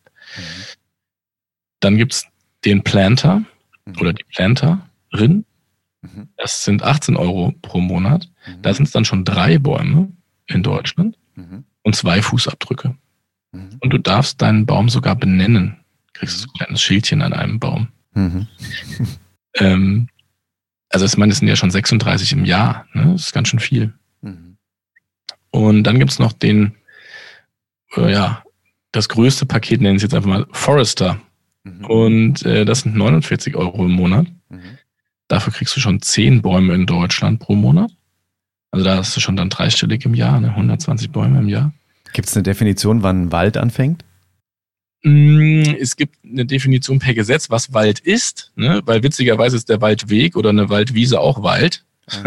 Mhm. 1.76 1.80
Dann 1.80 1.98
gibt's 1.98 2.28
den 2.64 2.84
Planter 2.84 3.44
mhm. 3.86 3.98
oder 4.00 4.14
die 4.14 4.24
Planterin. 4.24 5.46
Mhm. 6.02 6.30
Das 6.38 6.64
sind 6.64 6.84
18 6.84 7.18
Euro 7.18 7.54
pro 7.62 7.80
Monat. 7.80 8.30
Mhm. 8.48 8.62
Da 8.62 8.74
sind 8.74 8.86
es 8.86 8.92
dann 8.92 9.06
schon 9.06 9.26
drei 9.26 9.58
Bäume 9.58 10.12
in 10.48 10.64
Deutschland 10.64 11.18
mhm. 11.36 11.66
und 11.84 11.96
zwei 11.96 12.22
Fußabdrücke. 12.22 12.96
Mhm. 13.52 13.78
Und 13.80 13.90
du 13.92 13.98
darfst 13.98 14.42
deinen 14.42 14.66
Baum 14.66 14.90
sogar 14.90 15.16
benennen. 15.16 15.78
Kriegst 16.14 16.44
du 16.44 16.48
ein 16.48 16.54
kleines 16.54 16.82
Schildchen 16.82 17.22
an 17.22 17.34
einem 17.34 17.60
Baum. 17.60 17.90
Mhm. 18.14 18.48
ähm, 19.56 20.08
also 20.90 21.06
ich 21.06 21.18
meine, 21.18 21.32
das 21.32 21.40
sind 21.40 21.48
ja 21.48 21.56
schon 21.56 21.72
36 21.72 22.32
im 22.34 22.46
Jahr. 22.46 22.88
Ne? 22.94 23.14
Das 23.14 23.28
ist 23.28 23.34
ganz 23.34 23.50
schön 23.50 23.60
viel. 23.60 23.94
Und 25.56 25.86
dann 25.86 26.00
gibt's 26.00 26.20
noch 26.20 26.34
den, 26.34 26.76
äh, 27.96 28.12
ja, 28.12 28.44
das 28.92 29.08
größte 29.08 29.46
Paket 29.46 29.80
nennen 29.80 29.98
sie 29.98 30.04
jetzt 30.04 30.14
einfach 30.14 30.28
mal 30.28 30.46
Forester. 30.52 31.22
Mhm. 31.66 31.86
Und 31.86 32.46
äh, 32.46 32.64
das 32.64 32.82
sind 32.82 32.96
49 32.96 33.56
Euro 33.56 33.86
im 33.86 33.92
Monat. 33.92 34.28
Mhm. 34.50 34.78
Dafür 35.28 35.52
kriegst 35.52 35.76
du 35.76 35.80
schon 35.80 36.02
10 36.02 36.42
Bäume 36.42 36.74
in 36.74 36.86
Deutschland 36.86 37.40
pro 37.40 37.56
Monat. 37.56 37.92
Also 38.72 38.86
da 38.86 38.98
hast 38.98 39.16
du 39.16 39.20
schon 39.20 39.36
dann 39.36 39.50
dreistellig 39.50 40.06
im 40.06 40.14
Jahr, 40.14 40.40
ne? 40.40 40.50
120 40.50 41.12
Bäume 41.12 41.40
im 41.40 41.50
Jahr. 41.50 41.74
Gibt 42.14 42.28
es 42.28 42.36
eine 42.36 42.44
Definition, 42.44 43.04
wann 43.04 43.32
Wald 43.32 43.58
anfängt? 43.58 44.06
Mm, 45.04 45.64
es 45.80 45.96
gibt 45.96 46.18
eine 46.24 46.46
Definition 46.46 47.00
per 47.00 47.14
Gesetz, 47.14 47.50
was 47.50 47.74
Wald 47.74 48.00
ist, 48.00 48.52
ne? 48.56 48.82
weil 48.86 49.04
witzigerweise 49.04 49.56
ist 49.56 49.70
der 49.70 49.82
Waldweg 49.82 50.36
oder 50.36 50.50
eine 50.50 50.70
Waldwiese 50.70 51.20
auch 51.20 51.44
Wald. 51.44 51.84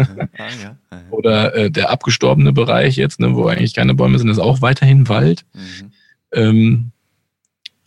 Ja. 0.61 0.75
oder 1.09 1.55
äh, 1.55 1.71
der 1.71 1.89
abgestorbene 1.89 2.51
Bereich 2.51 2.97
jetzt, 2.97 3.19
ne, 3.19 3.33
wo 3.35 3.47
eigentlich 3.47 3.73
keine 3.73 3.93
Bäume 3.93 4.17
sind, 4.19 4.27
ist 4.27 4.39
auch 4.39 4.61
weiterhin 4.61 5.07
Wald. 5.07 5.45
Mhm. 5.53 5.91
Ähm, 6.33 6.91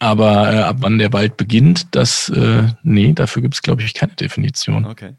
aber 0.02 0.52
äh, 0.52 0.58
ab 0.58 0.78
wann 0.80 0.98
der 0.98 1.12
Wald 1.12 1.36
beginnt, 1.36 1.94
das, 1.94 2.28
äh, 2.30 2.64
nee, 2.82 3.12
dafür 3.12 3.40
gibt 3.40 3.54
es, 3.54 3.62
glaube 3.62 3.82
ich, 3.82 3.94
keine 3.94 4.14
Definition. 4.14 4.84
Okay. 4.84 5.14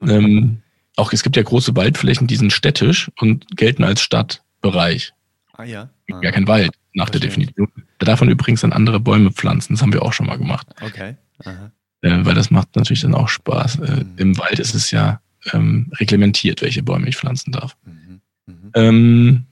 Ähm, 0.00 0.62
auch 0.96 1.12
es 1.12 1.22
gibt 1.22 1.36
ja 1.36 1.42
große 1.42 1.76
Waldflächen, 1.76 2.26
die 2.26 2.36
sind 2.36 2.50
städtisch 2.50 3.10
und 3.20 3.44
gelten 3.58 3.84
als 3.84 4.00
Stadtbereich. 4.00 5.12
Ah 5.52 5.64
ja. 5.64 5.90
Ah. 6.10 6.20
Ja, 6.22 6.30
kein 6.30 6.48
Wald 6.48 6.70
nach 6.94 7.08
Verstehe. 7.08 7.20
der 7.20 7.28
Definition. 7.28 7.68
Da 7.98 8.06
darf 8.06 8.20
man 8.20 8.30
übrigens 8.30 8.62
dann 8.62 8.72
andere 8.72 9.00
Bäume 9.00 9.32
pflanzen. 9.32 9.74
Das 9.74 9.82
haben 9.82 9.92
wir 9.92 10.02
auch 10.02 10.14
schon 10.14 10.26
mal 10.26 10.38
gemacht. 10.38 10.66
Okay. 10.80 11.16
Äh, 11.44 11.54
weil 12.00 12.34
das 12.34 12.50
macht 12.50 12.74
natürlich 12.74 13.02
dann 13.02 13.14
auch 13.14 13.28
Spaß. 13.28 13.80
Äh, 13.80 13.96
mhm. 13.96 14.12
Im 14.16 14.38
Wald 14.38 14.58
ist 14.58 14.74
es 14.74 14.90
ja 14.92 15.20
ähm, 15.52 15.92
reglementiert, 15.96 16.62
welche 16.62 16.82
Bäume 16.82 17.06
ich 17.06 17.18
pflanzen 17.18 17.52
darf. 17.52 17.76
Mhm. 17.84 18.22
Mhm. 18.46 18.70
Ähm, 18.74 19.46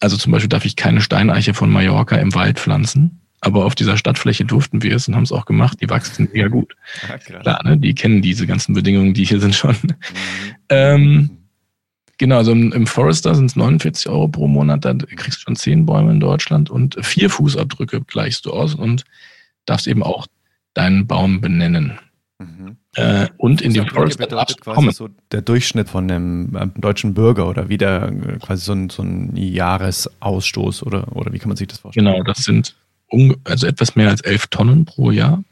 also 0.00 0.16
zum 0.16 0.32
Beispiel 0.32 0.48
darf 0.48 0.64
ich 0.64 0.74
keine 0.74 1.02
Steineiche 1.02 1.54
von 1.54 1.70
Mallorca 1.70 2.16
im 2.16 2.34
Wald 2.34 2.58
pflanzen. 2.58 3.20
Aber 3.40 3.64
auf 3.64 3.74
dieser 3.74 3.96
Stadtfläche 3.96 4.44
durften 4.44 4.82
wir 4.82 4.96
es 4.96 5.06
und 5.06 5.14
haben 5.14 5.22
es 5.22 5.32
auch 5.32 5.44
gemacht. 5.44 5.78
Die 5.80 5.88
wachsen 5.88 6.28
mega 6.32 6.48
gut. 6.48 6.74
Ja, 7.08 7.18
Klar, 7.18 7.64
ne? 7.64 7.78
die 7.78 7.94
kennen 7.94 8.20
diese 8.20 8.46
ganzen 8.46 8.74
Bedingungen, 8.74 9.14
die 9.14 9.24
hier 9.24 9.40
sind 9.40 9.54
schon. 9.54 9.76
Mhm. 9.82 9.94
ähm, 10.70 11.30
genau, 12.18 12.38
also 12.38 12.52
im, 12.52 12.72
im 12.72 12.86
Forester 12.86 13.34
sind 13.34 13.46
es 13.46 13.56
49 13.56 14.08
Euro 14.08 14.28
pro 14.28 14.48
Monat. 14.48 14.84
Da 14.84 14.94
kriegst 14.94 15.38
du 15.38 15.42
schon 15.42 15.56
10 15.56 15.86
Bäume 15.86 16.12
in 16.12 16.20
Deutschland 16.20 16.68
und 16.68 16.96
vier 17.04 17.30
Fußabdrücke 17.30 18.00
gleichst 18.02 18.46
du 18.46 18.52
aus 18.52 18.74
und 18.74 19.04
darfst 19.66 19.86
eben 19.86 20.02
auch 20.02 20.26
deinen 20.74 21.06
Baum 21.06 21.40
benennen. 21.40 21.98
Mhm. 22.38 22.76
Äh, 22.94 23.28
und 23.36 23.60
in 23.60 23.74
dem 23.74 23.86
Forester 23.86 24.26
darfst 24.26 24.60
quasi 24.60 24.92
so 24.92 25.08
der 25.32 25.42
Durchschnitt 25.42 25.88
von 25.88 26.10
einem 26.10 26.56
äh, 26.56 26.66
deutschen 26.80 27.14
Bürger 27.14 27.48
oder 27.48 27.68
wieder 27.68 28.10
äh, 28.10 28.38
quasi 28.38 28.64
so 28.64 28.72
ein, 28.72 28.90
so 28.90 29.02
ein 29.02 29.36
Jahresausstoß 29.36 30.84
oder, 30.84 31.16
oder 31.16 31.32
wie 31.32 31.38
kann 31.38 31.48
man 31.48 31.56
sich 31.56 31.68
das 31.68 31.78
vorstellen? 31.78 32.06
Genau, 32.06 32.22
das 32.22 32.38
sind 32.38 32.76
also 33.44 33.66
etwas 33.66 33.96
mehr 33.96 34.10
als 34.10 34.20
elf 34.20 34.46
Tonnen 34.48 34.84
pro 34.84 35.10
Jahr. 35.10 35.42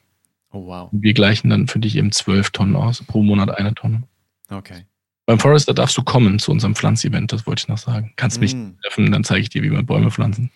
Oh 0.52 0.66
wow. 0.66 0.88
Wir 0.92 1.14
gleichen 1.14 1.50
dann 1.50 1.68
für 1.68 1.78
dich 1.78 1.96
eben 1.96 2.12
zwölf 2.12 2.50
Tonnen 2.50 2.76
aus, 2.76 3.02
pro 3.02 3.22
Monat 3.22 3.50
eine 3.50 3.74
Tonne. 3.74 4.04
Okay. 4.50 4.84
Beim 5.26 5.40
Forester 5.40 5.74
darfst 5.74 5.96
du 5.98 6.02
kommen 6.02 6.38
zu 6.38 6.52
unserem 6.52 6.74
Pflanzevent, 6.74 7.32
das 7.32 7.46
wollte 7.46 7.60
ich 7.60 7.68
noch 7.68 7.78
sagen. 7.78 8.12
Kannst 8.16 8.40
mich 8.40 8.54
mm. 8.54 8.76
treffen, 8.82 9.10
dann 9.10 9.24
zeige 9.24 9.40
ich 9.40 9.48
dir, 9.48 9.62
wie 9.62 9.70
man 9.70 9.84
Bäume 9.84 10.10
pflanzen. 10.10 10.50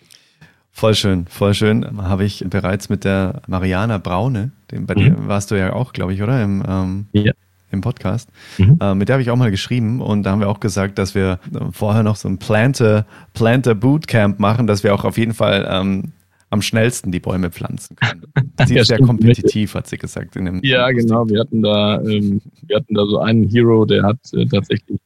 Voll 0.71 0.95
schön, 0.95 1.27
voll 1.27 1.53
schön. 1.53 2.01
Habe 2.01 2.23
ich 2.23 2.45
bereits 2.49 2.87
mit 2.87 3.03
der 3.03 3.41
Mariana 3.47 3.97
Braune, 3.97 4.51
dem, 4.71 4.85
bei 4.85 4.95
mhm. 4.95 4.99
dir 4.99 5.27
warst 5.27 5.51
du 5.51 5.55
ja 5.55 5.73
auch, 5.73 5.91
glaube 5.91 6.13
ich, 6.13 6.23
oder? 6.23 6.41
Im, 6.41 6.63
ähm, 6.65 7.07
ja. 7.11 7.33
im 7.71 7.81
Podcast. 7.81 8.29
Mhm. 8.57 8.77
Äh, 8.79 8.95
mit 8.95 9.09
der 9.09 9.15
habe 9.15 9.21
ich 9.21 9.29
auch 9.29 9.35
mal 9.35 9.51
geschrieben 9.51 10.01
und 10.01 10.23
da 10.23 10.31
haben 10.31 10.39
wir 10.39 10.47
auch 10.47 10.61
gesagt, 10.61 10.97
dass 10.97 11.13
wir 11.13 11.39
vorher 11.71 12.03
noch 12.03 12.15
so 12.15 12.29
ein 12.29 12.37
Planter, 12.37 13.05
Planter 13.33 13.75
Bootcamp 13.75 14.39
machen, 14.39 14.65
dass 14.65 14.83
wir 14.83 14.95
auch 14.95 15.03
auf 15.03 15.17
jeden 15.17 15.33
Fall 15.33 15.67
ähm, 15.69 16.13
am 16.51 16.61
schnellsten 16.61 17.11
die 17.11 17.19
Bäume 17.19 17.49
pflanzen 17.49 17.95
können. 17.95 18.23
Sie 18.67 18.77
ist 18.77 18.87
sehr 18.87 18.99
kompetitiv, 18.99 19.73
hat 19.73 19.87
sie 19.87 19.97
gesagt. 19.97 20.35
In 20.35 20.45
dem 20.45 20.59
ja, 20.63 20.91
genau. 20.91 21.27
Wir 21.27 21.39
hatten 21.39 21.61
da, 21.61 22.01
ähm, 22.01 22.41
wir 22.67 22.75
hatten 22.75 22.93
da 22.93 23.05
so 23.05 23.19
einen 23.19 23.47
Hero, 23.49 23.85
der 23.85 24.03
hat 24.03 24.19
äh, 24.33 24.45
tatsächlich 24.45 24.99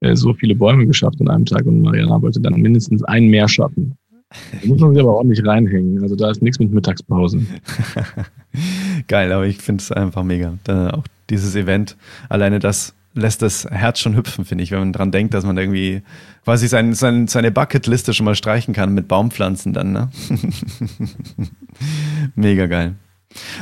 äh, 0.00 0.14
so 0.14 0.34
viele 0.34 0.54
Bäume 0.54 0.86
geschafft 0.86 1.20
in 1.20 1.28
einem 1.30 1.46
Tag 1.46 1.64
und 1.64 1.80
Mariana 1.82 2.20
wollte 2.20 2.40
dann 2.40 2.60
mindestens 2.60 3.02
einen 3.04 3.28
mehr 3.28 3.48
schaffen. 3.48 3.96
Da 4.30 4.68
muss 4.68 4.80
man 4.80 4.92
sich 4.92 5.02
aber 5.02 5.16
ordentlich 5.16 5.44
reinhängen. 5.44 6.02
Also 6.02 6.14
da 6.14 6.30
ist 6.30 6.42
nichts 6.42 6.58
mit 6.58 6.72
Mittagspausen. 6.72 7.48
Geil, 9.08 9.32
aber 9.32 9.46
ich 9.46 9.58
finde 9.58 9.82
es 9.82 9.90
einfach 9.90 10.22
mega. 10.22 10.58
Da 10.64 10.90
auch 10.90 11.04
dieses 11.30 11.56
Event, 11.56 11.96
alleine 12.28 12.58
das 12.58 12.94
lässt 13.14 13.42
das 13.42 13.64
Herz 13.64 13.98
schon 13.98 14.16
hüpfen, 14.16 14.44
finde 14.44 14.64
ich, 14.64 14.70
wenn 14.70 14.78
man 14.78 14.92
dran 14.92 15.10
denkt, 15.10 15.34
dass 15.34 15.44
man 15.44 15.58
irgendwie 15.58 16.02
quasi 16.44 16.68
sein, 16.68 16.94
sein, 16.94 17.26
seine 17.26 17.50
Bucketliste 17.50 18.14
schon 18.14 18.24
mal 18.24 18.34
streichen 18.34 18.74
kann 18.74 18.94
mit 18.94 19.08
Baumpflanzen 19.08 19.72
dann. 19.72 19.92
Ne? 19.92 20.10
Mega 22.34 22.66
geil. 22.66 22.94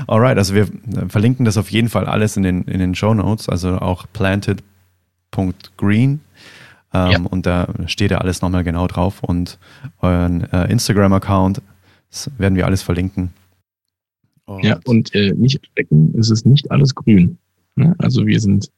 Alright, 0.06 0.38
also 0.38 0.54
wir 0.54 0.68
verlinken 1.08 1.44
das 1.44 1.58
auf 1.58 1.70
jeden 1.70 1.88
Fall 1.88 2.06
alles 2.06 2.36
in 2.36 2.42
den, 2.42 2.62
in 2.64 2.78
den 2.78 2.94
Show 2.94 3.14
Notes, 3.14 3.48
also 3.48 3.78
auch 3.78 4.06
planted.green. 4.12 6.20
Ähm, 6.94 7.10
ja. 7.10 7.20
Und 7.20 7.46
da 7.46 7.68
steht 7.86 8.10
ja 8.10 8.18
alles 8.18 8.40
nochmal 8.40 8.64
genau 8.64 8.86
drauf. 8.86 9.22
Und 9.22 9.58
euren 10.00 10.50
äh, 10.52 10.70
Instagram-Account 10.70 11.60
werden 12.38 12.56
wir 12.56 12.66
alles 12.66 12.82
verlinken. 12.82 13.30
Und 14.46 14.64
ja, 14.64 14.80
und 14.86 15.14
äh, 15.14 15.34
nicht 15.34 15.62
erschrecken, 15.62 16.14
es 16.18 16.30
ist 16.30 16.46
nicht 16.46 16.70
alles 16.70 16.94
grün. 16.94 17.36
Ne? 17.76 17.94
Also 17.98 18.26
wir 18.26 18.40
sind 18.40 18.70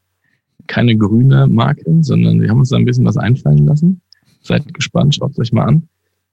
keine 0.70 0.96
grüne 0.96 1.48
Marke, 1.48 1.84
sondern 2.00 2.40
wir 2.40 2.48
haben 2.48 2.60
uns 2.60 2.68
da 2.68 2.76
ein 2.76 2.84
bisschen 2.84 3.04
was 3.04 3.16
einfallen 3.16 3.66
lassen. 3.66 4.00
Seid 4.42 4.72
gespannt, 4.72 5.16
schaut 5.16 5.32
es 5.32 5.38
euch 5.40 5.52
mal 5.52 5.64
an. 5.64 5.88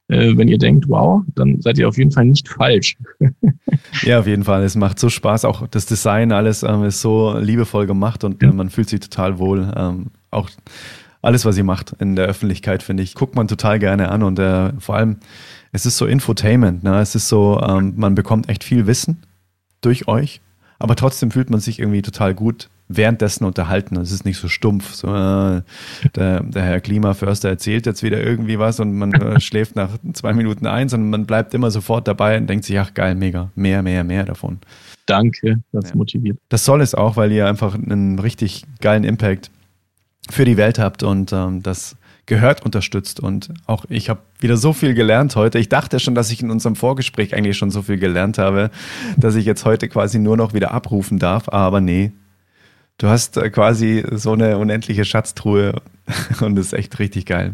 Äh, 0.10 0.38
wenn 0.38 0.48
ihr 0.48 0.60
denkt, 0.60 0.88
wow, 0.88 1.24
dann 1.34 1.60
seid 1.60 1.80
ihr 1.80 1.88
auf 1.88 1.98
jeden 1.98 2.12
Fall 2.12 2.26
nicht 2.26 2.48
falsch. 2.48 2.98
ja, 4.04 4.20
auf 4.20 4.28
jeden 4.28 4.44
Fall. 4.44 4.64
Es 4.64 4.76
macht 4.76 5.00
so 5.00 5.10
Spaß. 5.10 5.44
Auch 5.44 5.68
das 5.68 5.88
Design, 5.88 6.32
alles 6.32 6.62
ähm, 6.62 6.84
ist 6.84 7.02
so 7.02 7.38
liebevoll 7.38 7.88
gemacht 7.88 8.24
und 8.24 8.42
ja. 8.42 8.54
man 8.54 8.70
fühlt 8.70 8.88
sich 8.88 9.00
total 9.00 9.40
wohl. 9.40 9.74
Ähm, 9.76 10.12
auch 10.30 10.50
alles, 11.24 11.44
was 11.44 11.58
ihr 11.58 11.64
macht 11.64 11.96
in 12.00 12.16
der 12.16 12.28
Öffentlichkeit, 12.28 12.84
finde 12.84 13.02
ich, 13.02 13.16
guckt 13.16 13.36
man 13.36 13.48
total 13.48 13.80
gerne 13.80 14.10
an 14.10 14.22
und 14.22 14.38
äh, 14.38 14.72
vor 14.80 14.96
allem, 14.96 15.18
es 15.72 15.88
ist 15.88 15.98
so 15.98 16.06
Infotainment. 16.06 16.84
Ne? 16.84 17.00
Es 17.02 17.16
ist 17.16 17.28
so, 17.28 17.60
ähm, 17.60 17.94
man 17.98 18.14
bekommt 18.14 18.50
echt 18.50 18.64
viel 18.64 18.86
Wissen 18.86 19.18
durch 19.82 20.08
euch, 20.08 20.42
aber 20.78 20.96
trotzdem 20.96 21.32
fühlt 21.32 21.50
man 21.50 21.60
sich 21.60 21.80
irgendwie 21.80 22.04
total 22.04 22.36
gut 22.36 22.70
währenddessen 22.90 23.46
unterhalten. 23.46 23.98
Es 23.98 24.12
ist 24.12 24.26
nicht 24.26 24.38
so 24.38 24.48
stumpf. 24.48 24.94
So, 24.94 25.08
äh, 25.08 25.62
der, 26.16 26.44
der, 26.44 26.64
Herr 26.64 26.80
Klimaförster 26.80 27.50
erzählt 27.50 27.86
jetzt 27.86 28.04
wieder 28.04 28.22
irgendwie 28.22 28.60
was 28.60 28.80
und 28.80 28.94
man 28.94 29.14
äh, 29.14 29.40
schläft 29.42 29.76
nach 29.76 29.98
zwei 30.14 30.34
Minuten 30.34 30.68
ein, 30.68 30.90
sondern 30.90 31.10
man 31.10 31.26
bleibt 31.26 31.54
immer 31.54 31.72
sofort 31.72 32.08
dabei 32.08 32.38
und 32.38 32.48
denkt 32.48 32.66
sich, 32.66 32.80
ach 32.80 32.94
geil, 32.94 33.16
mega, 33.16 33.52
mehr, 33.56 33.84
mehr, 33.84 34.04
mehr 34.04 34.24
davon. 34.24 34.60
Danke, 35.06 35.62
das 35.72 35.90
ja. 35.90 35.96
motiviert. 35.96 36.38
Das 36.50 36.66
soll 36.66 36.82
es 36.82 36.96
auch, 36.96 37.16
weil 37.16 37.32
ihr 37.32 37.48
einfach 37.48 37.76
einen 37.76 38.20
richtig 38.20 38.64
geilen 38.82 39.04
Impact 39.04 39.52
für 40.30 40.46
die 40.46 40.58
Welt 40.58 40.80
habt 40.80 41.04
und 41.04 41.32
ähm, 41.32 41.64
das 41.64 41.96
gehört 42.26 42.64
unterstützt. 42.64 43.20
Und 43.20 43.54
auch 43.66 43.86
ich 43.90 44.10
habe 44.10 44.20
wieder 44.40 44.58
so 44.58 44.74
viel 44.74 44.94
gelernt 44.94 45.36
heute. 45.36 45.60
Ich 45.60 45.70
dachte 45.70 46.00
schon, 46.00 46.14
dass 46.14 46.30
ich 46.30 46.42
in 46.44 46.52
unserem 46.52 46.76
Vorgespräch 46.76 47.34
eigentlich 47.34 47.58
schon 47.58 47.72
so 47.72 47.82
viel 47.82 47.98
gelernt 47.98 48.38
habe, 48.38 48.70
dass 49.16 49.36
ich 49.36 49.46
jetzt 49.46 49.66
heute 49.66 49.88
quasi 49.88 50.20
nur 50.20 50.38
noch 50.38 50.54
wieder 50.54 50.72
abrufen 50.72 51.20
darf. 51.20 51.50
Aber 51.50 51.80
nee, 51.82 52.12
du 52.98 53.08
hast 53.08 53.38
äh, 53.38 53.50
quasi 53.50 54.04
so 54.12 54.34
eine 54.34 54.58
unendliche 54.58 55.06
Schatztruhe 55.06 55.82
und 56.42 56.56
das 56.56 56.68
ist 56.68 56.74
echt 56.74 57.00
richtig 57.00 57.26
geil. 57.26 57.54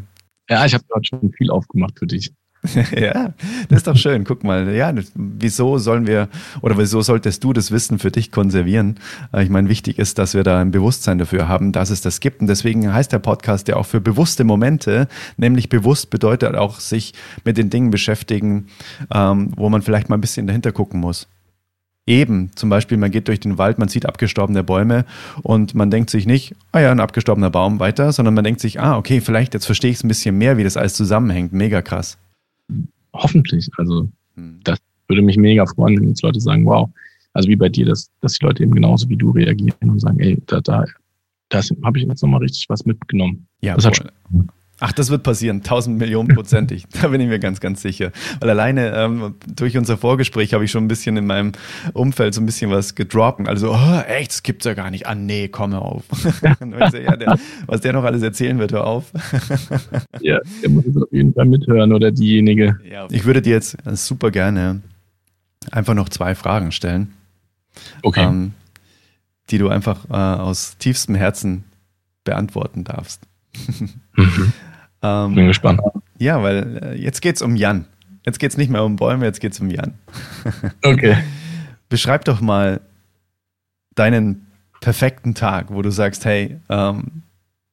Ja, 0.49 0.65
ich 0.65 0.73
habe 0.73 0.83
gerade 0.89 1.05
schon 1.05 1.31
viel 1.31 1.49
aufgemacht 1.49 1.99
für 1.99 2.07
dich. 2.07 2.33
ja, 2.95 3.33
das 3.67 3.79
ist 3.79 3.87
doch 3.87 3.97
schön. 3.97 4.23
Guck 4.23 4.43
mal, 4.43 4.73
ja, 4.73 4.93
wieso 5.15 5.77
sollen 5.77 6.07
wir 6.07 6.29
oder 6.61 6.77
wieso 6.77 7.01
solltest 7.01 7.43
du 7.43 7.51
das 7.51 7.71
Wissen 7.71 7.99
für 7.99 8.09
dich 8.09 8.31
konservieren? 8.31 8.99
Äh, 9.33 9.43
ich 9.43 9.49
meine, 9.49 9.67
wichtig 9.67 9.99
ist, 9.99 10.17
dass 10.17 10.33
wir 10.33 10.43
da 10.43 10.61
ein 10.61 10.71
Bewusstsein 10.71 11.17
dafür 11.17 11.47
haben, 11.47 11.73
dass 11.73 11.89
es 11.89 12.01
das 12.01 12.21
gibt. 12.21 12.41
Und 12.41 12.47
deswegen 12.47 12.93
heißt 12.93 13.11
der 13.11 13.19
Podcast 13.19 13.67
ja 13.67 13.75
auch 13.75 13.85
für 13.85 13.99
bewusste 13.99 14.45
Momente, 14.45 15.07
nämlich 15.35 15.67
bewusst 15.67 16.09
bedeutet 16.09 16.55
auch 16.55 16.79
sich 16.79 17.13
mit 17.43 17.57
den 17.57 17.69
Dingen 17.69 17.91
beschäftigen, 17.91 18.67
ähm, 19.13 19.51
wo 19.57 19.69
man 19.69 19.81
vielleicht 19.81 20.09
mal 20.09 20.17
ein 20.17 20.21
bisschen 20.21 20.47
dahinter 20.47 20.71
gucken 20.71 21.01
muss. 21.01 21.27
Eben, 22.05 22.51
zum 22.55 22.69
Beispiel, 22.69 22.97
man 22.97 23.11
geht 23.11 23.29
durch 23.29 23.39
den 23.39 23.57
Wald, 23.57 23.79
man 23.79 23.87
sieht 23.87 24.05
abgestorbene 24.05 24.63
Bäume 24.63 25.05
und 25.41 25.73
man 25.73 25.89
denkt 25.89 26.09
sich 26.09 26.25
nicht, 26.25 26.53
ah 26.73 26.81
ja, 26.81 26.91
ein 26.91 26.99
abgestorbener 26.99 27.49
Baum 27.49 27.79
weiter, 27.79 28.11
sondern 28.11 28.33
man 28.33 28.43
denkt 28.43 28.59
sich, 28.59 28.81
ah, 28.81 28.97
okay, 28.97 29.21
vielleicht 29.21 29.53
jetzt 29.53 29.65
verstehe 29.65 29.91
ich 29.91 29.97
es 29.97 30.03
ein 30.03 30.09
bisschen 30.09 30.37
mehr, 30.37 30.57
wie 30.57 30.65
das 30.65 30.75
alles 30.75 30.95
zusammenhängt. 30.95 31.53
Mega 31.53 31.81
krass. 31.81 32.17
Hoffentlich. 33.13 33.69
Also, 33.77 34.09
hm. 34.35 34.59
das 34.65 34.79
würde 35.07 35.21
mich 35.21 35.37
mega 35.37 35.65
freuen, 35.65 36.01
wenn 36.01 36.09
jetzt 36.09 36.23
Leute 36.23 36.41
sagen, 36.41 36.65
wow, 36.65 36.89
also 37.31 37.47
wie 37.47 37.55
bei 37.55 37.69
dir, 37.69 37.85
dass, 37.85 38.11
dass 38.19 38.33
die 38.33 38.45
Leute 38.45 38.63
eben 38.63 38.73
genauso 38.73 39.07
wie 39.07 39.17
du 39.17 39.31
reagieren 39.31 39.89
und 39.89 39.99
sagen, 39.99 40.19
ey, 40.19 40.41
da, 40.47 40.59
da, 40.59 40.83
da 41.47 41.61
habe 41.83 41.99
ich 41.99 42.05
jetzt 42.05 42.21
nochmal 42.21 42.41
richtig 42.41 42.65
was 42.67 42.85
mitgenommen. 42.85 43.47
Ja, 43.61 43.75
das 43.75 43.85
hat 43.85 44.13
Ach, 44.85 44.91
das 44.91 45.09
wird 45.09 45.23
passieren, 45.23 45.63
tausend 45.63 45.97
Millionen 45.97 46.27
prozentig. 46.35 46.83
da 47.01 47.07
bin 47.07 47.21
ich 47.21 47.29
mir 47.29 47.39
ganz, 47.39 47.61
ganz 47.61 47.81
sicher. 47.81 48.11
Weil 48.41 48.49
alleine 48.49 48.93
ähm, 48.93 49.35
durch 49.47 49.77
unser 49.77 49.95
Vorgespräch 49.95 50.53
habe 50.53 50.65
ich 50.65 50.71
schon 50.71 50.83
ein 50.83 50.89
bisschen 50.89 51.15
in 51.15 51.25
meinem 51.25 51.53
Umfeld 51.93 52.33
so 52.33 52.41
ein 52.41 52.45
bisschen 52.45 52.69
was 52.69 52.93
gedroppt. 52.93 53.47
Also, 53.47 53.71
oh, 53.71 54.01
echt, 54.05 54.31
das 54.31 54.43
gibt's 54.43 54.65
ja 54.65 54.73
gar 54.73 54.91
nicht. 54.91 55.07
Ah, 55.07 55.15
nee, 55.15 55.47
komm 55.47 55.73
auf. 55.73 56.03
so, 56.11 56.97
ja, 56.97 57.15
der, 57.15 57.39
was 57.65 57.79
der 57.79 57.93
noch 57.93 58.03
alles 58.03 58.23
erzählen 58.23 58.59
wird, 58.59 58.73
hör 58.73 58.85
auf. 58.85 59.05
ja, 60.19 60.39
der 60.61 60.69
muss 60.69 60.85
auf 60.97 61.13
jeden 61.13 61.33
Fall 61.33 61.45
mithören 61.45 61.93
oder 61.93 62.11
diejenige. 62.11 62.77
Ja, 62.83 63.07
ich 63.09 63.23
würde 63.23 63.41
dir 63.41 63.53
jetzt 63.53 63.77
super 63.93 64.31
gerne 64.31 64.81
einfach 65.71 65.93
noch 65.93 66.09
zwei 66.09 66.35
Fragen 66.35 66.73
stellen. 66.73 67.13
Okay. 68.01 68.25
Ähm, 68.25 68.51
die 69.49 69.59
du 69.59 69.69
einfach 69.69 70.09
äh, 70.09 70.41
aus 70.41 70.77
tiefstem 70.77 71.15
Herzen 71.15 71.63
beantworten 72.25 72.83
darfst. 72.83 73.21
mhm. 74.17 74.51
Ähm, 75.03 75.35
Bin 75.35 75.47
gespannt. 75.47 75.81
Ja, 76.17 76.41
weil 76.41 76.79
äh, 76.83 76.95
jetzt 76.95 77.21
geht 77.21 77.35
es 77.35 77.41
um 77.41 77.55
Jan. 77.55 77.85
Jetzt 78.25 78.39
geht 78.39 78.51
es 78.51 78.57
nicht 78.57 78.69
mehr 78.69 78.83
um 78.83 78.95
Bäume, 78.95 79.25
jetzt 79.25 79.41
geht 79.41 79.51
es 79.51 79.59
um 79.59 79.69
Jan. 79.69 79.95
okay. 80.83 81.17
Beschreib 81.89 82.25
doch 82.25 82.39
mal 82.39 82.79
deinen 83.95 84.47
perfekten 84.79 85.35
Tag, 85.35 85.67
wo 85.69 85.81
du 85.81 85.91
sagst, 85.91 86.25
hey, 86.25 86.59
ähm, 86.69 87.23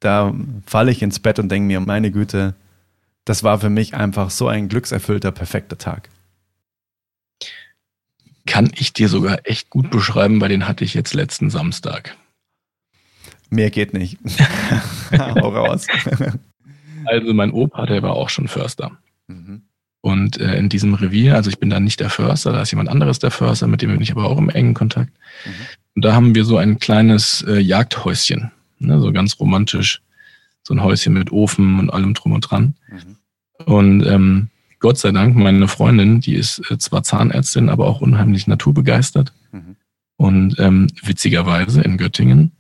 da 0.00 0.34
falle 0.66 0.90
ich 0.90 1.02
ins 1.02 1.20
Bett 1.20 1.38
und 1.38 1.48
denke 1.50 1.66
mir, 1.66 1.80
meine 1.80 2.10
Güte, 2.10 2.54
das 3.24 3.44
war 3.44 3.60
für 3.60 3.70
mich 3.70 3.94
einfach 3.94 4.30
so 4.30 4.48
ein 4.48 4.68
glückserfüllter, 4.68 5.30
perfekter 5.30 5.78
Tag. 5.78 6.08
Kann 8.46 8.70
ich 8.74 8.92
dir 8.92 9.08
sogar 9.08 9.40
echt 9.44 9.70
gut 9.70 9.90
beschreiben, 9.90 10.40
weil 10.40 10.48
den 10.48 10.66
hatte 10.66 10.84
ich 10.84 10.94
jetzt 10.94 11.14
letzten 11.14 11.50
Samstag. 11.50 12.16
Mehr 13.50 13.70
geht 13.70 13.92
nicht. 13.92 14.18
Hau 15.18 15.48
raus. 15.50 15.86
Also 17.06 17.34
mein 17.34 17.52
Opa, 17.52 17.86
der 17.86 18.02
war 18.02 18.12
auch 18.12 18.28
schon 18.28 18.48
Förster. 18.48 18.92
Mhm. 19.28 19.62
Und 20.02 20.40
äh, 20.40 20.56
in 20.56 20.68
diesem 20.68 20.94
Revier, 20.94 21.34
also 21.34 21.50
ich 21.50 21.58
bin 21.58 21.70
da 21.70 21.78
nicht 21.78 22.00
der 22.00 22.10
Förster, 22.10 22.52
da 22.52 22.62
ist 22.62 22.70
jemand 22.70 22.88
anderes 22.88 23.18
der 23.18 23.30
Förster, 23.30 23.66
mit 23.66 23.82
dem 23.82 23.90
bin 23.90 24.00
ich 24.00 24.12
aber 24.12 24.24
auch 24.24 24.38
im 24.38 24.48
engen 24.48 24.74
Kontakt. 24.74 25.12
Mhm. 25.44 25.50
Und 25.96 26.04
da 26.04 26.14
haben 26.14 26.34
wir 26.34 26.44
so 26.44 26.56
ein 26.56 26.78
kleines 26.78 27.42
äh, 27.46 27.58
Jagdhäuschen, 27.58 28.50
ne, 28.78 29.00
so 29.00 29.12
ganz 29.12 29.38
romantisch, 29.38 30.00
so 30.62 30.74
ein 30.74 30.82
Häuschen 30.82 31.12
mit 31.12 31.32
Ofen 31.32 31.78
und 31.78 31.90
allem 31.90 32.14
drum 32.14 32.32
und 32.32 32.40
dran. 32.40 32.74
Mhm. 32.88 33.64
Und 33.66 34.06
ähm, 34.06 34.48
Gott 34.78 34.96
sei 34.96 35.12
Dank, 35.12 35.36
meine 35.36 35.68
Freundin, 35.68 36.20
die 36.20 36.34
ist 36.34 36.62
äh, 36.70 36.78
zwar 36.78 37.02
Zahnärztin, 37.02 37.68
aber 37.68 37.86
auch 37.86 38.00
unheimlich 38.00 38.46
naturbegeistert. 38.46 39.34
Mhm. 39.52 39.76
Und 40.16 40.58
ähm, 40.58 40.86
witzigerweise 41.02 41.82
in 41.82 41.98
Göttingen 41.98 42.52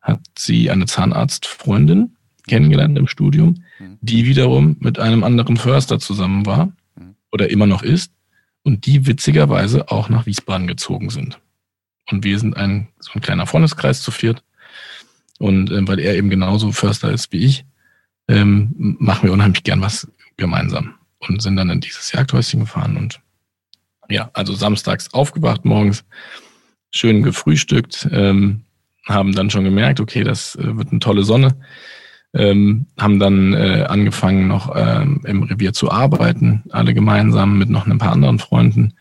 hat 0.00 0.20
sie 0.36 0.70
eine 0.70 0.86
Zahnarztfreundin 0.86 2.16
kennengelernt 2.48 2.98
im 2.98 3.06
Studium, 3.06 3.62
mhm. 3.78 3.98
die 4.00 4.26
wiederum 4.26 4.76
mit 4.80 4.98
einem 4.98 5.22
anderen 5.22 5.56
Förster 5.56 6.00
zusammen 6.00 6.46
war 6.46 6.66
mhm. 6.96 7.14
oder 7.30 7.50
immer 7.50 7.66
noch 7.66 7.82
ist 7.82 8.12
und 8.64 8.86
die 8.86 9.06
witzigerweise 9.06 9.90
auch 9.90 10.08
nach 10.08 10.26
Wiesbaden 10.26 10.66
gezogen 10.66 11.10
sind. 11.10 11.38
Und 12.10 12.24
wir 12.24 12.38
sind 12.38 12.56
ein 12.56 12.88
so 12.98 13.12
ein 13.14 13.20
kleiner 13.20 13.46
Freundeskreis 13.46 14.02
zu 14.02 14.10
viert. 14.10 14.42
Und 15.38 15.70
äh, 15.70 15.86
weil 15.86 16.00
er 16.00 16.16
eben 16.16 16.30
genauso 16.30 16.72
Förster 16.72 17.12
ist 17.12 17.32
wie 17.32 17.44
ich, 17.44 17.64
ähm, 18.28 18.96
machen 18.98 19.24
wir 19.24 19.32
unheimlich 19.32 19.62
gern 19.62 19.80
was 19.80 20.10
gemeinsam 20.36 20.94
und 21.20 21.42
sind 21.42 21.56
dann 21.56 21.70
in 21.70 21.80
dieses 21.80 22.12
Jagdhäuschen 22.12 22.60
gefahren 22.60 22.96
und 22.96 23.20
ja, 24.10 24.30
also 24.32 24.54
samstags 24.54 25.12
aufgewacht 25.12 25.64
morgens, 25.64 26.04
schön 26.90 27.22
gefrühstückt, 27.22 28.08
ähm, 28.10 28.64
haben 29.06 29.32
dann 29.34 29.50
schon 29.50 29.64
gemerkt, 29.64 30.00
okay, 30.00 30.24
das 30.24 30.56
äh, 30.56 30.76
wird 30.76 30.90
eine 30.90 31.00
tolle 31.00 31.24
Sonne, 31.24 31.56
ähm, 32.34 32.86
haben 32.98 33.18
dann 33.18 33.54
äh, 33.54 33.84
angefangen, 33.88 34.48
noch 34.48 34.74
ähm, 34.76 35.20
im 35.24 35.42
Revier 35.44 35.72
zu 35.72 35.90
arbeiten, 35.90 36.64
alle 36.70 36.94
gemeinsam 36.94 37.58
mit 37.58 37.70
noch 37.70 37.86
ein 37.86 37.98
paar 37.98 38.12
anderen 38.12 38.38
Freunden. 38.38 38.94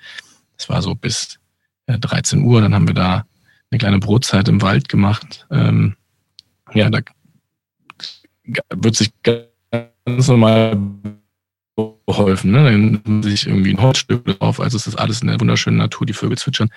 Es 0.57 0.69
war 0.69 0.81
so 0.81 0.95
bis 0.95 1.39
äh, 1.87 1.99
13 1.99 2.43
Uhr, 2.43 2.61
dann 2.61 2.73
haben 2.73 2.87
wir 2.87 2.95
da 2.95 3.25
eine 3.69 3.79
kleine 3.79 3.99
Brotzeit 3.99 4.47
im 4.47 4.61
Wald 4.61 4.87
gemacht. 4.89 5.45
Ähm, 5.51 5.95
ja, 6.73 6.89
da 6.89 6.99
wird 8.73 8.95
sich 8.95 9.11
ganz 9.23 10.27
normal 10.27 10.77
geholfen. 12.07 12.51
Ne? 12.51 12.63
Dann 12.63 13.01
nimmt 13.05 13.25
sich 13.25 13.47
irgendwie 13.47 13.73
ein 13.73 13.81
Holzstück 13.81 14.25
drauf. 14.25 14.59
Also 14.59 14.77
es 14.77 14.87
ist 14.87 14.95
alles 14.95 15.21
in 15.21 15.27
der 15.27 15.39
wunderschönen 15.39 15.77
Natur, 15.77 16.07
die 16.07 16.13
Vögel 16.13 16.37
zwitschern. 16.37 16.69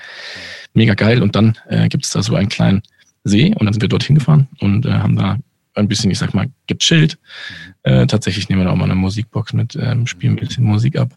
Mega 0.74 0.94
geil. 0.94 1.22
Und 1.22 1.36
dann 1.36 1.56
äh, 1.68 1.88
gibt 1.88 2.04
es 2.04 2.10
da 2.10 2.22
so 2.22 2.34
einen 2.34 2.48
kleinen 2.48 2.82
See 3.24 3.54
und 3.54 3.64
dann 3.64 3.72
sind 3.72 3.82
wir 3.82 3.88
dorthin 3.88 4.16
gefahren 4.16 4.48
und 4.60 4.86
äh, 4.86 4.92
haben 4.92 5.16
da 5.16 5.38
ein 5.74 5.88
bisschen, 5.88 6.10
ich 6.10 6.18
sag 6.18 6.34
mal, 6.34 6.50
gechillt. 6.66 7.18
Äh, 7.82 8.06
tatsächlich 8.06 8.48
nehmen 8.48 8.62
wir 8.62 8.66
da 8.66 8.72
auch 8.72 8.76
mal 8.76 8.84
eine 8.84 8.94
Musikbox 8.94 9.52
mit, 9.52 9.76
ähm, 9.80 10.06
spielen 10.06 10.34
ein 10.34 10.46
bisschen 10.46 10.64
Musik 10.64 10.96
ab. 10.98 11.14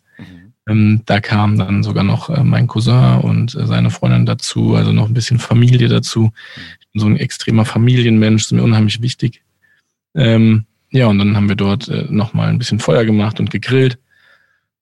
Ähm, 0.67 1.01
da 1.05 1.19
kam 1.19 1.57
dann 1.57 1.83
sogar 1.83 2.03
noch 2.03 2.29
äh, 2.29 2.43
mein 2.43 2.67
Cousin 2.67 3.19
und 3.21 3.53
äh, 3.55 3.67
seine 3.67 3.89
Freundin 3.89 4.25
dazu, 4.25 4.75
also 4.75 4.93
noch 4.93 5.07
ein 5.07 5.13
bisschen 5.13 5.39
Familie 5.39 5.89
dazu. 5.89 6.31
Ich 6.79 6.87
bin 6.91 7.01
so 7.01 7.07
ein 7.07 7.17
extremer 7.17 7.65
Familienmensch, 7.65 8.43
ist 8.43 8.51
mir 8.53 8.63
unheimlich 8.63 9.01
wichtig. 9.01 9.41
Ähm, 10.15 10.65
ja, 10.91 11.07
und 11.07 11.17
dann 11.19 11.35
haben 11.35 11.49
wir 11.49 11.55
dort 11.55 11.89
äh, 11.89 12.05
nochmal 12.09 12.49
ein 12.49 12.59
bisschen 12.59 12.79
Feuer 12.79 13.03
gemacht 13.03 13.39
und 13.39 13.51
gegrillt 13.51 13.97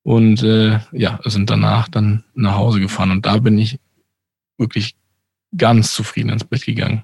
und 0.03 0.43
äh, 0.43 0.79
ja, 0.91 1.19
sind 1.23 1.49
danach 1.49 1.87
dann 1.87 2.23
nach 2.35 2.55
Hause 2.55 2.79
gefahren 2.79 3.11
und 3.11 3.25
da 3.25 3.37
bin 3.37 3.57
ich 3.57 3.79
wirklich 4.57 4.95
ganz 5.57 5.93
zufrieden 5.93 6.29
ins 6.29 6.43
Bett 6.43 6.65
gegangen. 6.65 7.03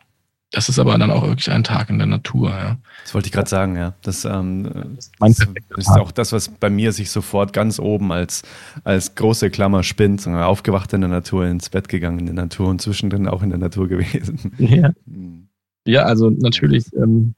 Das 0.52 0.70
ist 0.70 0.80
aber 0.80 0.98
dann 0.98 1.12
auch 1.12 1.24
wirklich 1.24 1.52
ein 1.52 1.66
Tag 1.66 1.90
in 1.90 1.98
der 1.98 2.08
Natur. 2.08 2.50
Ja. 2.50 2.78
Das 3.04 3.14
wollte 3.14 3.28
ich 3.28 3.34
gerade 3.34 3.50
sagen, 3.50 3.76
ja. 3.76 3.96
Das, 4.02 4.24
ähm, 4.24 4.98
das 5.20 5.40
ist 5.76 5.90
auch 5.90 6.12
das, 6.12 6.32
was 6.32 6.48
bei 6.48 6.70
mir 6.70 6.94
sich 6.94 7.12
sofort 7.12 7.52
ganz 7.52 7.80
oben 7.80 8.14
als, 8.14 8.44
als 8.86 9.16
große 9.16 9.50
Klammer 9.50 9.84
spinnt. 9.84 10.26
Aufgewacht 10.26 10.94
in 10.94 11.02
der 11.02 11.10
Natur, 11.10 11.46
ins 11.46 11.70
Bett 11.70 11.90
gegangen 11.90 12.20
in 12.20 12.26
der 12.28 12.36
Natur 12.36 12.70
und 12.70 12.82
zwischendrin 12.82 13.28
auch 13.28 13.44
in 13.44 13.50
der 13.50 13.60
Natur 13.60 13.90
gewesen. 13.90 14.54
Ja, 14.58 14.92
ja 15.86 16.04
also 16.04 16.30
natürlich, 16.30 16.86
ähm, 16.96 17.36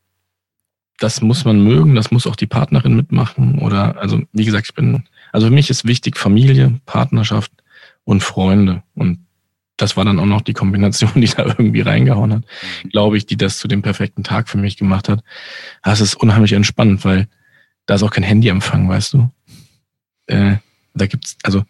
das 1.00 1.22
muss 1.22 1.46
man 1.46 1.64
mögen, 1.64 1.96
das 1.96 2.12
muss 2.12 2.28
auch 2.28 2.36
die 2.36 2.48
Partnerin 2.48 2.96
mitmachen. 2.96 3.58
Oder, 3.58 4.00
also 4.00 4.22
wie 4.34 4.46
gesagt, 4.46 4.68
ich 4.68 4.76
bin, 4.76 5.04
also 5.32 5.48
für 5.48 5.54
mich 5.54 5.72
ist 5.72 5.88
wichtig 5.88 6.16
Familie, 6.16 6.80
Partnerschaft 6.86 7.52
und 8.04 8.22
Freunde. 8.22 8.84
Und 8.94 9.26
das 9.82 9.96
war 9.98 10.06
dann 10.06 10.20
auch 10.20 10.26
noch 10.26 10.42
die 10.42 10.54
Kombination, 10.54 11.12
die 11.16 11.28
da 11.28 11.46
irgendwie 11.46 11.82
reingehauen 11.82 12.34
hat, 12.34 12.44
glaube 12.92 13.18
ich, 13.18 13.26
die 13.26 13.38
das 13.38 13.58
zu 13.58 13.68
dem 13.68 13.82
perfekten 13.82 14.24
Tag 14.24 14.50
für 14.50 14.58
mich 14.58 14.78
gemacht 14.78 15.10
hat. 15.10 15.24
Das 15.84 16.02
ist 16.02 16.16
unheimlich 16.16 16.54
entspannt, 16.54 17.04
weil 17.06 17.28
da 17.86 17.96
ist 17.96 18.04
auch 18.04 18.12
kein 18.12 18.24
Handyempfang, 18.24 18.88
weißt 18.88 19.14
du. 19.14 19.30
Äh, 20.28 20.58
da 20.94 21.08
gibt's, 21.08 21.38
also 21.44 21.64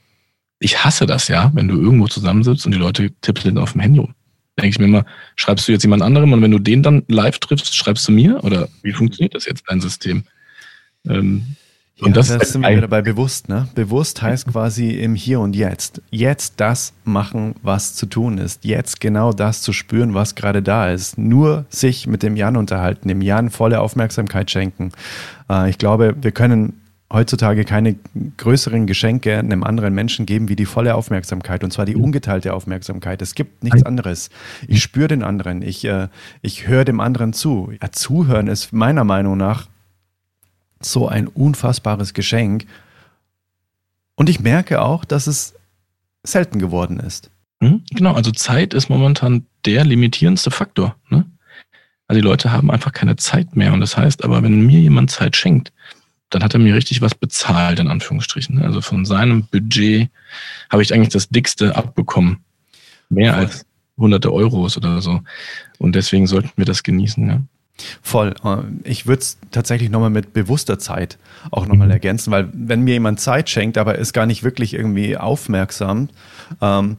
ich 0.60 0.84
hasse 0.84 1.06
das 1.06 1.28
ja, 1.30 1.52
wenn 1.54 1.68
du 1.68 1.80
irgendwo 1.80 2.08
zusammensitzt 2.08 2.66
und 2.66 2.74
die 2.74 2.80
Leute 2.80 3.12
tippeln 3.22 3.58
auf 3.58 3.74
dem 3.74 3.82
Handy 3.82 4.00
rum. 4.00 4.16
Denke 4.58 4.70
ich 4.70 4.80
mir 4.80 4.86
immer, 4.86 5.06
schreibst 5.38 5.68
du 5.68 5.72
jetzt 5.72 5.84
jemand 5.84 6.04
anderem 6.04 6.34
und 6.34 6.42
wenn 6.42 6.52
du 6.52 6.60
den 6.60 6.84
dann 6.84 7.04
live 7.08 7.40
triffst, 7.40 7.76
schreibst 7.76 8.06
du 8.08 8.12
mir? 8.12 8.44
Oder 8.44 8.68
wie 8.82 8.92
funktioniert 8.92 9.34
das 9.34 9.46
jetzt, 9.46 9.64
dein 9.68 9.80
System? 9.80 10.24
Ähm, 11.08 11.56
und 12.02 12.10
ja, 12.10 12.14
das, 12.14 12.28
das 12.30 12.52
sind 12.52 12.62
wir 12.62 12.76
wieder 12.76 12.88
bei 12.88 13.02
bewusst, 13.02 13.50
ne? 13.50 13.68
Bewusst 13.76 14.22
heißt 14.22 14.48
quasi 14.52 14.92
im 14.92 15.16
Hier 15.16 15.40
und 15.40 15.56
Jetzt. 15.56 16.02
Jetzt 16.12 16.54
das 16.58 16.94
machen, 17.04 17.56
was 17.62 17.96
zu 17.96 18.06
tun 18.06 18.38
ist. 18.38 18.64
Jetzt 18.64 19.02
genau 19.02 19.34
das 19.34 19.62
zu 19.62 19.74
spüren, 19.74 20.14
was 20.14 20.36
gerade 20.36 20.62
da 20.62 20.92
ist. 20.92 21.18
Nur 21.18 21.66
sich 21.70 22.08
mit 22.08 22.24
dem 22.24 22.36
Jan 22.36 22.58
unterhalten, 22.58 23.08
dem 23.08 23.22
Jan 23.22 23.50
volle 23.50 23.82
Aufmerksamkeit 23.82 24.50
schenken. 24.50 24.92
Äh, 25.50 25.70
ich 25.70 25.78
glaube, 25.78 26.16
wir 26.22 26.32
können 26.32 26.80
heutzutage 27.12 27.66
keine 27.66 27.96
größeren 28.38 28.86
Geschenke 28.86 29.38
einem 29.38 29.64
anderen 29.64 29.94
Menschen 29.94 30.26
geben 30.26 30.48
wie 30.48 30.56
die 30.56 30.66
volle 30.66 30.96
Aufmerksamkeit 30.96 31.64
und 31.64 31.74
zwar 31.74 31.86
die 31.86 31.96
ungeteilte 31.96 32.54
Aufmerksamkeit. 32.54 33.22
Es 33.22 33.36
gibt 33.36 33.64
nichts 33.64 33.84
anderes. 33.84 34.30
Ich 34.68 34.84
spüre 34.84 35.08
den 35.08 35.24
anderen, 35.24 35.62
ich, 35.62 35.86
äh, 35.86 36.08
ich 36.42 36.68
höre 36.68 36.86
dem 36.86 37.00
anderen 37.00 37.34
zu. 37.34 37.72
Ja, 37.82 37.92
zuhören 37.92 38.48
ist 38.48 38.74
meiner 38.74 39.04
Meinung 39.04 39.38
nach 39.38 39.68
so 40.82 41.08
ein 41.08 41.28
unfassbares 41.28 42.14
Geschenk. 42.14 42.66
Und 44.16 44.30
ich 44.30 44.40
merke 44.40 44.82
auch, 44.82 45.06
dass 45.06 45.28
es 45.28 45.56
selten 46.24 46.60
geworden 46.60 47.00
ist. 47.00 47.32
Hm, 47.62 47.84
genau, 47.92 48.14
also 48.14 48.32
Zeit 48.32 48.74
ist 48.74 48.90
momentan 48.90 49.46
der 49.66 49.84
limitierendste 49.84 50.52
Faktor. 50.52 50.96
Ne? 51.10 51.26
Also 52.08 52.22
die 52.22 52.28
Leute 52.28 52.52
haben 52.52 52.72
einfach 52.72 52.92
keine 52.92 53.16
Zeit 53.18 53.56
mehr. 53.56 53.74
Und 53.74 53.82
das 53.82 53.98
heißt 53.98 54.24
aber, 54.24 54.42
wenn 54.44 54.66
mir 54.66 54.80
jemand 54.80 55.12
Zeit 55.12 55.36
schenkt, 55.36 55.72
dann 56.30 56.44
hat 56.44 56.54
er 56.54 56.60
mir 56.60 56.76
richtig 56.76 57.02
was 57.02 57.16
bezahlt, 57.16 57.80
in 57.80 57.88
Anführungsstrichen. 57.88 58.56
Ne? 58.56 58.64
Also 58.64 58.82
von 58.82 59.06
seinem 59.06 59.44
Budget 59.48 60.10
habe 60.70 60.82
ich 60.82 60.94
eigentlich 60.94 61.10
das 61.10 61.30
dickste 61.30 61.76
abbekommen. 61.76 62.38
Mehr 63.10 63.36
als 63.36 63.66
hunderte 63.98 64.32
Euros 64.32 64.78
oder 64.78 65.02
so. 65.02 65.22
Und 65.80 65.96
deswegen 65.96 66.28
sollten 66.28 66.52
wir 66.56 66.66
das 66.66 66.84
genießen. 66.84 67.28
Ja? 67.28 67.42
Voll. 68.02 68.34
Äh, 68.44 68.58
ich 68.84 69.08
würde 69.08 69.22
es 69.22 69.38
tatsächlich 69.52 69.90
nochmal 69.90 70.10
mit 70.10 70.34
bewusster 70.34 70.80
Zeit 70.80 71.18
auch 71.52 71.66
nochmal 71.66 71.88
mhm. 71.88 71.94
ergänzen, 71.94 72.32
weil 72.32 72.50
wenn 72.54 72.82
mir 72.82 72.94
jemand 72.94 73.20
Zeit 73.20 73.50
schenkt, 73.50 73.78
aber 73.78 73.98
ist 73.98 74.14
gar 74.14 74.26
nicht 74.26 74.44
wirklich 74.44 74.74
irgendwie 74.74 75.18
aufmerksam, 75.18 76.10
ähm, 76.62 76.98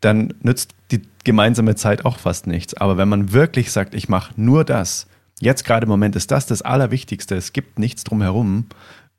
dann 0.00 0.34
nützt 0.42 0.74
die 0.90 1.02
gemeinsame 1.24 1.74
Zeit 1.74 2.04
auch 2.04 2.18
fast 2.18 2.46
nichts. 2.46 2.74
Aber 2.74 2.96
wenn 2.96 3.08
man 3.08 3.32
wirklich 3.32 3.70
sagt, 3.72 3.94
ich 3.94 4.08
mache 4.08 4.32
nur 4.36 4.64
das, 4.64 5.06
jetzt 5.40 5.64
gerade 5.64 5.84
im 5.84 5.90
Moment 5.90 6.16
ist 6.16 6.30
das 6.30 6.46
das 6.46 6.62
Allerwichtigste, 6.62 7.36
es 7.36 7.52
gibt 7.52 7.78
nichts 7.78 8.04
drumherum, 8.04 8.66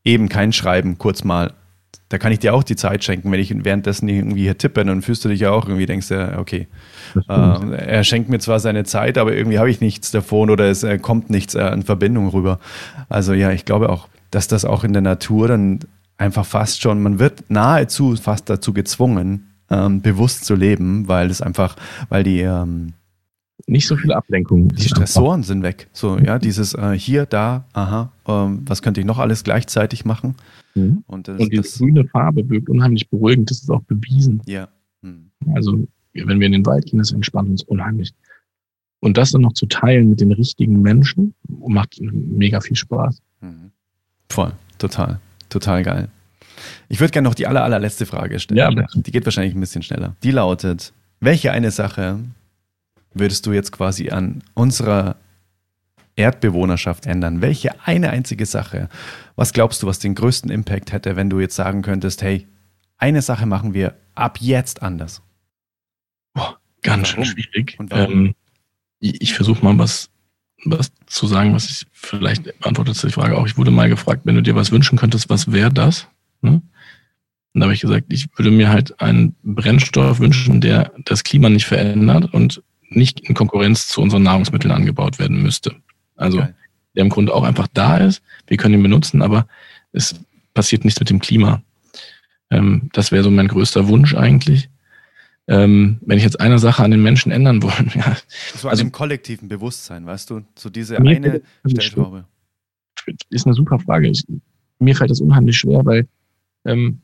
eben 0.04 0.30
kein 0.30 0.54
Schreiben, 0.54 0.98
kurz 0.98 1.24
mal 1.24 1.54
da 2.10 2.18
kann 2.18 2.32
ich 2.32 2.40
dir 2.40 2.54
auch 2.54 2.64
die 2.64 2.76
Zeit 2.76 3.04
schenken, 3.04 3.32
wenn 3.32 3.40
ich 3.40 3.54
währenddessen 3.64 4.08
irgendwie 4.08 4.44
hier 4.44 4.58
tippe, 4.58 4.86
dann 4.86 5.02
fühlst 5.02 5.26
du 5.26 5.30
dich 5.30 5.40
ja 5.40 5.52
auch 5.52 5.68
irgendwie, 5.68 5.86
denkst 5.86 6.10
du, 6.10 6.38
okay, 6.38 6.68
äh, 7.28 7.76
er 7.76 8.04
schenkt 8.04 8.30
mir 8.30 8.40
zwar 8.40 8.60
seine 8.60 8.84
Zeit, 8.84 9.18
aber 9.18 9.34
irgendwie 9.34 9.60
habe 9.60 9.70
ich 9.70 9.82
nichts 9.82 10.12
davon 10.12 10.50
oder 10.50 10.70
es 10.70 10.84
äh, 10.84 11.00
kommt 11.00 11.30
nichts 11.30 11.56
äh, 11.56 11.68
in 11.70 11.84
Verbindung 11.84 12.28
rüber. 12.30 12.60
Also 13.10 13.34
ja, 13.34 13.52
ich 13.52 13.66
glaube 13.66 13.90
auch, 13.90 14.10
dass 14.32 14.48
das 14.48 14.66
auch 14.66 14.84
in 14.84 14.94
der 14.94 15.02
Natur 15.02 15.48
dann 15.48 15.80
einfach 16.18 16.46
fast 16.46 16.82
schon, 16.82 17.02
man 17.02 17.20
wird 17.20 17.50
nahezu 17.50 18.16
fast 18.16 18.50
dazu 18.50 18.74
gezwungen, 18.74 19.50
ähm, 19.70 20.02
bewusst 20.02 20.46
zu 20.46 20.56
leben, 20.56 21.08
weil 21.08 21.30
es 21.30 21.42
einfach, 21.42 21.76
weil 22.10 22.24
die 22.24 22.42
ähm, 22.42 22.94
nicht 23.68 23.88
so 23.88 23.96
viele 23.96 24.16
Ablenkungen. 24.16 24.70
Die 24.70 24.88
Stressoren 24.88 25.44
sind 25.44 25.64
weg. 25.64 25.88
So, 25.94 26.18
ja, 26.18 26.40
dieses 26.40 26.74
äh, 26.74 26.98
hier, 26.98 27.26
da, 27.26 27.66
aha, 27.74 28.12
ähm, 28.28 28.64
was 28.66 28.82
könnte 28.82 29.00
ich 29.00 29.06
noch 29.06 29.20
alles 29.20 29.44
gleichzeitig 29.44 30.06
machen? 30.06 30.36
Mhm. 30.76 31.04
Und, 31.08 31.28
das, 31.28 31.40
und 31.40 31.52
die 31.52 31.62
grüne 31.62 32.06
Farbe 32.06 32.50
wirkt 32.50 32.70
unheimlich 32.70 33.10
beruhigend, 33.10 33.50
das 33.50 33.62
ist 33.62 33.70
auch 33.70 33.84
bewiesen. 33.84 34.42
Ja. 34.46 34.70
Mhm. 35.02 35.32
Also, 35.54 35.88
wenn 36.14 36.40
wir 36.40 36.48
in 36.48 36.54
den 36.54 36.66
Wald 36.66 36.86
gehen, 36.86 37.00
das 37.00 37.12
entspannt 37.12 37.50
uns 37.50 37.64
unheimlich. 37.64 38.14
Und 39.00 39.18
das 39.18 39.32
dann 39.32 39.42
noch 39.42 39.54
zu 39.54 39.66
teilen 39.66 40.10
mit 40.10 40.22
den 40.22 40.32
richtigen 40.32 40.82
Menschen, 40.82 41.34
macht 41.48 42.00
mega 42.02 42.62
viel 42.62 42.76
Spaß. 42.76 43.22
Mhm. 43.42 43.72
Voll, 44.30 44.54
total, 44.78 45.20
total 45.50 45.84
geil. 45.84 46.10
Ich 46.88 47.00
würde 47.00 47.12
gerne 47.12 47.28
noch 47.28 47.36
die 47.36 47.48
aller, 47.48 47.64
allerletzte 47.64 48.06
Frage 48.06 48.40
stellen. 48.40 48.58
Ja, 48.78 48.88
die 48.96 49.12
geht 49.12 49.26
wahrscheinlich 49.26 49.56
ein 49.56 49.60
bisschen 49.60 49.82
schneller. 49.82 50.16
Die 50.24 50.32
lautet, 50.32 50.94
welche 51.20 51.52
eine 51.52 51.72
Sache 51.72 52.20
würdest 53.14 53.46
du 53.46 53.52
jetzt 53.52 53.72
quasi 53.72 54.10
an 54.10 54.44
unserer 54.54 55.18
Erdbewohnerschaft 56.16 57.06
ändern? 57.06 57.42
Welche 57.42 57.86
eine 57.86 58.12
einzige 58.12 58.46
Sache? 58.46 58.90
Was 59.36 59.54
glaubst 59.54 59.82
du, 59.84 59.88
was 59.88 60.00
den 60.00 60.16
größten 60.16 60.52
Impact 60.52 60.92
hätte, 60.92 61.16
wenn 61.16 61.30
du 61.30 61.40
jetzt 61.40 61.56
sagen 61.56 61.82
könntest, 61.82 62.22
hey, 62.22 62.48
eine 62.98 63.22
Sache 63.22 63.46
machen 63.46 63.74
wir 63.74 63.96
ab 64.16 64.38
jetzt 64.40 64.82
anders? 64.82 65.22
Boah, 66.34 66.58
ganz 66.82 67.10
schön 67.10 67.26
schwierig. 67.26 67.78
Ähm, 67.92 68.36
ich, 69.00 69.22
ich 69.22 69.34
versuche 69.34 69.64
mal 69.64 69.78
was, 69.78 70.10
was 70.66 70.92
zu 71.08 71.28
sagen, 71.28 71.54
was 71.54 71.66
ich 71.66 71.86
vielleicht 71.92 72.44
beantwortet 72.60 73.02
die 73.04 73.10
Frage 73.10 73.38
auch. 73.38 73.46
Ich 73.46 73.58
wurde 73.58 73.72
mal 73.72 73.90
gefragt, 73.90 74.22
wenn 74.26 74.36
du 74.36 74.42
dir 74.42 74.56
was 74.56 74.72
wünschen 74.72 74.98
könntest, 74.98 75.30
was 75.30 75.52
wäre 75.52 75.72
das? 75.72 76.08
Ne? 76.42 76.62
Und 77.54 77.60
da 77.60 77.66
habe 77.66 77.74
ich 77.74 77.82
gesagt, 77.82 78.06
ich 78.10 78.28
würde 78.36 78.52
mir 78.52 78.70
halt 78.70 79.00
einen 79.00 79.36
Brennstoff 79.44 80.20
wünschen, 80.20 80.60
der 80.60 80.92
das 81.06 81.24
Klima 81.24 81.50
nicht 81.50 81.66
verändert 81.66 82.34
und 82.34 82.64
nicht 82.96 83.20
in 83.22 83.36
Konkurrenz 83.36 83.88
zu 83.88 84.02
unseren 84.02 84.24
Nahrungsmitteln 84.24 84.72
angebaut 84.72 85.20
werden 85.20 85.42
müsste. 85.42 85.76
Also 86.16 86.40
okay. 86.40 86.54
der 86.96 87.04
im 87.04 87.10
Grunde 87.10 87.34
auch 87.34 87.44
einfach 87.44 87.68
da 87.74 87.98
ist. 87.98 88.22
Wir 88.48 88.58
können 88.58 88.76
ihn 88.76 88.84
benutzen, 88.84 89.22
aber 89.22 89.48
es 89.92 90.16
passiert 90.54 90.86
nichts 90.86 91.00
mit 91.00 91.10
dem 91.10 91.20
Klima. 91.20 91.62
Ähm, 92.50 92.90
das 92.94 93.12
wäre 93.12 93.24
so 93.24 93.32
mein 93.32 93.48
größter 93.48 93.88
Wunsch 93.88 94.16
eigentlich. 94.16 94.70
Ähm, 95.48 96.00
wenn 96.02 96.18
ich 96.18 96.24
jetzt 96.24 96.40
eine 96.40 96.58
Sache 96.58 96.84
an 96.84 96.92
den 96.92 97.04
Menschen 97.04 97.32
ändern 97.32 97.62
wollen, 97.64 97.92
ja. 97.96 98.16
So 98.56 98.70
also 98.70 98.84
im 98.84 98.92
kollektiven 98.92 99.50
Bewusstsein, 99.50 100.06
weißt 100.06 100.30
du, 100.30 100.42
so 100.58 100.70
diese 100.70 100.98
eine 100.98 101.42
Stellschraube. 101.66 102.26
Ist 103.30 103.46
eine 103.46 103.54
super 103.54 103.80
Frage. 103.80 104.08
Ich, 104.08 104.24
mir 104.80 104.96
fällt 104.96 105.12
das 105.12 105.20
unheimlich 105.20 105.58
schwer, 105.58 105.86
weil 105.86 106.08
ähm, 106.66 107.02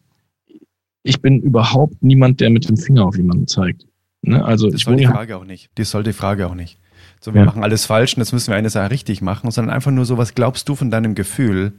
ich 1.03 1.21
bin 1.21 1.41
überhaupt 1.41 2.01
niemand, 2.01 2.39
der 2.39 2.49
mit 2.49 2.69
dem 2.69 2.77
Finger 2.77 3.05
auf 3.05 3.17
jemanden 3.17 3.47
zeigt. 3.47 3.85
Ne? 4.21 4.43
Also 4.43 4.69
das 4.69 4.81
soll 4.81 4.97
die 4.97 5.05
Frage 5.05 5.37
auch 5.37 5.45
nicht. 5.45 5.69
Das 5.75 5.91
soll 5.91 6.03
die 6.03 6.13
Frage 6.13 6.47
auch 6.47 6.55
nicht. 6.55 6.77
So, 7.21 7.33
wir 7.33 7.41
ja. 7.41 7.45
machen 7.45 7.63
alles 7.63 7.85
falsch 7.85 8.15
und 8.15 8.21
jetzt 8.21 8.31
müssen 8.31 8.51
wir 8.51 8.55
eine 8.55 8.69
Sache 8.69 8.91
richtig 8.91 9.21
machen, 9.21 9.51
sondern 9.51 9.75
einfach 9.75 9.91
nur 9.91 10.05
so, 10.05 10.17
was 10.17 10.35
glaubst 10.35 10.69
du 10.69 10.75
von 10.75 10.89
deinem 10.89 11.15
Gefühl, 11.15 11.73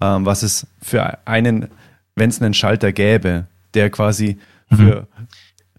ähm, 0.00 0.24
was 0.24 0.42
es 0.42 0.66
für 0.80 1.18
einen, 1.26 1.68
wenn 2.16 2.30
es 2.30 2.40
einen 2.40 2.54
Schalter 2.54 2.92
gäbe, 2.92 3.46
der 3.74 3.90
quasi 3.90 4.38
mhm. 4.70 4.76
für, 4.76 5.06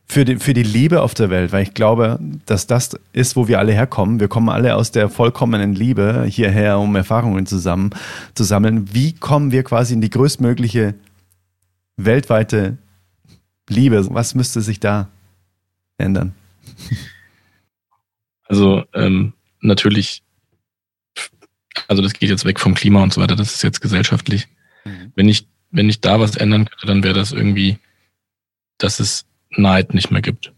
für, 0.05 0.25
die, 0.25 0.37
für 0.37 0.53
die 0.53 0.63
Liebe 0.63 1.01
auf 1.01 1.15
der 1.15 1.31
Welt, 1.31 1.51
weil 1.51 1.63
ich 1.63 1.73
glaube, 1.73 2.19
dass 2.45 2.67
das 2.67 2.91
ist, 3.11 3.35
wo 3.35 3.47
wir 3.47 3.57
alle 3.57 3.73
herkommen. 3.73 4.19
Wir 4.19 4.27
kommen 4.27 4.49
alle 4.49 4.75
aus 4.75 4.91
der 4.91 5.09
vollkommenen 5.09 5.73
Liebe 5.73 6.25
hierher, 6.27 6.77
um 6.77 6.95
Erfahrungen 6.95 7.47
zusammen 7.47 7.89
zu 8.35 8.43
sammeln. 8.43 8.93
Wie 8.93 9.13
kommen 9.13 9.51
wir 9.51 9.63
quasi 9.63 9.95
in 9.95 10.01
die 10.01 10.11
größtmögliche 10.11 10.93
weltweite 11.97 12.77
Liebe? 13.67 14.13
Was 14.13 14.35
müsste 14.35 14.61
sich 14.61 14.79
da 14.79 15.07
ändern? 15.97 16.33
Also 18.47 18.83
ähm, 18.93 19.33
natürlich, 19.59 20.21
also 21.87 22.03
das 22.03 22.13
geht 22.13 22.29
jetzt 22.29 22.45
weg 22.45 22.59
vom 22.59 22.75
Klima 22.75 23.01
und 23.01 23.11
so 23.11 23.19
weiter, 23.19 23.35
das 23.35 23.55
ist 23.55 23.63
jetzt 23.63 23.81
gesellschaftlich. 23.81 24.47
Mhm. 24.83 25.11
Wenn 25.15 25.27
ich 25.27 25.47
wenn 25.75 25.89
ich 25.89 25.99
da 25.99 26.19
was 26.19 26.35
ändern 26.35 26.65
könnte, 26.65 26.87
dann 26.87 27.03
wäre 27.03 27.13
das 27.13 27.31
irgendwie, 27.33 27.77
dass 28.77 28.99
es 28.99 29.25
Neid 29.49 29.93
nicht 29.93 30.09
mehr 30.09 30.21
gibt. 30.21 30.53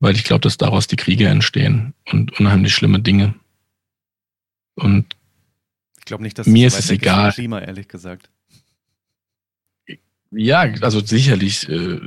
Weil 0.00 0.16
ich 0.16 0.24
glaube, 0.24 0.42
dass 0.42 0.58
daraus 0.58 0.86
die 0.86 0.96
Kriege 0.96 1.28
entstehen 1.28 1.94
und 2.10 2.38
unheimlich 2.38 2.74
schlimme 2.74 3.00
Dinge. 3.00 3.34
Und 4.74 5.16
ich 5.98 6.04
glaube 6.04 6.22
nicht, 6.22 6.38
dass 6.38 6.46
mir 6.46 6.66
ist 6.66 6.78
es 6.78 6.90
egal. 6.90 7.32
Klima, 7.32 7.60
ehrlich 7.60 7.88
gesagt. 7.88 8.28
Ja, 10.30 10.60
also 10.82 11.00
sicherlich 11.00 11.68
äh, 11.68 12.00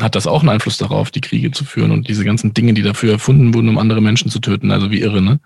hat 0.00 0.14
das 0.14 0.26
auch 0.26 0.40
einen 0.40 0.50
Einfluss 0.50 0.78
darauf, 0.78 1.10
die 1.10 1.20
Kriege 1.20 1.50
zu 1.50 1.64
führen 1.64 1.90
und 1.90 2.08
diese 2.08 2.24
ganzen 2.24 2.54
Dinge, 2.54 2.74
die 2.74 2.82
dafür 2.82 3.12
erfunden 3.12 3.54
wurden, 3.54 3.68
um 3.68 3.78
andere 3.78 4.00
Menschen 4.00 4.30
zu 4.30 4.38
töten, 4.38 4.70
also 4.70 4.90
wie 4.90 5.00
irre, 5.00 5.20
ne? 5.20 5.40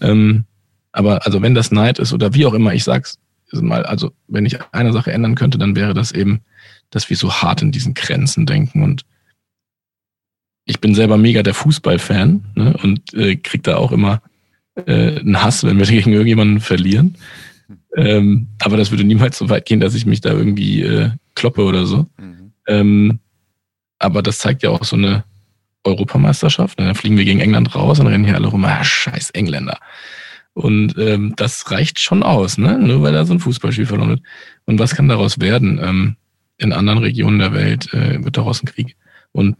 Ähm, 0.00 0.44
aber 0.92 1.26
also 1.26 1.42
wenn 1.42 1.54
das 1.54 1.70
Neid 1.70 1.98
ist 1.98 2.12
oder 2.12 2.34
wie 2.34 2.46
auch 2.46 2.54
immer, 2.54 2.72
ich 2.72 2.84
sag's 2.84 3.18
mal, 3.52 3.84
also 3.84 4.12
wenn 4.26 4.46
ich 4.46 4.58
eine 4.72 4.92
Sache 4.92 5.12
ändern 5.12 5.34
könnte, 5.34 5.58
dann 5.58 5.76
wäre 5.76 5.94
das 5.94 6.12
eben, 6.12 6.40
dass 6.90 7.10
wir 7.10 7.16
so 7.16 7.32
hart 7.32 7.62
in 7.62 7.72
diesen 7.72 7.94
Grenzen 7.94 8.46
denken 8.46 8.82
und 8.82 9.04
ich 10.66 10.80
bin 10.80 10.94
selber 10.94 11.18
mega 11.18 11.42
der 11.42 11.54
Fußballfan 11.54 12.44
ne, 12.54 12.76
und 12.82 13.12
äh, 13.14 13.36
krieg 13.36 13.62
da 13.62 13.76
auch 13.76 13.92
immer 13.92 14.22
äh, 14.86 15.20
einen 15.20 15.42
Hass, 15.42 15.64
wenn 15.64 15.78
wir 15.78 15.86
gegen 15.86 16.12
irgendjemanden 16.12 16.60
verlieren. 16.60 17.16
Ähm, 17.96 18.48
aber 18.60 18.76
das 18.76 18.90
würde 18.90 19.04
niemals 19.04 19.38
so 19.38 19.48
weit 19.48 19.66
gehen, 19.66 19.80
dass 19.80 19.94
ich 19.94 20.06
mich 20.06 20.20
da 20.20 20.30
irgendwie 20.30 20.82
äh, 20.82 21.10
kloppe 21.34 21.64
oder 21.64 21.86
so. 21.86 22.06
Mhm. 22.18 22.52
Ähm, 22.66 23.20
aber 23.98 24.22
das 24.22 24.38
zeigt 24.38 24.62
ja 24.62 24.70
auch 24.70 24.84
so 24.84 24.96
eine 24.96 25.24
Europameisterschaft. 25.84 26.78
Ne? 26.78 26.86
Dann 26.86 26.94
fliegen 26.94 27.16
wir 27.16 27.24
gegen 27.24 27.40
England 27.40 27.74
raus 27.74 28.00
und 28.00 28.06
rennen 28.06 28.24
hier 28.24 28.34
alle 28.34 28.48
rum, 28.48 28.64
ah, 28.64 28.82
scheiß 28.82 29.30
Engländer. 29.30 29.78
Und 30.54 30.96
ähm, 30.98 31.34
das 31.36 31.70
reicht 31.70 31.98
schon 31.98 32.22
aus, 32.22 32.58
ne? 32.58 32.78
Nur 32.78 33.02
weil 33.02 33.12
da 33.12 33.24
so 33.24 33.34
ein 33.34 33.40
Fußballspiel 33.40 33.86
verloren 33.86 34.10
wird. 34.10 34.22
Und 34.66 34.78
was 34.78 34.94
kann 34.94 35.08
daraus 35.08 35.40
werden? 35.40 35.80
Ähm, 35.82 36.16
in 36.58 36.72
anderen 36.72 37.00
Regionen 37.00 37.40
der 37.40 37.52
Welt 37.52 37.92
äh, 37.92 38.22
wird 38.22 38.36
daraus 38.36 38.62
ein 38.62 38.66
Krieg. 38.66 38.96
Und 39.32 39.56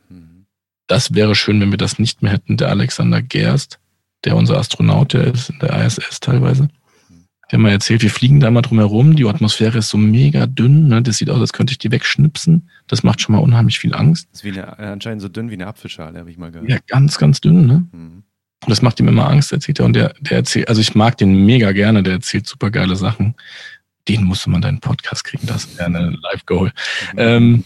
das 0.87 1.15
wäre 1.15 1.35
schön, 1.35 1.61
wenn 1.61 1.73
wir 1.73 1.79
das 1.79 1.99
nicht 1.99 2.23
mehr 2.23 2.33
hätten. 2.33 2.57
Der 2.57 2.69
Alexander 2.69 3.23
Gerst, 3.23 3.81
der 4.25 4.37
unser 4.37 4.57
Astronaut, 4.57 5.13
der 5.13 5.25
ist 5.25 5.51
in 5.51 5.59
der 5.59 5.85
ISS 5.85 6.21
teilweise, 6.21 6.69
der 7.51 7.59
mal 7.59 7.71
erzählt, 7.71 8.03
wir 8.03 8.11
fliegen 8.11 8.41
da 8.41 8.51
mal 8.51 8.63
drum 8.63 8.79
herum, 8.79 9.17
die 9.17 9.27
Atmosphäre 9.27 9.79
ist 9.79 9.89
so 9.89 9.99
mega 9.99 10.47
dünn, 10.47 10.89
ne? 10.89 11.03
das 11.03 11.19
sieht 11.19 11.31
aus, 11.31 11.41
als 11.41 11.53
könnte 11.53 11.73
ich 11.73 11.79
die 11.79 11.91
wegschnipsen. 11.91 12.69
Das 12.87 13.03
macht 13.03 13.21
schon 13.21 13.35
mal 13.35 13.43
unheimlich 13.43 13.79
viel 13.79 13.95
Angst. 13.95 14.29
Das 14.33 14.41
ist 14.41 14.45
wie 14.45 14.59
eine, 14.59 14.79
anscheinend 14.79 15.23
so 15.23 15.29
dünn 15.29 15.51
wie 15.51 15.55
eine 15.55 15.67
Apfelschale, 15.67 16.19
habe 16.19 16.31
ich 16.31 16.39
mal 16.39 16.51
gehört. 16.51 16.69
Ja, 16.69 16.79
ganz, 16.87 17.19
ganz 17.19 17.41
dünn, 17.41 17.67
ne? 17.67 17.85
Mhm. 17.93 18.23
Und 18.65 18.71
das 18.71 18.81
macht 18.81 18.99
ihm 18.99 19.09
immer 19.09 19.29
Angst, 19.29 19.53
erzählt 19.53 19.79
er. 19.79 19.85
Und 19.85 19.95
der, 19.95 20.15
der 20.21 20.39
erzählt, 20.39 20.69
also 20.69 20.81
ich 20.81 20.95
mag 20.95 21.19
den 21.19 21.45
mega 21.45 21.73
gerne, 21.73 22.03
der 22.03 22.15
erzählt 22.15 22.47
super 22.47 22.71
geile 22.71 22.97
Sachen. 22.97 23.35
Den 24.09 24.25
musste 24.25 24.49
man 24.49 24.63
deinen 24.63 24.81
Podcast 24.81 25.25
kriegen, 25.25 25.47
das 25.47 25.77
wäre 25.77 25.87
eine 25.87 26.11
Live-Goal. 26.11 26.73
Mhm. 27.13 27.19
Ähm, 27.19 27.65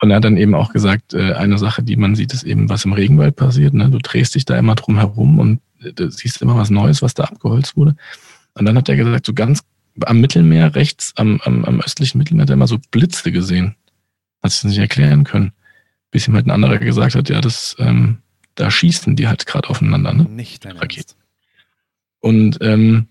und 0.00 0.10
er 0.10 0.16
hat 0.16 0.24
dann 0.24 0.36
eben 0.36 0.54
auch 0.54 0.72
gesagt, 0.72 1.14
äh, 1.14 1.32
eine 1.32 1.58
Sache, 1.58 1.82
die 1.82 1.96
man 1.96 2.14
sieht, 2.14 2.32
ist 2.32 2.44
eben, 2.44 2.68
was 2.68 2.84
im 2.84 2.92
Regenwald 2.92 3.34
passiert. 3.34 3.74
Ne? 3.74 3.90
Du 3.90 3.98
drehst 3.98 4.36
dich 4.36 4.44
da 4.44 4.56
immer 4.56 4.76
drum 4.76 4.96
herum 4.96 5.40
und 5.40 5.60
äh, 5.82 6.08
siehst 6.08 6.40
immer 6.40 6.56
was 6.56 6.70
Neues, 6.70 7.02
was 7.02 7.14
da 7.14 7.24
abgeholzt 7.24 7.76
wurde. 7.76 7.96
Und 8.58 8.66
dann 8.66 8.76
hat 8.76 8.88
er 8.88 8.96
gesagt, 8.96 9.26
so 9.26 9.34
ganz 9.34 9.62
am 10.02 10.20
Mittelmeer 10.20 10.74
rechts, 10.74 11.12
am, 11.16 11.40
am, 11.44 11.64
am 11.64 11.80
östlichen 11.80 12.18
Mittelmeer, 12.18 12.42
hat 12.42 12.50
er 12.50 12.54
immer 12.54 12.66
so 12.66 12.78
Blitze 12.90 13.32
gesehen. 13.32 13.76
Hat 14.42 14.52
sich 14.52 14.62
das 14.62 14.70
nicht 14.70 14.78
erklären 14.78 15.24
können. 15.24 15.52
Bis 16.10 16.26
ihm 16.26 16.34
halt 16.34 16.46
ein 16.46 16.50
anderer 16.50 16.78
gesagt 16.78 17.14
hat, 17.14 17.28
ja, 17.28 17.40
das 17.40 17.76
ähm, 17.78 18.18
da 18.58 18.70
schießen 18.70 19.14
die 19.14 19.28
halt 19.28 19.46
gerade 19.46 19.70
aufeinander, 19.70 20.12
ne? 20.12 20.24
Nicht 20.24 20.64
dein 20.64 20.76
Raketen. 20.76 21.14
Und, 22.18 22.58
ähm, 22.60 23.06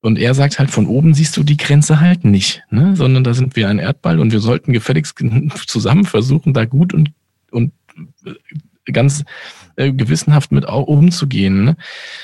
und 0.00 0.18
er 0.18 0.34
sagt 0.34 0.58
halt, 0.58 0.70
von 0.70 0.86
oben 0.86 1.12
siehst 1.12 1.36
du 1.36 1.42
die 1.42 1.58
Grenze 1.58 2.00
halt 2.00 2.24
nicht, 2.24 2.62
ne? 2.70 2.96
sondern 2.96 3.22
da 3.22 3.34
sind 3.34 3.54
wir 3.54 3.68
ein 3.68 3.78
Erdball 3.78 4.18
und 4.18 4.32
wir 4.32 4.40
sollten 4.40 4.72
gefälligst 4.72 5.22
zusammen 5.66 6.04
versuchen, 6.04 6.54
da 6.54 6.64
gut 6.64 6.94
und, 6.94 7.12
und 7.50 7.72
äh, 8.24 8.92
ganz 8.92 9.24
äh, 9.76 9.92
gewissenhaft 9.92 10.50
mit 10.52 10.64
umzugehen. 10.64 11.64
Ne? 11.64 11.76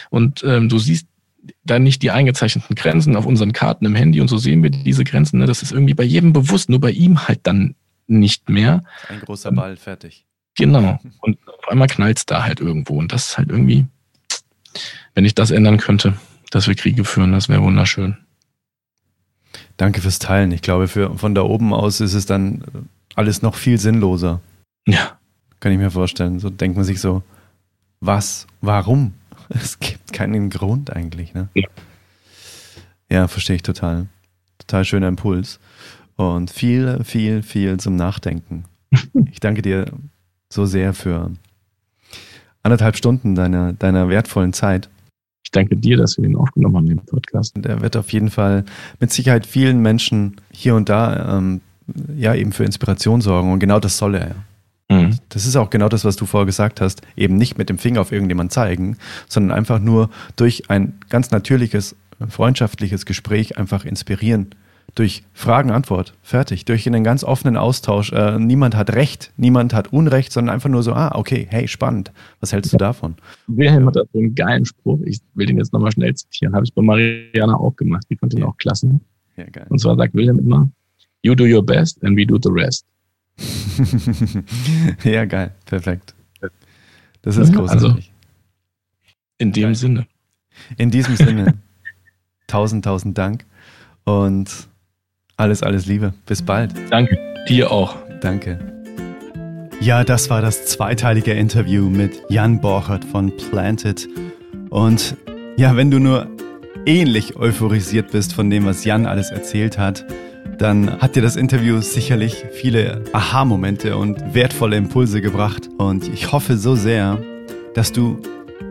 Und 0.08 0.42
ähm, 0.42 0.70
du 0.70 0.78
siehst 0.78 1.06
da 1.64 1.78
nicht 1.78 2.02
die 2.02 2.10
eingezeichneten 2.10 2.74
Grenzen 2.76 3.16
auf 3.16 3.26
unseren 3.26 3.52
Karten 3.52 3.86
im 3.86 3.94
Handy 3.94 4.20
und 4.20 4.28
so 4.28 4.38
sehen 4.38 4.62
wir 4.62 4.70
diese 4.70 5.04
Grenzen. 5.04 5.38
Ne? 5.38 5.46
Das 5.46 5.62
ist 5.62 5.72
irgendwie 5.72 5.94
bei 5.94 6.04
jedem 6.04 6.32
bewusst, 6.32 6.68
nur 6.68 6.80
bei 6.80 6.90
ihm 6.90 7.26
halt 7.26 7.40
dann 7.44 7.74
nicht 8.06 8.48
mehr. 8.48 8.82
Ein 9.08 9.20
großer 9.20 9.52
Ball, 9.52 9.76
fertig. 9.76 10.26
Genau. 10.56 10.98
Und 11.20 11.38
auf 11.46 11.68
einmal 11.68 11.88
knallt 11.88 12.18
es 12.18 12.26
da 12.26 12.44
halt 12.44 12.60
irgendwo. 12.60 12.98
Und 12.98 13.12
das 13.12 13.30
ist 13.30 13.38
halt 13.38 13.50
irgendwie, 13.50 13.86
wenn 15.14 15.24
ich 15.24 15.34
das 15.34 15.50
ändern 15.50 15.78
könnte, 15.78 16.14
dass 16.50 16.66
wir 16.66 16.74
Kriege 16.74 17.04
führen, 17.04 17.32
das 17.32 17.48
wäre 17.48 17.62
wunderschön. 17.62 18.16
Danke 19.76 20.00
fürs 20.00 20.18
Teilen. 20.18 20.50
Ich 20.52 20.62
glaube, 20.62 20.88
für, 20.88 21.16
von 21.16 21.34
da 21.34 21.42
oben 21.42 21.72
aus 21.72 22.00
ist 22.00 22.14
es 22.14 22.26
dann 22.26 22.64
alles 23.14 23.42
noch 23.42 23.54
viel 23.54 23.78
sinnloser. 23.78 24.40
Ja. 24.86 25.18
Kann 25.60 25.72
ich 25.72 25.78
mir 25.78 25.90
vorstellen. 25.90 26.40
So 26.40 26.50
denkt 26.50 26.76
man 26.76 26.84
sich 26.84 27.00
so, 27.00 27.22
was, 28.00 28.46
warum? 28.60 29.14
Es 29.54 29.78
gibt 29.78 30.12
keinen 30.12 30.50
Grund 30.50 30.94
eigentlich. 30.94 31.34
Ne? 31.34 31.48
Ja. 31.54 31.68
ja, 33.10 33.28
verstehe 33.28 33.56
ich 33.56 33.62
total. 33.62 34.06
Total 34.58 34.84
schöner 34.84 35.08
Impuls. 35.08 35.58
Und 36.16 36.50
viel, 36.50 37.02
viel, 37.04 37.42
viel 37.42 37.78
zum 37.78 37.96
Nachdenken. 37.96 38.64
Ich 39.30 39.40
danke 39.40 39.62
dir 39.62 39.86
so 40.50 40.64
sehr 40.66 40.94
für 40.94 41.30
anderthalb 42.62 42.96
Stunden 42.96 43.34
deiner, 43.34 43.72
deiner 43.72 44.08
wertvollen 44.08 44.52
Zeit. 44.52 44.88
Ich 45.44 45.50
danke 45.50 45.76
dir, 45.76 45.96
dass 45.96 46.16
wir 46.16 46.24
den 46.24 46.36
aufgenommen 46.36 46.76
haben, 46.76 46.86
den 46.86 46.98
Podcast. 46.98 47.54
Der 47.56 47.80
wird 47.80 47.96
auf 47.96 48.12
jeden 48.12 48.30
Fall 48.30 48.64
mit 49.00 49.12
Sicherheit 49.12 49.46
vielen 49.46 49.80
Menschen 49.80 50.40
hier 50.50 50.74
und 50.74 50.88
da 50.88 51.38
ähm, 51.38 51.60
ja 52.16 52.34
eben 52.34 52.52
für 52.52 52.64
Inspiration 52.64 53.20
sorgen 53.20 53.52
und 53.52 53.58
genau 53.58 53.80
das 53.80 53.96
soll 53.96 54.14
er. 54.14 54.36
Mhm. 54.88 55.18
Das 55.28 55.46
ist 55.46 55.56
auch 55.56 55.70
genau 55.70 55.88
das, 55.88 56.04
was 56.04 56.16
du 56.16 56.26
vorher 56.26 56.46
gesagt 56.46 56.80
hast, 56.80 57.02
eben 57.16 57.36
nicht 57.36 57.58
mit 57.58 57.68
dem 57.68 57.78
Finger 57.78 58.00
auf 58.00 58.12
irgendjemand 58.12 58.52
zeigen, 58.52 58.96
sondern 59.28 59.56
einfach 59.56 59.78
nur 59.78 60.10
durch 60.36 60.70
ein 60.70 60.94
ganz 61.08 61.30
natürliches, 61.30 61.96
freundschaftliches 62.28 63.06
Gespräch 63.06 63.58
einfach 63.58 63.84
inspirieren 63.84 64.54
durch 64.94 65.22
Fragen, 65.32 65.70
Antwort, 65.70 66.14
fertig. 66.22 66.64
Durch 66.64 66.86
einen 66.86 67.04
ganz 67.04 67.22
offenen 67.22 67.56
Austausch. 67.56 68.12
Äh, 68.12 68.38
niemand 68.38 68.74
hat 68.74 68.94
Recht, 68.94 69.32
niemand 69.36 69.72
hat 69.72 69.92
Unrecht, 69.92 70.32
sondern 70.32 70.54
einfach 70.54 70.68
nur 70.68 70.82
so, 70.82 70.92
ah, 70.92 71.14
okay, 71.14 71.46
hey, 71.50 71.68
spannend. 71.68 72.12
Was 72.40 72.52
hältst 72.52 72.72
du 72.72 72.78
davon? 72.78 73.14
Wilhelm 73.46 73.86
hat 73.86 73.96
da 73.96 74.02
so 74.12 74.18
einen 74.18 74.34
geilen 74.34 74.64
Spruch. 74.64 74.98
Ich 75.04 75.20
will 75.34 75.46
den 75.46 75.58
jetzt 75.58 75.72
nochmal 75.72 75.92
schnell 75.92 76.14
zitieren. 76.14 76.54
Habe 76.54 76.64
ich 76.64 76.74
bei 76.74 76.82
Mariana 76.82 77.54
auch 77.56 77.76
gemacht. 77.76 78.04
Die 78.10 78.16
fand 78.16 78.34
ihn 78.34 78.40
ja. 78.40 78.46
auch 78.46 78.56
klasse. 78.56 78.98
Ja, 79.36 79.44
geil. 79.44 79.66
Und 79.68 79.78
zwar 79.78 79.94
sagt 79.96 80.14
Wilhelm 80.14 80.38
immer, 80.38 80.68
you 81.22 81.34
do 81.34 81.44
your 81.44 81.64
best 81.64 82.02
and 82.02 82.16
we 82.16 82.26
do 82.26 82.38
the 82.42 82.50
rest. 82.50 82.84
ja, 85.04 85.24
geil. 85.24 85.54
Perfekt. 85.64 86.14
Das 87.22 87.36
ist 87.36 87.48
also, 87.48 87.52
großartig. 87.52 87.84
Also, 87.84 87.98
in 89.38 89.52
dem 89.52 89.62
geil. 89.62 89.74
Sinne. 89.74 90.06
In 90.76 90.90
diesem 90.90 91.16
Sinne. 91.16 91.54
tausend, 92.46 92.84
tausend 92.84 93.16
Dank. 93.16 93.44
Und 94.04 94.68
alles, 95.36 95.62
alles 95.62 95.86
Liebe. 95.86 96.14
Bis 96.26 96.42
bald. 96.42 96.74
Danke. 96.90 97.18
Dir 97.48 97.70
auch. 97.70 97.96
Danke. 98.20 98.58
Ja, 99.80 100.02
das 100.02 100.28
war 100.28 100.42
das 100.42 100.66
zweiteilige 100.66 101.32
Interview 101.32 101.88
mit 101.88 102.20
Jan 102.28 102.60
Borchert 102.60 103.04
von 103.04 103.36
Planted. 103.36 104.08
Und 104.70 105.16
ja, 105.56 105.76
wenn 105.76 105.90
du 105.90 106.00
nur 106.00 106.26
ähnlich 106.84 107.36
euphorisiert 107.36 108.10
bist 108.10 108.32
von 108.32 108.50
dem, 108.50 108.64
was 108.64 108.84
Jan 108.84 109.06
alles 109.06 109.30
erzählt 109.30 109.78
hat, 109.78 110.04
dann 110.58 111.00
hat 111.00 111.14
dir 111.14 111.22
das 111.22 111.36
Interview 111.36 111.80
sicherlich 111.80 112.44
viele 112.52 113.02
Aha-Momente 113.12 113.96
und 113.96 114.34
wertvolle 114.34 114.76
Impulse 114.76 115.20
gebracht. 115.20 115.68
Und 115.78 116.12
ich 116.12 116.32
hoffe 116.32 116.56
so 116.56 116.74
sehr, 116.74 117.18
dass 117.74 117.92
du 117.92 118.20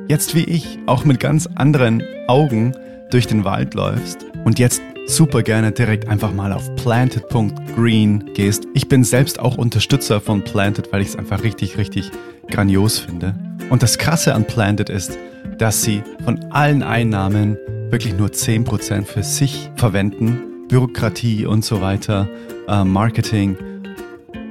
jetzt 0.08 0.36
wie 0.36 0.44
ich 0.44 0.80
auch 0.86 1.06
mit 1.06 1.20
ganz 1.20 1.48
anderen 1.56 2.04
Augen 2.28 2.74
durch 3.10 3.26
den 3.26 3.46
Wald 3.46 3.74
läufst 3.74 4.26
und 4.44 4.60
jetzt 4.60 4.82
super 5.06 5.42
gerne 5.42 5.72
direkt 5.72 6.10
einfach 6.10 6.34
mal 6.34 6.52
auf 6.52 6.76
planted.green 6.76 8.32
gehst. 8.34 8.68
Ich 8.74 8.90
bin 8.90 9.06
selbst 9.06 9.40
auch 9.40 9.58
Unterstützer 9.58 10.20
von 10.20 10.44
Planted, 10.44 10.92
weil 10.92 11.02
ich 11.02 11.10
es 11.10 11.16
einfach 11.16 11.44
richtig, 11.44 11.78
richtig 11.78 12.12
grandios 12.50 13.00
finde. 13.00 13.34
Und 13.70 13.84
das 13.84 13.98
Krasse 13.98 14.36
an 14.36 14.46
Planted 14.46 14.90
ist, 14.90 15.18
dass 15.58 15.84
sie 15.84 16.04
von 16.24 16.52
allen 16.52 16.84
Einnahmen 16.84 17.58
wirklich 17.90 18.18
nur 18.18 18.28
10% 18.28 19.06
für 19.06 19.24
sich 19.24 19.72
verwenden. 19.76 20.47
Bürokratie 20.68 21.46
und 21.46 21.64
so 21.64 21.82
weiter, 21.82 22.28
äh, 22.68 22.84
Marketing. 22.84 23.58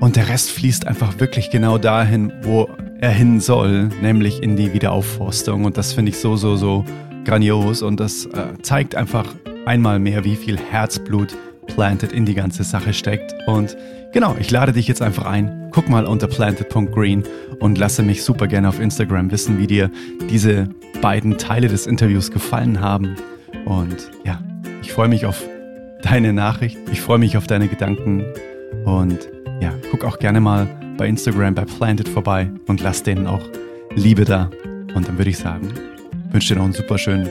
Und 0.00 0.16
der 0.16 0.28
Rest 0.28 0.50
fließt 0.50 0.86
einfach 0.86 1.18
wirklich 1.20 1.50
genau 1.50 1.78
dahin, 1.78 2.32
wo 2.42 2.68
er 3.00 3.10
hin 3.10 3.40
soll, 3.40 3.88
nämlich 4.02 4.42
in 4.42 4.56
die 4.56 4.72
Wiederaufforstung. 4.72 5.64
Und 5.64 5.76
das 5.76 5.92
finde 5.92 6.10
ich 6.10 6.18
so, 6.18 6.36
so, 6.36 6.56
so 6.56 6.84
grandios. 7.24 7.82
Und 7.82 8.00
das 8.00 8.26
äh, 8.26 8.60
zeigt 8.62 8.94
einfach 8.94 9.26
einmal 9.64 9.98
mehr, 9.98 10.24
wie 10.24 10.36
viel 10.36 10.58
Herzblut 10.58 11.36
Planted 11.66 12.12
in 12.12 12.24
die 12.24 12.34
ganze 12.34 12.64
Sache 12.64 12.92
steckt. 12.92 13.34
Und 13.46 13.76
genau, 14.12 14.36
ich 14.38 14.50
lade 14.50 14.72
dich 14.72 14.88
jetzt 14.88 15.02
einfach 15.02 15.26
ein. 15.26 15.68
Guck 15.72 15.88
mal 15.88 16.06
unter 16.06 16.26
planted.green 16.26 17.24
und 17.58 17.76
lasse 17.76 18.02
mich 18.02 18.22
super 18.22 18.46
gerne 18.46 18.68
auf 18.68 18.80
Instagram 18.80 19.30
wissen, 19.30 19.58
wie 19.58 19.66
dir 19.66 19.90
diese 20.30 20.68
beiden 21.02 21.38
Teile 21.38 21.68
des 21.68 21.86
Interviews 21.86 22.30
gefallen 22.30 22.80
haben. 22.80 23.16
Und 23.64 24.10
ja, 24.24 24.40
ich 24.80 24.92
freue 24.92 25.08
mich 25.08 25.26
auf 25.26 25.42
deine 26.10 26.32
Nachricht. 26.32 26.78
Ich 26.92 27.00
freue 27.00 27.18
mich 27.18 27.36
auf 27.36 27.46
deine 27.46 27.68
Gedanken 27.68 28.24
und 28.84 29.28
ja, 29.60 29.72
guck 29.90 30.04
auch 30.04 30.18
gerne 30.18 30.40
mal 30.40 30.68
bei 30.96 31.08
Instagram 31.08 31.54
bei 31.54 31.64
Planted 31.64 32.08
vorbei 32.08 32.48
und 32.66 32.80
lass 32.80 33.02
denen 33.02 33.26
auch 33.26 33.42
Liebe 33.94 34.24
da. 34.24 34.50
Und 34.94 35.08
dann 35.08 35.18
würde 35.18 35.30
ich 35.30 35.38
sagen, 35.38 35.72
wünsche 36.30 36.54
dir 36.54 36.58
noch 36.58 36.64
einen 36.64 36.74
super 36.74 36.96
schönen 36.96 37.28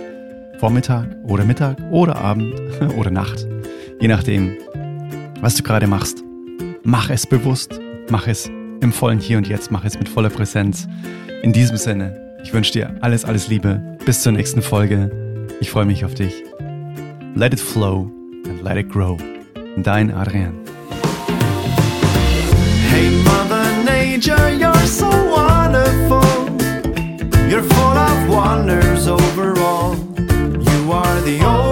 Vormittag 0.59 1.07
oder 1.23 1.45
Mittag 1.45 1.77
oder 1.89 2.17
Abend 2.17 2.53
oder 2.97 3.11
Nacht, 3.11 3.47
je 4.01 4.07
nachdem, 4.07 4.57
was 5.41 5.55
du 5.55 5.63
gerade 5.63 5.87
machst. 5.87 6.23
Mach 6.83 7.09
es 7.09 7.25
bewusst, 7.25 7.79
mach 8.09 8.27
es 8.27 8.47
im 8.81 8.91
vollen 8.91 9.19
Hier 9.19 9.37
und 9.37 9.47
Jetzt, 9.47 9.71
mach 9.71 9.85
es 9.85 9.97
mit 9.97 10.09
voller 10.09 10.29
Präsenz. 10.29 10.87
In 11.43 11.53
diesem 11.53 11.77
Sinne, 11.77 12.35
ich 12.43 12.53
wünsche 12.53 12.73
dir 12.73 12.93
alles, 13.01 13.23
alles 13.25 13.47
Liebe. 13.47 13.97
Bis 14.05 14.21
zur 14.21 14.33
nächsten 14.33 14.61
Folge. 14.61 15.47
Ich 15.61 15.71
freue 15.71 15.85
mich 15.85 16.03
auf 16.03 16.13
dich. 16.13 16.43
Let 17.35 17.53
it 17.53 17.59
flow 17.59 18.11
Let 18.65 18.77
It 18.77 18.89
Grow. 18.89 19.15
Dein 19.83 20.09
Adrian. 20.09 20.65
Hey, 22.89 23.23
Mother 23.23 23.83
Nature, 23.83 24.55
you're 24.55 24.87
so 24.87 25.07
wonderful. 25.29 26.25
You're 27.47 27.61
full 27.61 27.97
of 28.09 28.27
wonders 28.27 29.07
overall. 29.07 29.95
You 30.71 30.91
are 30.91 31.21
the 31.21 31.41
only 31.45 31.64